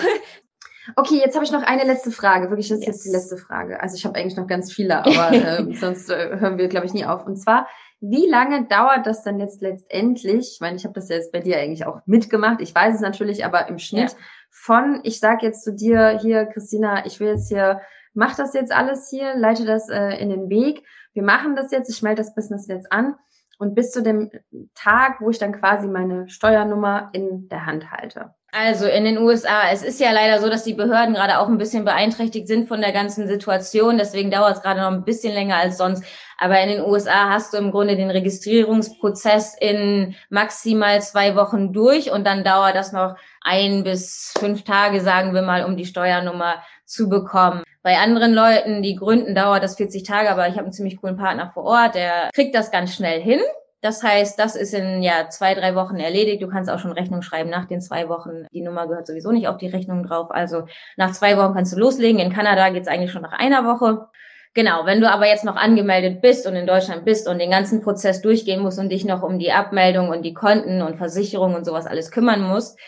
Okay, 0.97 1.17
jetzt 1.17 1.35
habe 1.35 1.45
ich 1.45 1.53
noch 1.53 1.63
eine 1.63 1.85
letzte 1.85 2.11
Frage. 2.11 2.51
Wirklich, 2.51 2.69
das 2.69 2.79
ist 2.79 2.87
yes. 2.87 2.97
jetzt 2.97 3.05
die 3.07 3.11
letzte 3.11 3.37
Frage. 3.37 3.81
Also 3.81 3.97
ich 3.97 4.05
habe 4.05 4.19
eigentlich 4.19 4.37
noch 4.37 4.47
ganz 4.47 4.73
viele, 4.73 4.99
aber 5.05 5.33
äh, 5.33 5.75
sonst 5.75 6.11
äh, 6.11 6.39
hören 6.39 6.59
wir, 6.59 6.69
glaube 6.69 6.87
ich, 6.87 6.95
nie 6.95 7.05
auf. 7.05 7.27
Und 7.27 7.37
zwar, 7.37 7.69
wie 8.01 8.27
lange 8.27 8.67
dauert 8.67 9.07
das 9.07 9.23
dann 9.23 9.39
jetzt 9.39 9.61
letztendlich? 9.61 10.53
Ich 10.55 10.61
meine, 10.61 10.77
ich 10.77 10.85
habe 10.85 10.95
das 10.95 11.09
ja 11.09 11.17
jetzt 11.17 11.33
bei 11.33 11.41
dir 11.41 11.59
eigentlich 11.59 11.87
auch 11.87 12.01
mitgemacht. 12.07 12.61
Ich 12.61 12.75
weiß 12.75 12.95
es 12.95 13.01
natürlich, 13.01 13.45
aber 13.45 13.69
im 13.69 13.79
Schnitt 13.79 14.13
ja. 14.13 14.19
von, 14.49 15.01
ich 15.05 15.21
sage 15.21 15.45
jetzt 15.47 15.65
zu 15.65 15.75
dir 15.75 16.19
hier, 16.21 16.47
Christina, 16.47 17.05
ich 17.05 17.21
will 17.21 17.29
jetzt 17.29 17.49
hier, 17.49 17.81
mach 18.15 18.35
das 18.37 18.55
jetzt 18.55 18.73
alles 18.73 19.09
hier, 19.11 19.35
leite 19.37 19.67
das 19.67 19.89
äh, 19.91 20.17
in 20.21 20.31
den 20.31 20.49
Weg. 20.49 20.85
Wir 21.13 21.23
machen 21.23 21.57
das 21.57 21.71
jetzt, 21.73 21.91
ich 21.91 22.03
melde 22.03 22.23
das 22.23 22.35
Business 22.35 22.67
jetzt 22.69 22.91
an 22.91 23.17
und 23.59 23.75
bis 23.75 23.91
zu 23.91 24.03
dem 24.03 24.31
Tag, 24.75 25.21
wo 25.21 25.29
ich 25.29 25.39
dann 25.39 25.53
quasi 25.53 25.87
meine 25.87 26.29
Steuernummer 26.29 27.11
in 27.13 27.49
der 27.49 27.67
Hand 27.67 27.91
halte. 27.91 28.35
Also 28.53 28.87
in 28.87 29.05
den 29.05 29.19
USA, 29.19 29.71
es 29.71 29.83
ist 29.83 30.01
ja 30.01 30.11
leider 30.11 30.41
so, 30.41 30.49
dass 30.49 30.65
die 30.65 30.75
Behörden 30.75 31.15
gerade 31.15 31.39
auch 31.39 31.49
ein 31.49 31.59
bisschen 31.59 31.85
beeinträchtigt 31.85 32.49
sind 32.49 32.67
von 32.67 32.81
der 32.81 32.91
ganzen 32.91 33.29
Situation. 33.29 33.97
Deswegen 33.97 34.31
dauert 34.31 34.57
es 34.57 34.63
gerade 34.63 34.81
noch 34.81 34.91
ein 34.91 35.05
bisschen 35.05 35.33
länger 35.33 35.57
als 35.57 35.79
sonst. 35.79 36.03
Aber 36.37 36.61
in 36.61 36.69
den 36.69 36.85
USA 36.85 37.29
hast 37.29 37.53
du 37.53 37.59
im 37.59 37.71
Grunde 37.71 37.97
den 37.97 38.11
Registrierungsprozess 38.11 39.57
in 39.61 40.17
maximal 40.31 41.01
zwei 41.01 41.37
Wochen 41.37 41.73
durch 41.73 42.11
und 42.11 42.27
dann 42.27 42.43
dauert 42.43 42.75
das 42.75 42.93
noch 42.93 43.17
ein 43.43 43.85
bis 43.85 44.35
fünf 44.39 44.65
Tage, 44.65 45.01
sagen 45.01 45.33
wir 45.35 45.43
mal, 45.43 45.65
um 45.65 45.77
die 45.77 45.85
Steuernummer 45.85 46.63
zu 46.87 47.09
bekommen. 47.09 47.63
Bei 47.83 47.99
anderen 47.99 48.35
Leuten, 48.35 48.83
die 48.83 48.97
gründen, 48.97 49.35
dauert 49.35 49.63
das 49.63 49.77
40 49.77 50.03
Tage, 50.03 50.31
aber 50.31 50.49
ich 50.49 50.55
habe 50.55 50.65
einen 50.65 50.73
ziemlich 50.73 51.01
coolen 51.01 51.17
Partner 51.17 51.51
vor 51.53 51.65
Ort, 51.65 51.95
der 51.95 52.31
kriegt 52.35 52.55
das 52.55 52.71
ganz 52.71 52.95
schnell 52.95 53.21
hin. 53.21 53.41
Das 53.83 54.03
heißt, 54.03 54.39
das 54.39 54.57
ist 54.57 54.75
in 54.75 55.03
ja 55.03 55.29
zwei, 55.31 55.55
drei 55.55 55.75
Wochen 55.75 55.97
erledigt. 55.97 56.43
Du 56.43 56.49
kannst 56.49 56.71
auch 56.71 56.79
schon 56.79 56.93
Rechnung 56.93 57.23
schreiben 57.23 57.49
nach 57.49 57.67
den 57.67 57.81
zwei 57.81 58.09
Wochen. 58.09 58.47
Die 58.53 58.61
Nummer 58.61 58.87
gehört 58.87 59.07
sowieso 59.07 59.33
nicht 59.33 59.49
auf 59.49 59.57
die 59.57 59.69
Rechnung 59.69 60.03
drauf. 60.03 60.31
Also 60.31 60.67
nach 60.97 61.13
zwei 61.13 61.37
Wochen 61.39 61.55
kannst 61.55 61.73
du 61.73 61.79
loslegen. 61.79 62.21
In 62.21 62.33
Kanada 62.33 62.69
geht's 62.69 62.89
eigentlich 62.89 63.11
schon 63.11 63.23
nach 63.23 63.39
einer 63.39 63.65
Woche. 63.65 64.09
Genau, 64.53 64.85
wenn 64.85 65.01
du 65.01 65.09
aber 65.09 65.29
jetzt 65.29 65.45
noch 65.45 65.57
angemeldet 65.57 66.21
bist 66.21 66.47
und 66.47 66.57
in 66.57 66.67
Deutschland 66.67 67.05
bist 67.05 67.29
und 67.29 67.39
den 67.39 67.53
ganzen 67.53 67.83
Prozess 67.83 68.21
durchgehen 68.21 68.61
musst 68.61 68.81
und 68.81 68.91
dich 68.91 69.05
noch 69.05 69.23
um 69.23 69.39
die 69.39 69.53
Abmeldung 69.53 70.09
und 70.09 70.23
die 70.23 70.35
Konten 70.35 70.83
und 70.83 70.97
Versicherung 70.97 71.55
und 71.55 71.65
sowas 71.65 71.87
alles 71.87 72.11
kümmern 72.11 72.43
musst, 72.43 72.79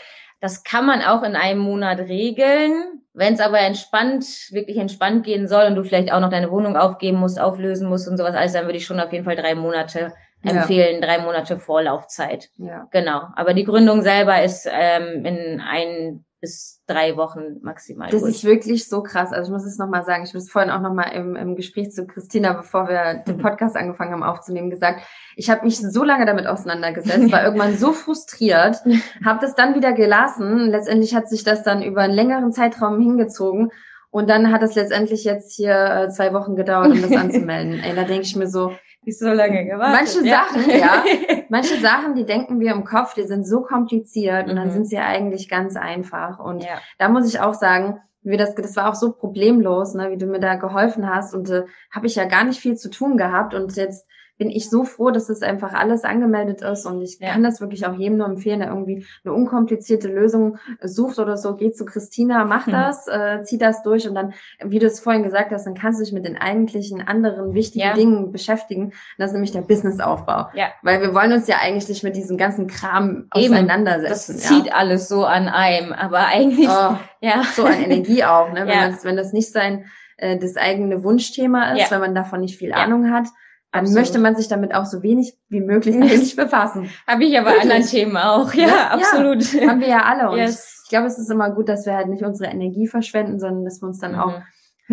das 0.41 0.65
kann 0.65 0.85
man 0.85 1.03
auch 1.03 1.23
in 1.23 1.37
einem 1.37 1.61
Monat 1.61 2.01
regeln. 2.01 3.01
Wenn 3.15 3.35
es 3.35 3.41
aber 3.41 3.61
entspannt, 3.61 4.25
wirklich 4.51 4.77
entspannt 4.77 5.25
gehen 5.25 5.47
soll 5.47 5.67
und 5.67 5.77
du 5.77 5.85
vielleicht 5.85 6.13
auch 6.13 6.19
noch 6.19 6.31
deine 6.31 6.51
Wohnung 6.51 6.77
aufgeben 6.77 7.19
musst, 7.19 7.41
auflösen 7.41 7.89
musst 7.89 8.09
und 8.09 8.19
sowas 8.19 8.35
alles, 8.35 8.53
dann 8.55 8.65
würde 8.65 8.79
ich 8.79 8.85
schon 8.85 8.99
auf 8.99 9.13
jeden 9.13 9.25
Fall 9.25 9.37
drei 9.37 9.55
Monate 9.55 10.13
empfehlen, 10.43 11.01
ja. 11.01 11.07
drei 11.07 11.23
Monate 11.23 11.59
Vorlaufzeit. 11.59 12.51
Ja. 12.57 12.89
Genau. 12.91 13.23
Aber 13.35 13.55
die 13.55 13.65
Gründung 13.65 14.03
selber 14.03 14.43
ist 14.43 14.69
ähm, 14.71 15.25
in 15.25 15.61
ein 15.61 16.25
bis 16.43 16.83
drei 16.89 17.17
Wochen 17.17 17.61
maximal. 17.63 18.11
Das 18.11 18.23
durch. 18.23 18.35
ist 18.35 18.45
wirklich 18.45 18.89
so 18.89 19.05
krass. 19.05 19.33
Also 19.33 19.49
ich 19.49 19.53
muss 19.53 19.65
es 19.65 19.79
nochmal 19.79 20.05
sagen, 20.05 20.25
ich 20.25 20.31
habe 20.31 20.39
es 20.39 20.51
vorhin 20.51 20.73
auch 20.73 20.81
nochmal 20.81 21.13
im, 21.15 21.37
im 21.37 21.55
Gespräch 21.55 21.93
zu 21.93 22.05
Christina, 22.05 22.53
bevor 22.53 22.89
wir 22.89 23.23
den 23.25 23.37
mhm. 23.37 23.43
Podcast 23.43 23.77
angefangen 23.77 24.13
haben 24.13 24.25
aufzunehmen, 24.25 24.69
gesagt, 24.69 25.03
ich 25.37 25.49
habe 25.49 25.65
mich 25.65 25.79
so 25.79 26.03
lange 26.03 26.27
damit 26.27 26.49
auseinandergesetzt, 26.49 27.31
war 27.31 27.45
irgendwann 27.45 27.77
so 27.77 27.93
frustriert, 27.93 28.79
habe 29.25 29.39
das 29.41 29.55
dann 29.55 29.77
wieder 29.77 29.93
gelassen. 29.93 30.69
Letztendlich 30.69 31.15
hat 31.15 31.29
sich 31.29 31.45
das 31.45 31.63
dann 31.63 31.81
über 31.81 32.03
einen 32.03 32.15
längeren 32.15 32.51
Zeitraum 32.51 33.01
hingezogen. 33.01 33.71
Und 34.11 34.29
dann 34.29 34.51
hat 34.51 34.63
es 34.65 34.75
letztendlich 34.75 35.23
jetzt 35.23 35.55
hier 35.55 35.75
äh, 35.75 36.09
zwei 36.11 36.35
Wochen 36.35 36.57
gedauert, 36.57 36.91
um 36.91 37.01
das 37.01 37.13
anzumelden. 37.17 37.79
Ey, 37.79 37.95
da 37.95 38.03
denke 38.03 38.25
ich 38.25 38.35
mir 38.35 38.49
so, 38.49 38.73
ist 39.05 39.21
so 39.21 39.29
lange 39.29 39.65
gewartet. 39.65 40.01
Manche 40.01 40.27
ja. 40.27 40.45
Sachen, 40.45 40.71
ja. 40.71 41.05
Manche 41.49 41.81
Sachen, 41.81 42.15
die 42.15 42.25
denken 42.25 42.61
wir 42.61 42.73
im 42.73 42.85
Kopf, 42.85 43.15
die 43.15 43.25
sind 43.25 43.47
so 43.47 43.63
kompliziert 43.63 44.49
und 44.49 44.57
dann 44.57 44.69
mhm. 44.69 44.73
sind 44.73 44.87
sie 44.87 44.99
eigentlich 44.99 45.49
ganz 45.49 45.77
einfach. 45.77 46.39
Und 46.39 46.63
ja. 46.63 46.79
da 46.99 47.09
muss 47.09 47.27
ich 47.29 47.41
auch 47.41 47.55
sagen, 47.55 48.01
wie 48.23 48.37
das, 48.37 48.55
das 48.55 48.77
war 48.77 48.89
auch 48.89 48.95
so 48.95 49.13
problemlos, 49.13 49.95
ne, 49.95 50.11
wie 50.11 50.19
du 50.19 50.27
mir 50.27 50.39
da 50.39 50.55
geholfen 50.55 51.09
hast. 51.13 51.35
Und 51.35 51.51
äh, 51.51 51.65
habe 51.91 52.07
ich 52.07 52.15
ja 52.15 52.25
gar 52.27 52.45
nicht 52.45 52.61
viel 52.61 52.77
zu 52.77 52.91
tun 52.91 53.17
gehabt. 53.17 53.55
Und 53.55 53.77
jetzt 53.77 54.07
bin 54.43 54.51
ich 54.51 54.69
so 54.69 54.83
froh, 54.83 55.13
dass 55.13 55.29
das 55.29 55.41
einfach 55.43 55.73
alles 55.73 56.03
angemeldet 56.03 56.63
ist 56.63 56.85
und 56.85 57.01
ich 57.01 57.21
ja. 57.21 57.31
kann 57.31 57.45
das 57.45 57.61
wirklich 57.61 57.87
auch 57.87 57.95
jedem 57.95 58.19
nur 58.19 58.27
empfehlen, 58.27 58.59
der 58.59 58.71
irgendwie 58.71 59.07
eine 59.25 59.33
unkomplizierte 59.33 60.09
Lösung 60.09 60.59
sucht 60.83 61.21
oder 61.21 61.37
so, 61.37 61.55
geht 61.55 61.77
zu 61.77 61.85
Christina, 61.85 62.45
mach 62.45 62.67
mhm. 62.67 62.73
das, 62.73 63.07
äh, 63.07 63.45
zieh 63.45 63.57
das 63.57 63.85
durch 63.85 64.09
und 64.09 64.17
dann, 64.17 64.35
wie 64.65 64.81
du 64.81 64.87
es 64.87 64.99
vorhin 64.99 65.23
gesagt 65.23 65.53
hast, 65.53 65.65
dann 65.65 65.75
kannst 65.75 66.01
du 66.01 66.05
dich 66.05 66.13
mit 66.13 66.25
den 66.25 66.37
eigentlichen 66.37 67.07
anderen 67.07 67.55
wichtigen 67.55 67.85
ja. 67.85 67.95
Dingen 67.95 68.33
beschäftigen. 68.33 68.95
Das 69.17 69.29
ist 69.29 69.35
nämlich 69.35 69.53
der 69.53 69.61
Businessaufbau. 69.61 70.49
Ja. 70.55 70.73
Weil 70.83 71.01
wir 71.01 71.15
wollen 71.15 71.33
uns 71.33 71.47
ja 71.47 71.59
eigentlich 71.61 72.03
mit 72.03 72.17
diesem 72.17 72.37
ganzen 72.37 72.67
Kram 72.67 73.29
Eben. 73.37 73.55
auseinandersetzen. 73.55 74.33
Das 74.33 74.43
zieht 74.43 74.75
alles 74.75 75.07
so 75.07 75.25
an 75.25 75.47
einem, 75.47 75.93
aber 75.93 76.27
eigentlich, 76.27 76.69
oh, 76.69 76.97
ja. 77.21 77.45
So 77.55 77.65
an 77.65 77.81
Energie 77.81 78.25
auch, 78.25 78.53
ne? 78.53 78.67
Wenn, 78.67 78.91
ja. 78.91 78.99
wenn 79.05 79.17
das 79.17 79.33
nicht 79.33 79.53
sein, 79.53 79.85
äh, 80.17 80.37
das 80.37 80.57
eigene 80.57 81.05
Wunschthema 81.05 81.75
ist, 81.75 81.79
ja. 81.79 81.91
wenn 81.93 82.01
man 82.01 82.17
davon 82.17 82.41
nicht 82.41 82.59
viel 82.59 82.73
Ahnung 82.73 83.13
hat, 83.13 83.29
dann 83.73 83.85
Absolut. 83.85 84.01
möchte 84.01 84.19
man 84.19 84.37
sich 84.37 84.49
damit 84.49 84.75
auch 84.75 84.85
so 84.85 85.03
wenig 85.03 85.35
wie 85.49 85.63
möglich 85.63 85.97
eigentlich 85.97 86.37
befassen. 86.37 86.91
Habe 87.07 87.25
ich 87.25 87.39
aber 87.39 87.51
Wirklich? 87.51 87.73
anderen 87.73 87.91
Themen 87.91 88.17
auch, 88.19 88.53
ja, 88.53 88.67
ja 88.67 88.91
absolut. 88.91 89.53
Ja, 89.55 89.69
haben 89.69 89.81
wir 89.81 89.89
ja 89.89 90.03
alle. 90.03 90.31
Und 90.31 90.37
yes. 90.39 90.83
ich 90.85 90.91
glaube, 90.91 91.07
es 91.07 91.19
ist 91.19 91.31
immer 91.31 91.51
gut, 91.51 91.71
dass 91.71 91.87
wir 91.87 91.95
halt 91.95 92.09
nicht 92.09 92.23
unsere 92.23 92.51
Energie 92.51 92.87
verschwenden, 92.87 93.41
sondern 93.41 93.65
dass 93.65 93.81
wir 93.81 93.87
uns 93.87 93.99
dann 93.99 94.13
mhm. 94.13 94.21
auch 94.21 94.43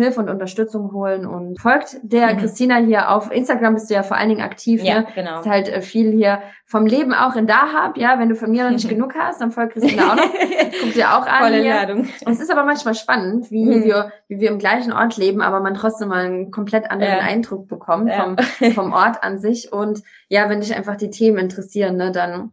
Hilfe 0.00 0.20
und 0.20 0.30
Unterstützung 0.30 0.92
holen 0.92 1.26
und 1.26 1.60
folgt 1.60 1.98
der 2.02 2.34
mhm. 2.34 2.38
Christina 2.38 2.76
hier 2.76 3.10
auf 3.10 3.30
Instagram 3.30 3.74
bist 3.74 3.90
du 3.90 3.94
ja 3.94 4.02
vor 4.02 4.16
allen 4.16 4.28
Dingen 4.28 4.40
aktiv, 4.40 4.82
ja, 4.82 5.00
ne? 5.00 5.06
genau. 5.14 5.40
Ist 5.40 5.46
halt 5.46 5.68
äh, 5.68 5.80
viel 5.82 6.12
hier 6.12 6.40
vom 6.64 6.86
Leben 6.86 7.12
auch 7.12 7.36
in 7.36 7.46
Dahab, 7.46 7.96
ja, 7.96 8.18
wenn 8.18 8.28
du 8.28 8.34
von 8.34 8.50
mir 8.50 8.64
noch 8.64 8.70
nicht 8.70 8.88
genug 8.88 9.14
hast, 9.14 9.40
dann 9.40 9.50
folgt 9.50 9.74
Christina 9.74 10.12
auch 10.12 10.16
noch, 10.16 10.24
guck 10.82 10.92
dir 10.92 11.10
auch 11.10 11.26
an 11.26 11.42
Volle 11.42 11.62
hier. 11.62 11.74
Ladung. 11.74 12.08
Es 12.26 12.40
ist 12.40 12.50
aber 12.50 12.64
manchmal 12.64 12.94
spannend, 12.94 13.50
wie 13.50 13.64
mhm. 13.64 13.84
wir 13.84 14.12
wie 14.28 14.40
wir 14.40 14.50
im 14.50 14.58
gleichen 14.58 14.92
Ort 14.92 15.16
leben, 15.16 15.42
aber 15.42 15.60
man 15.60 15.74
trotzdem 15.74 16.08
mal 16.08 16.24
einen 16.24 16.50
komplett 16.50 16.90
anderen 16.90 17.18
ja. 17.18 17.24
Eindruck 17.24 17.68
bekommt 17.68 18.08
ja. 18.08 18.36
vom 18.60 18.72
vom 18.72 18.92
Ort 18.92 19.22
an 19.22 19.38
sich 19.38 19.72
und 19.72 20.02
ja, 20.28 20.48
wenn 20.48 20.60
dich 20.60 20.74
einfach 20.74 20.96
die 20.96 21.10
Themen 21.10 21.38
interessieren, 21.38 21.96
ne, 21.96 22.12
dann 22.12 22.52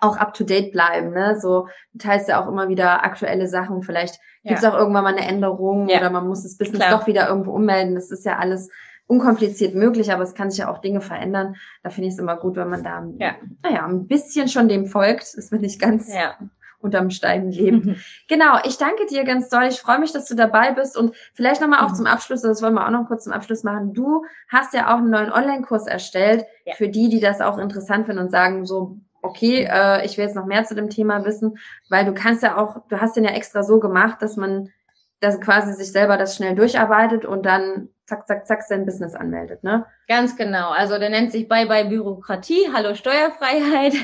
auch 0.00 0.16
up 0.16 0.34
to 0.34 0.44
date 0.44 0.72
bleiben, 0.72 1.10
ne? 1.10 1.38
So 1.40 1.68
du 1.92 1.98
teilst 1.98 2.28
ja 2.28 2.42
auch 2.42 2.48
immer 2.48 2.68
wieder 2.68 3.04
aktuelle 3.04 3.46
Sachen, 3.46 3.82
vielleicht 3.82 4.18
Gibt 4.44 4.58
es 4.58 4.64
ja. 4.64 4.72
auch 4.72 4.78
irgendwann 4.78 5.04
mal 5.04 5.14
eine 5.14 5.26
Änderung 5.26 5.88
ja. 5.88 5.98
oder 5.98 6.10
man 6.10 6.26
muss 6.26 6.42
das 6.42 6.56
Business 6.56 6.80
Klar. 6.80 6.98
doch 6.98 7.06
wieder 7.06 7.28
irgendwo 7.28 7.52
ummelden. 7.52 7.94
Das 7.94 8.10
ist 8.10 8.24
ja 8.24 8.38
alles 8.38 8.70
unkompliziert 9.06 9.74
möglich, 9.74 10.12
aber 10.12 10.22
es 10.22 10.34
kann 10.34 10.50
sich 10.50 10.60
ja 10.60 10.70
auch 10.70 10.78
Dinge 10.78 11.00
verändern. 11.00 11.56
Da 11.82 11.90
finde 11.90 12.08
ich 12.08 12.14
es 12.14 12.18
immer 12.18 12.36
gut, 12.36 12.56
wenn 12.56 12.68
man 12.68 12.82
da, 12.82 13.06
ja. 13.18 13.36
naja, 13.62 13.86
ein 13.86 14.06
bisschen 14.06 14.48
schon 14.48 14.68
dem 14.68 14.86
folgt. 14.86 15.36
Das 15.36 15.52
will 15.52 15.64
ich 15.64 15.78
ganz 15.78 16.12
ja. 16.12 16.36
unterm 16.80 17.10
Stein 17.10 17.52
leben. 17.52 17.82
Mhm. 17.84 17.96
Genau, 18.28 18.58
ich 18.64 18.78
danke 18.78 19.06
dir 19.06 19.22
ganz 19.22 19.48
doll. 19.48 19.64
Ich 19.68 19.80
freue 19.80 20.00
mich, 20.00 20.10
dass 20.12 20.26
du 20.26 20.34
dabei 20.34 20.72
bist 20.72 20.96
und 20.96 21.14
vielleicht 21.34 21.60
nochmal 21.60 21.84
auch 21.84 21.90
mhm. 21.90 21.96
zum 21.96 22.06
Abschluss, 22.06 22.42
das 22.42 22.62
wollen 22.62 22.74
wir 22.74 22.86
auch 22.86 22.90
noch 22.90 23.06
kurz 23.06 23.24
zum 23.24 23.32
Abschluss 23.32 23.62
machen. 23.62 23.92
Du 23.92 24.24
hast 24.48 24.74
ja 24.74 24.92
auch 24.92 24.98
einen 24.98 25.10
neuen 25.10 25.30
Online-Kurs 25.30 25.86
erstellt 25.86 26.46
ja. 26.64 26.74
für 26.74 26.88
die, 26.88 27.10
die 27.10 27.20
das 27.20 27.40
auch 27.40 27.58
interessant 27.58 28.06
finden 28.06 28.22
und 28.22 28.30
sagen, 28.30 28.64
so, 28.64 28.96
okay, 29.22 29.68
äh, 29.70 30.04
ich 30.04 30.18
will 30.18 30.24
jetzt 30.24 30.36
noch 30.36 30.46
mehr 30.46 30.64
zu 30.64 30.74
dem 30.74 30.90
Thema 30.90 31.24
wissen, 31.24 31.58
weil 31.88 32.04
du 32.04 32.12
kannst 32.12 32.42
ja 32.42 32.56
auch, 32.56 32.86
du 32.88 33.00
hast 33.00 33.16
den 33.16 33.24
ja 33.24 33.30
extra 33.30 33.62
so 33.62 33.80
gemacht, 33.80 34.20
dass 34.20 34.36
man 34.36 34.70
dass 35.22 35.40
quasi 35.40 35.72
sich 35.72 35.92
selber 35.92 36.16
das 36.16 36.34
schnell 36.36 36.56
durcharbeitet 36.56 37.24
und 37.24 37.46
dann 37.46 37.88
zack, 38.06 38.26
zack, 38.26 38.46
zack 38.46 38.62
sein 38.62 38.84
Business 38.84 39.14
anmeldet, 39.14 39.62
ne? 39.62 39.86
Ganz 40.08 40.36
genau. 40.36 40.70
Also 40.70 40.98
der 40.98 41.08
nennt 41.08 41.32
sich 41.32 41.48
Bye 41.48 41.66
Bye 41.66 41.86
Bürokratie, 41.86 42.68
Hallo 42.74 42.94
Steuerfreiheit. 42.94 43.94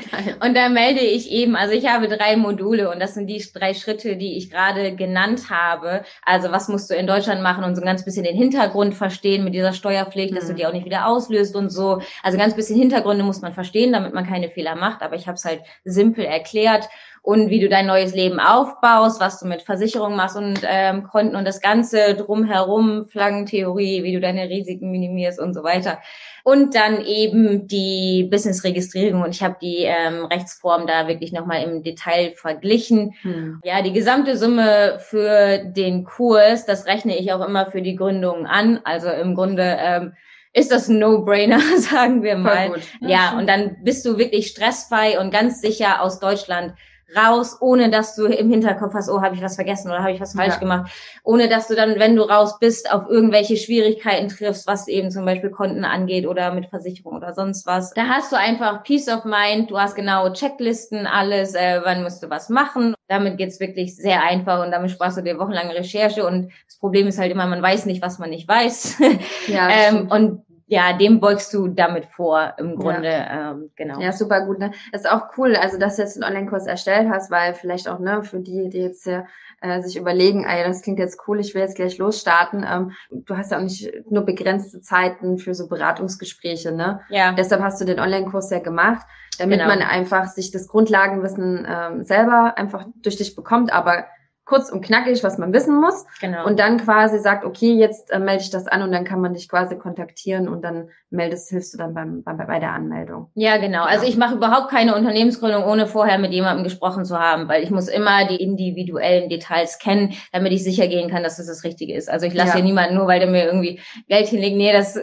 Und 0.43 0.55
da 0.55 0.69
melde 0.69 1.01
ich 1.01 1.29
eben, 1.31 1.55
also 1.55 1.73
ich 1.73 1.87
habe 1.87 2.07
drei 2.07 2.37
Module 2.37 2.89
und 2.89 2.99
das 2.99 3.13
sind 3.13 3.27
die 3.27 3.43
drei 3.53 3.73
Schritte, 3.73 4.15
die 4.15 4.37
ich 4.37 4.49
gerade 4.49 4.95
genannt 4.95 5.49
habe. 5.49 6.03
Also 6.23 6.51
was 6.51 6.69
musst 6.69 6.89
du 6.89 6.95
in 6.95 7.07
Deutschland 7.07 7.43
machen 7.43 7.63
und 7.63 7.75
so 7.75 7.81
ein 7.81 7.85
ganz 7.85 8.05
bisschen 8.05 8.23
den 8.23 8.35
Hintergrund 8.35 8.95
verstehen 8.95 9.43
mit 9.43 9.53
dieser 9.53 9.73
Steuerpflicht, 9.73 10.35
dass 10.35 10.45
mhm. 10.45 10.49
du 10.49 10.53
die 10.55 10.65
auch 10.65 10.73
nicht 10.73 10.85
wieder 10.85 11.07
auslöst 11.07 11.55
und 11.55 11.69
so. 11.69 12.01
Also 12.23 12.37
ganz 12.37 12.55
bisschen 12.55 12.79
Hintergründe 12.79 13.23
muss 13.23 13.41
man 13.41 13.53
verstehen, 13.53 13.93
damit 13.93 14.13
man 14.13 14.25
keine 14.25 14.49
Fehler 14.49 14.75
macht. 14.75 15.01
Aber 15.01 15.15
ich 15.15 15.27
habe 15.27 15.35
es 15.35 15.45
halt 15.45 15.61
simpel 15.83 16.23
erklärt 16.25 16.89
und 17.21 17.49
wie 17.49 17.59
du 17.59 17.69
dein 17.69 17.85
neues 17.85 18.15
Leben 18.15 18.39
aufbaust, 18.39 19.19
was 19.19 19.39
du 19.39 19.47
mit 19.47 19.61
Versicherung 19.61 20.15
machst 20.15 20.37
und 20.37 20.61
ähm, 20.63 21.03
Konten 21.03 21.35
und 21.35 21.45
das 21.45 21.61
Ganze 21.61 22.15
drumherum, 22.15 23.07
Flaggentheorie, 23.07 23.88
wie 24.03 24.13
du 24.13 24.19
deine 24.19 24.49
Risiken 24.49 24.91
minimierst 24.91 25.39
und 25.39 25.53
so 25.53 25.63
weiter. 25.63 25.99
Und 26.43 26.75
dann 26.75 27.03
eben 27.03 27.67
die 27.67 28.27
Business-Registrierung 28.31 29.21
und 29.23 29.35
ich 29.35 29.43
habe 29.43 29.57
die 29.61 29.83
ähm, 29.83 30.25
Rechtsform 30.25 30.87
da 30.87 31.07
wirklich 31.07 31.31
nochmal 31.31 31.63
im 31.63 31.83
Detail 31.83 32.31
verglichen. 32.35 33.13
Hm. 33.21 33.59
Ja, 33.63 33.81
die 33.81 33.93
gesamte 33.93 34.37
Summe 34.37 34.99
für 34.99 35.59
den 35.59 36.05
Kurs, 36.05 36.65
das 36.65 36.85
rechne 36.85 37.17
ich 37.17 37.33
auch 37.33 37.45
immer 37.45 37.65
für 37.65 37.81
die 37.81 37.95
Gründung 37.95 38.45
an. 38.45 38.79
Also 38.83 39.09
im 39.09 39.35
Grunde 39.35 39.77
ähm, 39.79 40.13
ist 40.53 40.71
das 40.71 40.87
ein 40.87 40.99
No-Brainer, 40.99 41.59
sagen 41.77 42.23
wir 42.23 42.37
mal. 42.37 42.71
Ja, 43.01 43.09
ja, 43.09 43.37
und 43.37 43.47
dann 43.47 43.77
bist 43.83 44.05
du 44.05 44.17
wirklich 44.17 44.47
stressfrei 44.47 45.19
und 45.19 45.31
ganz 45.31 45.61
sicher 45.61 46.01
aus 46.01 46.19
Deutschland 46.19 46.73
raus, 47.15 47.57
ohne 47.59 47.89
dass 47.89 48.15
du 48.15 48.25
im 48.25 48.49
Hinterkopf 48.49 48.93
hast, 48.93 49.09
oh, 49.09 49.21
habe 49.21 49.35
ich 49.35 49.41
was 49.41 49.55
vergessen 49.55 49.89
oder 49.89 49.99
habe 49.99 50.11
ich 50.11 50.21
was 50.21 50.33
falsch 50.33 50.55
ja. 50.55 50.59
gemacht, 50.59 50.91
ohne 51.23 51.49
dass 51.49 51.67
du 51.67 51.75
dann, 51.75 51.99
wenn 51.99 52.15
du 52.15 52.23
raus 52.23 52.59
bist, 52.59 52.91
auf 52.91 53.09
irgendwelche 53.09 53.57
Schwierigkeiten 53.57 54.27
triffst, 54.29 54.67
was 54.67 54.87
eben 54.87 55.11
zum 55.11 55.25
Beispiel 55.25 55.49
Konten 55.49 55.85
angeht 55.85 56.27
oder 56.27 56.53
mit 56.53 56.67
Versicherung 56.67 57.15
oder 57.15 57.33
sonst 57.33 57.65
was. 57.65 57.93
Da 57.93 58.07
hast 58.07 58.31
du 58.31 58.37
einfach 58.37 58.83
Peace 58.83 59.07
of 59.07 59.25
Mind, 59.25 59.71
du 59.71 59.79
hast 59.79 59.95
genaue 59.95 60.33
Checklisten, 60.33 61.07
alles, 61.07 61.55
äh, 61.55 61.81
wann 61.83 62.03
musst 62.03 62.23
du 62.23 62.29
was 62.29 62.49
machen. 62.49 62.95
Damit 63.07 63.37
geht's 63.37 63.59
wirklich 63.59 63.95
sehr 63.95 64.23
einfach 64.23 64.63
und 64.63 64.71
damit 64.71 64.91
sparst 64.91 65.17
du 65.17 65.21
dir 65.21 65.39
wochenlange 65.39 65.73
Recherche 65.73 66.25
und 66.25 66.51
das 66.65 66.77
Problem 66.77 67.07
ist 67.07 67.17
halt 67.17 67.31
immer, 67.31 67.47
man 67.47 67.61
weiß 67.61 67.85
nicht, 67.85 68.01
was 68.01 68.19
man 68.19 68.29
nicht 68.29 68.47
weiß. 68.47 68.97
Ja, 69.47 69.69
ähm, 69.69 70.07
und 70.11 70.43
ja, 70.69 70.93
dem 70.93 71.19
beugst 71.19 71.51
du 71.55 71.67
damit 71.67 72.05
vor, 72.05 72.53
im 72.59 72.75
Grunde, 72.75 73.09
ja. 73.09 73.51
ähm, 73.51 73.71
genau. 73.75 73.99
Ja, 73.99 74.11
super 74.11 74.45
gut. 74.45 74.59
Ne? 74.59 74.71
Ist 74.91 75.09
auch 75.09 75.23
cool, 75.35 75.55
also 75.55 75.79
dass 75.79 75.95
du 75.95 76.03
jetzt 76.03 76.15
einen 76.15 76.31
Online-Kurs 76.31 76.67
erstellt 76.67 77.09
hast, 77.09 77.31
weil 77.31 77.55
vielleicht 77.55 77.89
auch, 77.89 77.97
ne, 77.97 78.21
für 78.21 78.39
die, 78.39 78.69
die 78.69 78.77
jetzt 78.77 79.03
hier 79.03 79.25
äh, 79.61 79.81
sich 79.81 79.97
überlegen, 79.97 80.45
ey, 80.45 80.63
das 80.63 80.83
klingt 80.83 80.99
jetzt 80.99 81.21
cool, 81.27 81.39
ich 81.39 81.55
will 81.55 81.63
jetzt 81.63 81.75
gleich 81.75 81.97
losstarten. 81.97 82.63
Ähm, 82.69 82.91
du 83.09 83.35
hast 83.35 83.51
ja 83.51 83.57
auch 83.57 83.63
nicht 83.63 83.91
nur 84.11 84.23
begrenzte 84.25 84.79
Zeiten 84.79 85.39
für 85.39 85.55
so 85.55 85.67
Beratungsgespräche, 85.67 86.71
ne? 86.71 87.01
Ja. 87.09 87.31
Deshalb 87.31 87.63
hast 87.63 87.81
du 87.81 87.85
den 87.85 87.99
Online-Kurs 87.99 88.51
ja 88.51 88.59
gemacht, 88.59 89.07
damit 89.39 89.61
genau. 89.61 89.73
man 89.73 89.81
einfach 89.81 90.27
sich 90.27 90.51
das 90.51 90.67
Grundlagenwissen 90.67 91.67
ähm, 91.67 92.03
selber 92.03 92.59
einfach 92.59 92.85
durch 93.01 93.17
dich 93.17 93.35
bekommt, 93.35 93.73
aber 93.73 94.05
kurz 94.49 94.71
und 94.71 94.81
knackig, 94.81 95.23
was 95.23 95.37
man 95.37 95.53
wissen 95.53 95.79
muss. 95.79 96.05
Genau. 96.19 96.45
Und 96.45 96.59
dann 96.59 96.77
quasi 96.77 97.19
sagt, 97.19 97.45
okay, 97.45 97.73
jetzt 97.73 98.11
äh, 98.11 98.17
melde 98.17 98.41
ich 98.41 98.49
das 98.49 98.67
an 98.67 98.81
und 98.81 98.91
dann 98.91 99.05
kann 99.05 99.21
man 99.21 99.35
dich 99.35 99.47
quasi 99.47 99.77
kontaktieren 99.77 100.47
und 100.49 100.63
dann 100.63 100.89
meldest, 101.11 101.49
hilfst 101.49 101.73
du 101.73 101.77
dann 101.77 101.93
beim, 101.93 102.23
beim 102.23 102.37
bei 102.37 102.59
der 102.59 102.71
Anmeldung. 102.71 103.29
Ja, 103.35 103.57
genau. 103.57 103.83
Also 103.83 104.05
ich 104.05 104.17
mache 104.17 104.35
überhaupt 104.35 104.69
keine 104.69 104.95
Unternehmensgründung, 104.95 105.65
ohne 105.65 105.85
vorher 105.85 106.17
mit 106.17 106.31
jemandem 106.31 106.63
gesprochen 106.63 107.05
zu 107.05 107.19
haben, 107.19 107.47
weil 107.47 107.63
ich 107.63 107.69
muss 107.69 107.87
immer 107.87 108.25
die 108.25 108.37
individuellen 108.37 109.29
Details 109.29 109.77
kennen, 109.77 110.13
damit 110.31 110.51
ich 110.51 110.63
sicher 110.63 110.87
gehen 110.87 111.09
kann, 111.09 111.21
dass 111.21 111.37
das 111.37 111.47
das 111.47 111.63
Richtige 111.63 111.93
ist. 111.93 112.09
Also 112.09 112.25
ich 112.25 112.33
lasse 112.33 112.49
ja. 112.49 112.55
hier 112.55 112.63
niemanden 112.63 112.95
nur, 112.95 113.07
weil 113.07 113.19
der 113.19 113.29
mir 113.29 113.45
irgendwie 113.45 113.79
Geld 114.07 114.27
hinlegt. 114.27 114.57
Nee, 114.57 114.73
das, 114.73 114.99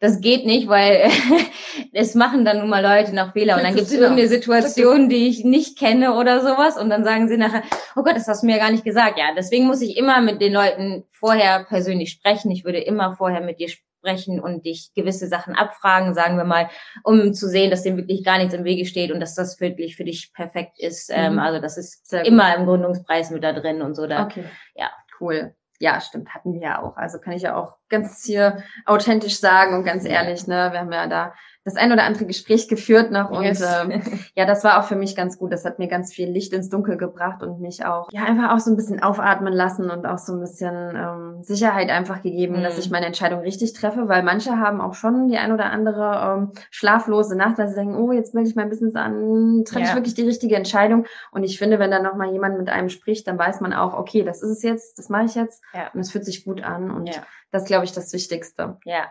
das 0.00 0.20
geht 0.20 0.46
nicht, 0.46 0.68
weil 0.68 1.10
es 1.92 2.14
machen 2.16 2.44
dann 2.44 2.58
nun 2.58 2.68
mal 2.68 2.82
Leute 2.82 3.14
nach 3.14 3.32
Fehler 3.34 3.56
und 3.56 3.62
dann 3.62 3.74
gibt 3.74 3.86
es 3.86 3.92
irgendeine 3.92 4.28
Situation, 4.28 5.08
die 5.08 5.28
ich 5.28 5.44
nicht 5.44 5.78
kenne 5.78 6.14
oder 6.14 6.40
sowas 6.40 6.76
und 6.76 6.90
dann 6.90 7.04
sagen 7.04 7.28
sie 7.28 7.36
nachher, 7.36 7.62
oh 7.94 8.02
Gott, 8.02 8.16
das 8.16 8.26
hast 8.26 8.42
du 8.42 8.46
mir 8.46 8.58
gar 8.58 8.70
nicht 8.70 8.79
gesagt. 8.84 9.18
Ja, 9.18 9.34
deswegen 9.36 9.66
muss 9.66 9.82
ich 9.82 9.96
immer 9.96 10.20
mit 10.20 10.40
den 10.40 10.52
Leuten 10.52 11.04
vorher 11.10 11.64
persönlich 11.64 12.10
sprechen. 12.10 12.50
Ich 12.50 12.64
würde 12.64 12.78
immer 12.78 13.16
vorher 13.16 13.40
mit 13.40 13.60
dir 13.60 13.68
sprechen 13.68 14.40
und 14.40 14.64
dich 14.64 14.92
gewisse 14.94 15.28
Sachen 15.28 15.54
abfragen, 15.54 16.14
sagen 16.14 16.36
wir 16.36 16.44
mal, 16.44 16.70
um 17.04 17.34
zu 17.34 17.48
sehen, 17.48 17.70
dass 17.70 17.82
dem 17.82 17.96
wirklich 17.96 18.24
gar 18.24 18.38
nichts 18.38 18.54
im 18.54 18.64
Wege 18.64 18.86
steht 18.86 19.12
und 19.12 19.20
dass 19.20 19.34
das 19.34 19.60
wirklich 19.60 19.96
für 19.96 20.04
dich 20.04 20.32
perfekt 20.34 20.78
ist. 20.78 21.10
Ähm, 21.12 21.34
mhm. 21.34 21.38
also 21.38 21.60
das 21.60 21.76
ist 21.76 22.12
immer 22.12 22.56
im 22.56 22.66
Gründungspreis 22.66 23.30
mit 23.30 23.44
da 23.44 23.52
drin 23.52 23.82
und 23.82 23.94
so. 23.94 24.06
Da, 24.06 24.24
okay. 24.24 24.44
Ja. 24.74 24.90
Cool. 25.20 25.54
Ja, 25.82 26.00
stimmt, 26.00 26.34
hatten 26.34 26.52
wir 26.52 26.60
ja 26.60 26.82
auch. 26.82 26.96
Also 26.96 27.18
kann 27.18 27.32
ich 27.32 27.42
ja 27.42 27.56
auch 27.56 27.76
ganz 27.88 28.24
hier 28.24 28.62
authentisch 28.84 29.38
sagen 29.38 29.74
und 29.74 29.84
ganz 29.84 30.04
ehrlich, 30.04 30.46
ne, 30.46 30.68
wir 30.72 30.80
haben 30.80 30.92
ja 30.92 31.06
da 31.06 31.34
das 31.70 31.82
ein 31.82 31.92
oder 31.92 32.04
andere 32.04 32.26
Gespräch 32.26 32.68
geführt 32.68 33.10
noch 33.10 33.30
und 33.30 33.44
yes. 33.44 33.62
ähm, 33.62 34.02
ja, 34.34 34.44
das 34.44 34.64
war 34.64 34.78
auch 34.78 34.84
für 34.84 34.96
mich 34.96 35.16
ganz 35.16 35.38
gut. 35.38 35.52
Das 35.52 35.64
hat 35.64 35.78
mir 35.78 35.88
ganz 35.88 36.12
viel 36.12 36.28
Licht 36.28 36.52
ins 36.52 36.68
Dunkel 36.68 36.96
gebracht 36.96 37.42
und 37.42 37.60
mich 37.60 37.84
auch 37.84 38.08
ja 38.12 38.24
einfach 38.24 38.52
auch 38.54 38.58
so 38.58 38.70
ein 38.70 38.76
bisschen 38.76 39.02
aufatmen 39.02 39.52
lassen 39.52 39.90
und 39.90 40.06
auch 40.06 40.18
so 40.18 40.34
ein 40.34 40.40
bisschen 40.40 40.94
ähm, 40.96 41.42
Sicherheit 41.42 41.90
einfach 41.90 42.22
gegeben, 42.22 42.60
mm. 42.60 42.62
dass 42.62 42.74
mhm. 42.74 42.80
ich 42.80 42.90
meine 42.90 43.06
Entscheidung 43.06 43.40
richtig 43.40 43.72
treffe, 43.72 44.08
weil 44.08 44.22
manche 44.22 44.58
haben 44.58 44.80
auch 44.80 44.94
schon 44.94 45.28
die 45.28 45.38
ein 45.38 45.52
oder 45.52 45.66
andere 45.66 46.38
ähm, 46.38 46.52
schlaflose 46.70 47.36
Nacht, 47.36 47.58
weil 47.58 47.68
sie 47.68 47.74
denken, 47.74 47.96
oh, 47.96 48.12
jetzt 48.12 48.34
melde 48.34 48.50
ich 48.50 48.56
mein 48.56 48.68
Business 48.68 48.94
an, 48.94 49.64
treffe 49.64 49.84
ja. 49.84 49.88
ich 49.88 49.94
wirklich 49.94 50.14
die 50.14 50.26
richtige 50.26 50.56
Entscheidung. 50.56 51.06
Und 51.30 51.44
ich 51.44 51.58
finde, 51.58 51.78
wenn 51.78 51.90
dann 51.90 52.02
noch 52.02 52.16
mal 52.16 52.30
jemand 52.30 52.58
mit 52.58 52.68
einem 52.68 52.88
spricht, 52.88 53.26
dann 53.26 53.38
weiß 53.38 53.60
man 53.60 53.72
auch, 53.72 53.94
okay, 53.94 54.22
das 54.22 54.42
ist 54.42 54.50
es 54.50 54.62
jetzt, 54.62 54.98
das 54.98 55.08
mache 55.08 55.24
ich 55.24 55.34
jetzt 55.34 55.62
ja. 55.72 55.90
und 55.94 56.00
es 56.00 56.10
fühlt 56.10 56.24
sich 56.24 56.44
gut 56.44 56.62
an 56.62 56.90
und 56.90 57.08
ja. 57.08 57.22
das 57.50 57.64
glaube 57.64 57.84
ich 57.84 57.92
das 57.92 58.12
Wichtigste. 58.12 58.78
Ja. 58.84 59.06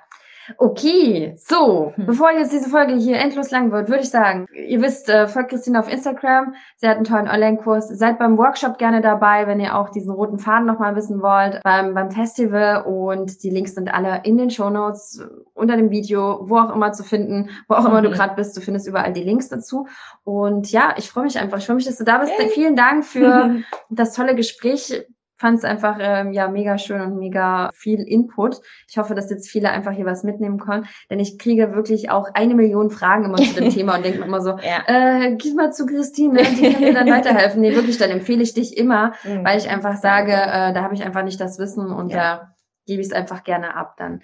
Okay, 0.58 1.34
so, 1.38 1.94
hm. 1.96 2.06
bevor 2.06 2.32
jetzt 2.32 2.52
diese 2.52 2.70
Folge 2.70 2.96
hier 2.96 3.18
endlos 3.18 3.52
lang 3.52 3.72
wird, 3.72 3.90
würde 3.90 4.04
ich 4.04 4.10
sagen, 4.10 4.48
ihr 4.54 4.82
wisst, 4.82 5.10
äh, 5.10 5.28
folgt 5.28 5.50
Christine 5.50 5.80
auf 5.80 5.92
Instagram, 5.92 6.54
sie 6.78 6.88
hat 6.88 6.98
einen 6.98 7.06
tollen 7.06 7.28
Online-Kurs, 7.28 7.90
seid 7.90 8.20
beim 8.20 8.38
Workshop 8.38 8.78
gerne 8.78 9.02
dabei, 9.02 9.48
wenn 9.48 9.60
ihr 9.60 9.76
auch 9.76 9.90
diesen 9.90 10.12
roten 10.12 10.40
Faden 10.40 10.66
nochmal 10.66 10.96
wissen 10.96 11.22
wollt, 11.22 11.62
beim, 11.64 11.94
beim 11.94 12.12
Festival. 12.12 12.84
Und 12.84 13.44
die 13.44 13.50
Links 13.50 13.76
sind 13.76 13.94
alle 13.94 14.22
in 14.24 14.38
den 14.38 14.50
Shownotes, 14.50 15.22
unter 15.54 15.76
dem 15.76 15.92
Video, 15.92 16.40
wo 16.50 16.58
auch 16.58 16.74
immer 16.74 16.92
zu 16.94 17.04
finden, 17.04 17.50
wo 17.68 17.76
auch 17.76 17.86
immer 17.86 18.02
du 18.02 18.10
mhm. 18.10 18.14
gerade 18.14 18.36
bist, 18.36 18.56
du 18.56 18.62
findest 18.62 18.88
überall 18.88 19.14
die 19.14 19.24
Links 19.24 19.50
dazu. 19.50 19.88
Und 20.24 20.72
ja, 20.72 20.94
ich 20.98 21.10
freue 21.10 21.26
mich 21.26 21.40
einfach, 21.40 21.58
ich 21.58 21.66
freue 21.66 21.76
mich, 21.76 21.86
dass 21.86 21.98
du 21.98 22.04
da 22.04 22.20
bist, 22.20 22.34
hey. 22.38 22.50
vielen 22.50 22.76
Dank 22.76 23.06
für 23.06 23.56
das 23.90 24.14
tolle 24.14 24.36
Gespräch, 24.36 25.06
fand 25.40 25.58
es 25.58 25.64
einfach 25.64 25.98
ähm, 26.00 26.34
ja 26.34 26.50
mega 26.50 26.78
schön 26.78 27.02
und 27.02 27.18
mega 27.18 27.72
viel 27.74 28.02
Input. 28.02 28.60
Ich 28.90 28.98
hoffe, 28.98 29.16
dass 29.16 29.30
jetzt 29.30 29.50
viele 29.50 29.72
einfach 29.72 29.94
hier 29.94 30.06
was 30.06 30.24
mitnehmen 30.24 30.60
können, 30.60 30.86
denn 31.10 31.20
ich 31.20 31.40
kriege 31.40 31.74
wirklich 31.74 32.12
auch 32.12 32.28
eine 32.34 32.56
Million 32.56 32.92
Fragen 32.92 33.26
immer 33.26 33.38
zu 33.38 33.54
dem 33.56 33.70
Thema 33.74 33.96
und 33.96 34.06
denke 34.06 34.20
mir 34.20 34.26
immer 34.26 34.42
so, 34.42 34.58
ja. 34.58 34.84
äh, 34.88 35.36
geh 35.38 35.54
mal 35.54 35.72
zu 35.72 35.86
Christine, 35.86 36.44
die 36.44 36.74
kann 36.74 36.82
mir 36.82 36.94
dann 36.94 37.10
weiterhelfen. 37.10 37.62
Nee, 37.62 37.74
wirklich, 37.74 37.98
dann 37.98 38.10
empfehle 38.10 38.44
ich 38.44 38.54
dich 38.54 38.78
immer, 38.78 39.14
mhm. 39.24 39.46
weil 39.46 39.58
ich 39.58 39.70
einfach 39.70 39.96
sage, 39.96 40.34
äh, 40.34 40.74
da 40.74 40.84
habe 40.84 40.94
ich 40.94 41.04
einfach 41.04 41.24
nicht 41.24 41.40
das 41.40 41.58
Wissen 41.58 41.92
und 41.92 42.10
ja. 42.10 42.18
da 42.18 42.56
gebe 42.86 43.02
ich 43.02 43.08
es 43.08 43.14
einfach 43.14 43.44
gerne 43.44 43.76
ab 43.76 43.96
dann. 43.98 44.22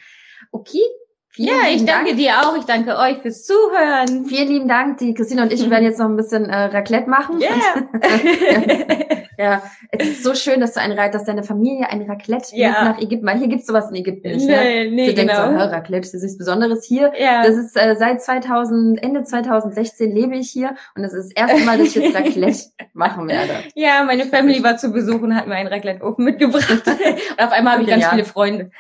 Okay, 0.52 0.82
Vielen 1.36 1.50
ja, 1.50 1.70
ich 1.70 1.84
danke 1.84 2.12
Dank. 2.12 2.18
dir 2.18 2.32
auch. 2.40 2.56
Ich 2.56 2.64
danke 2.64 2.98
euch 2.98 3.18
fürs 3.18 3.44
Zuhören. 3.44 4.26
Vielen 4.26 4.48
lieben 4.48 4.68
Dank. 4.70 5.00
Die 5.00 5.14
Christine 5.14 5.42
und 5.42 5.52
ich 5.52 5.70
werden 5.70 5.84
jetzt 5.84 6.00
noch 6.00 6.08
ein 6.08 6.16
bisschen 6.16 6.46
äh, 6.46 6.66
Raclette 6.68 7.10
machen. 7.10 7.42
Yeah. 7.42 9.16
Ja, 9.38 9.64
es 9.92 10.08
ist 10.08 10.24
so 10.24 10.34
schön, 10.34 10.62
dass 10.62 10.74
du 10.74 10.82
ein, 10.82 10.96
dass 11.12 11.26
deine 11.26 11.44
Familie 11.44 11.90
ein 11.90 12.02
Raclette 12.04 12.56
ja. 12.56 12.86
nach 12.86 13.00
Ägypten, 13.00 13.26
weil 13.26 13.38
hier 13.38 13.48
gibt's 13.48 13.68
sowas 13.68 13.90
in 13.90 13.96
Ägypten 13.96 14.30
nicht. 14.30 14.48
Ne? 14.48 14.56
Nee, 14.56 14.90
nee, 14.90 15.08
du 15.08 15.14
genau. 15.14 15.48
denkst 15.48 15.64
so, 15.64 15.70
Raclette, 15.70 16.02
das 16.02 16.14
ist 16.14 16.24
nichts 16.24 16.38
Besonderes 16.38 16.86
hier. 16.86 17.12
Ja. 17.20 17.44
Das 17.44 17.56
ist 17.56 17.76
äh, 17.76 17.96
seit 17.98 18.22
2000, 18.22 19.04
Ende 19.04 19.24
2016 19.24 20.14
lebe 20.14 20.36
ich 20.36 20.50
hier 20.50 20.76
und 20.96 21.04
das 21.04 21.14
ist 21.14 21.34
das 21.36 21.50
erste 21.50 21.66
Mal, 21.66 21.78
dass 21.78 21.88
ich 21.88 21.96
jetzt 21.96 22.16
Raclette 22.16 22.60
machen 22.94 23.28
werde. 23.28 23.54
Ja, 23.76 24.04
meine 24.04 24.26
Family 24.26 24.64
war 24.64 24.78
zu 24.78 24.92
Besuch 24.92 25.22
und 25.22 25.36
hat 25.36 25.48
mir 25.48 25.56
einen 25.56 25.70
Raclette-Ofen 25.70 26.24
mitgebracht. 26.24 26.84
und 26.88 27.44
auf 27.44 27.52
einmal 27.52 27.74
habe 27.74 27.84
ich 27.84 27.90
ganz 27.90 28.08
viele 28.08 28.26
Freunde. 28.26 28.72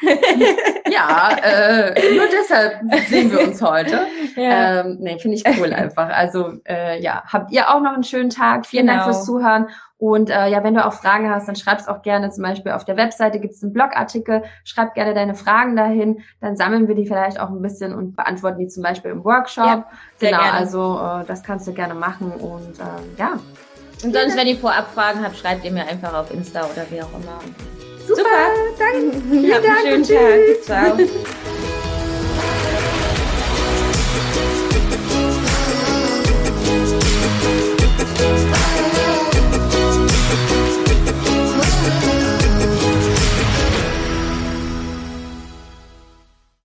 ja, 0.89 1.35
äh, 1.43 2.15
nur 2.15 2.27
deshalb 2.49 3.07
sehen 3.07 3.31
wir 3.31 3.47
uns 3.47 3.61
heute. 3.61 4.01
Ja. 4.35 4.81
Ähm, 4.81 4.97
nee, 4.99 5.17
finde 5.17 5.37
ich 5.37 5.45
cool 5.57 5.71
einfach. 5.71 6.09
Also 6.09 6.55
äh, 6.67 7.01
ja, 7.01 7.23
habt 7.25 7.53
ihr 7.53 7.69
auch 7.73 7.79
noch 7.79 7.93
einen 7.93 8.03
schönen 8.03 8.29
Tag. 8.29 8.65
Vielen 8.65 8.87
genau. 8.87 8.99
Dank 8.99 9.13
fürs 9.13 9.25
Zuhören 9.25 9.67
und 9.97 10.29
äh, 10.29 10.49
ja, 10.49 10.63
wenn 10.63 10.73
du 10.73 10.85
auch 10.85 10.93
Fragen 10.93 11.29
hast, 11.29 11.47
dann 11.47 11.55
schreib's 11.55 11.87
auch 11.87 12.01
gerne. 12.01 12.29
Zum 12.29 12.43
Beispiel 12.43 12.73
auf 12.73 12.83
der 12.83 12.97
Webseite 12.97 13.39
gibt's 13.39 13.63
einen 13.63 13.71
Blogartikel. 13.71 14.43
Schreib 14.65 14.93
gerne 14.93 15.13
deine 15.13 15.35
Fragen 15.35 15.75
dahin. 15.75 16.21
Dann 16.41 16.57
sammeln 16.57 16.87
wir 16.87 16.95
die 16.95 17.07
vielleicht 17.07 17.39
auch 17.39 17.49
ein 17.49 17.61
bisschen 17.61 17.95
und 17.95 18.15
beantworten 18.15 18.59
die 18.59 18.67
zum 18.67 18.83
Beispiel 18.83 19.11
im 19.11 19.23
Workshop. 19.23 19.65
Ja, 19.65 19.85
sehr 20.17 20.31
genau, 20.31 20.43
gerne. 20.43 20.57
also 20.57 20.99
äh, 20.99 21.25
das 21.25 21.43
kannst 21.43 21.65
du 21.67 21.73
gerne 21.73 21.93
machen. 21.93 22.31
Und 22.31 22.77
äh, 22.79 23.17
ja. 23.19 23.39
Und 24.03 24.13
sonst, 24.13 24.37
wenn 24.37 24.47
ihr 24.47 24.57
vorab 24.57 24.91
Fragen 24.93 25.23
habt, 25.23 25.37
schreibt 25.37 25.63
ihr 25.63 25.71
mir 25.71 25.87
einfach 25.87 26.13
auf 26.13 26.31
Insta 26.33 26.65
oder 26.65 26.85
wie 26.89 27.01
auch 27.01 27.13
immer. 27.13 27.39
Super, 28.05 28.21
Super. 28.21 28.27
danke. 28.77 29.21
Vielen 29.29 29.63
Dank. 29.63 29.79
Schönen 29.81 30.03
Tag. 30.03 30.97
Ciao. 30.97 30.97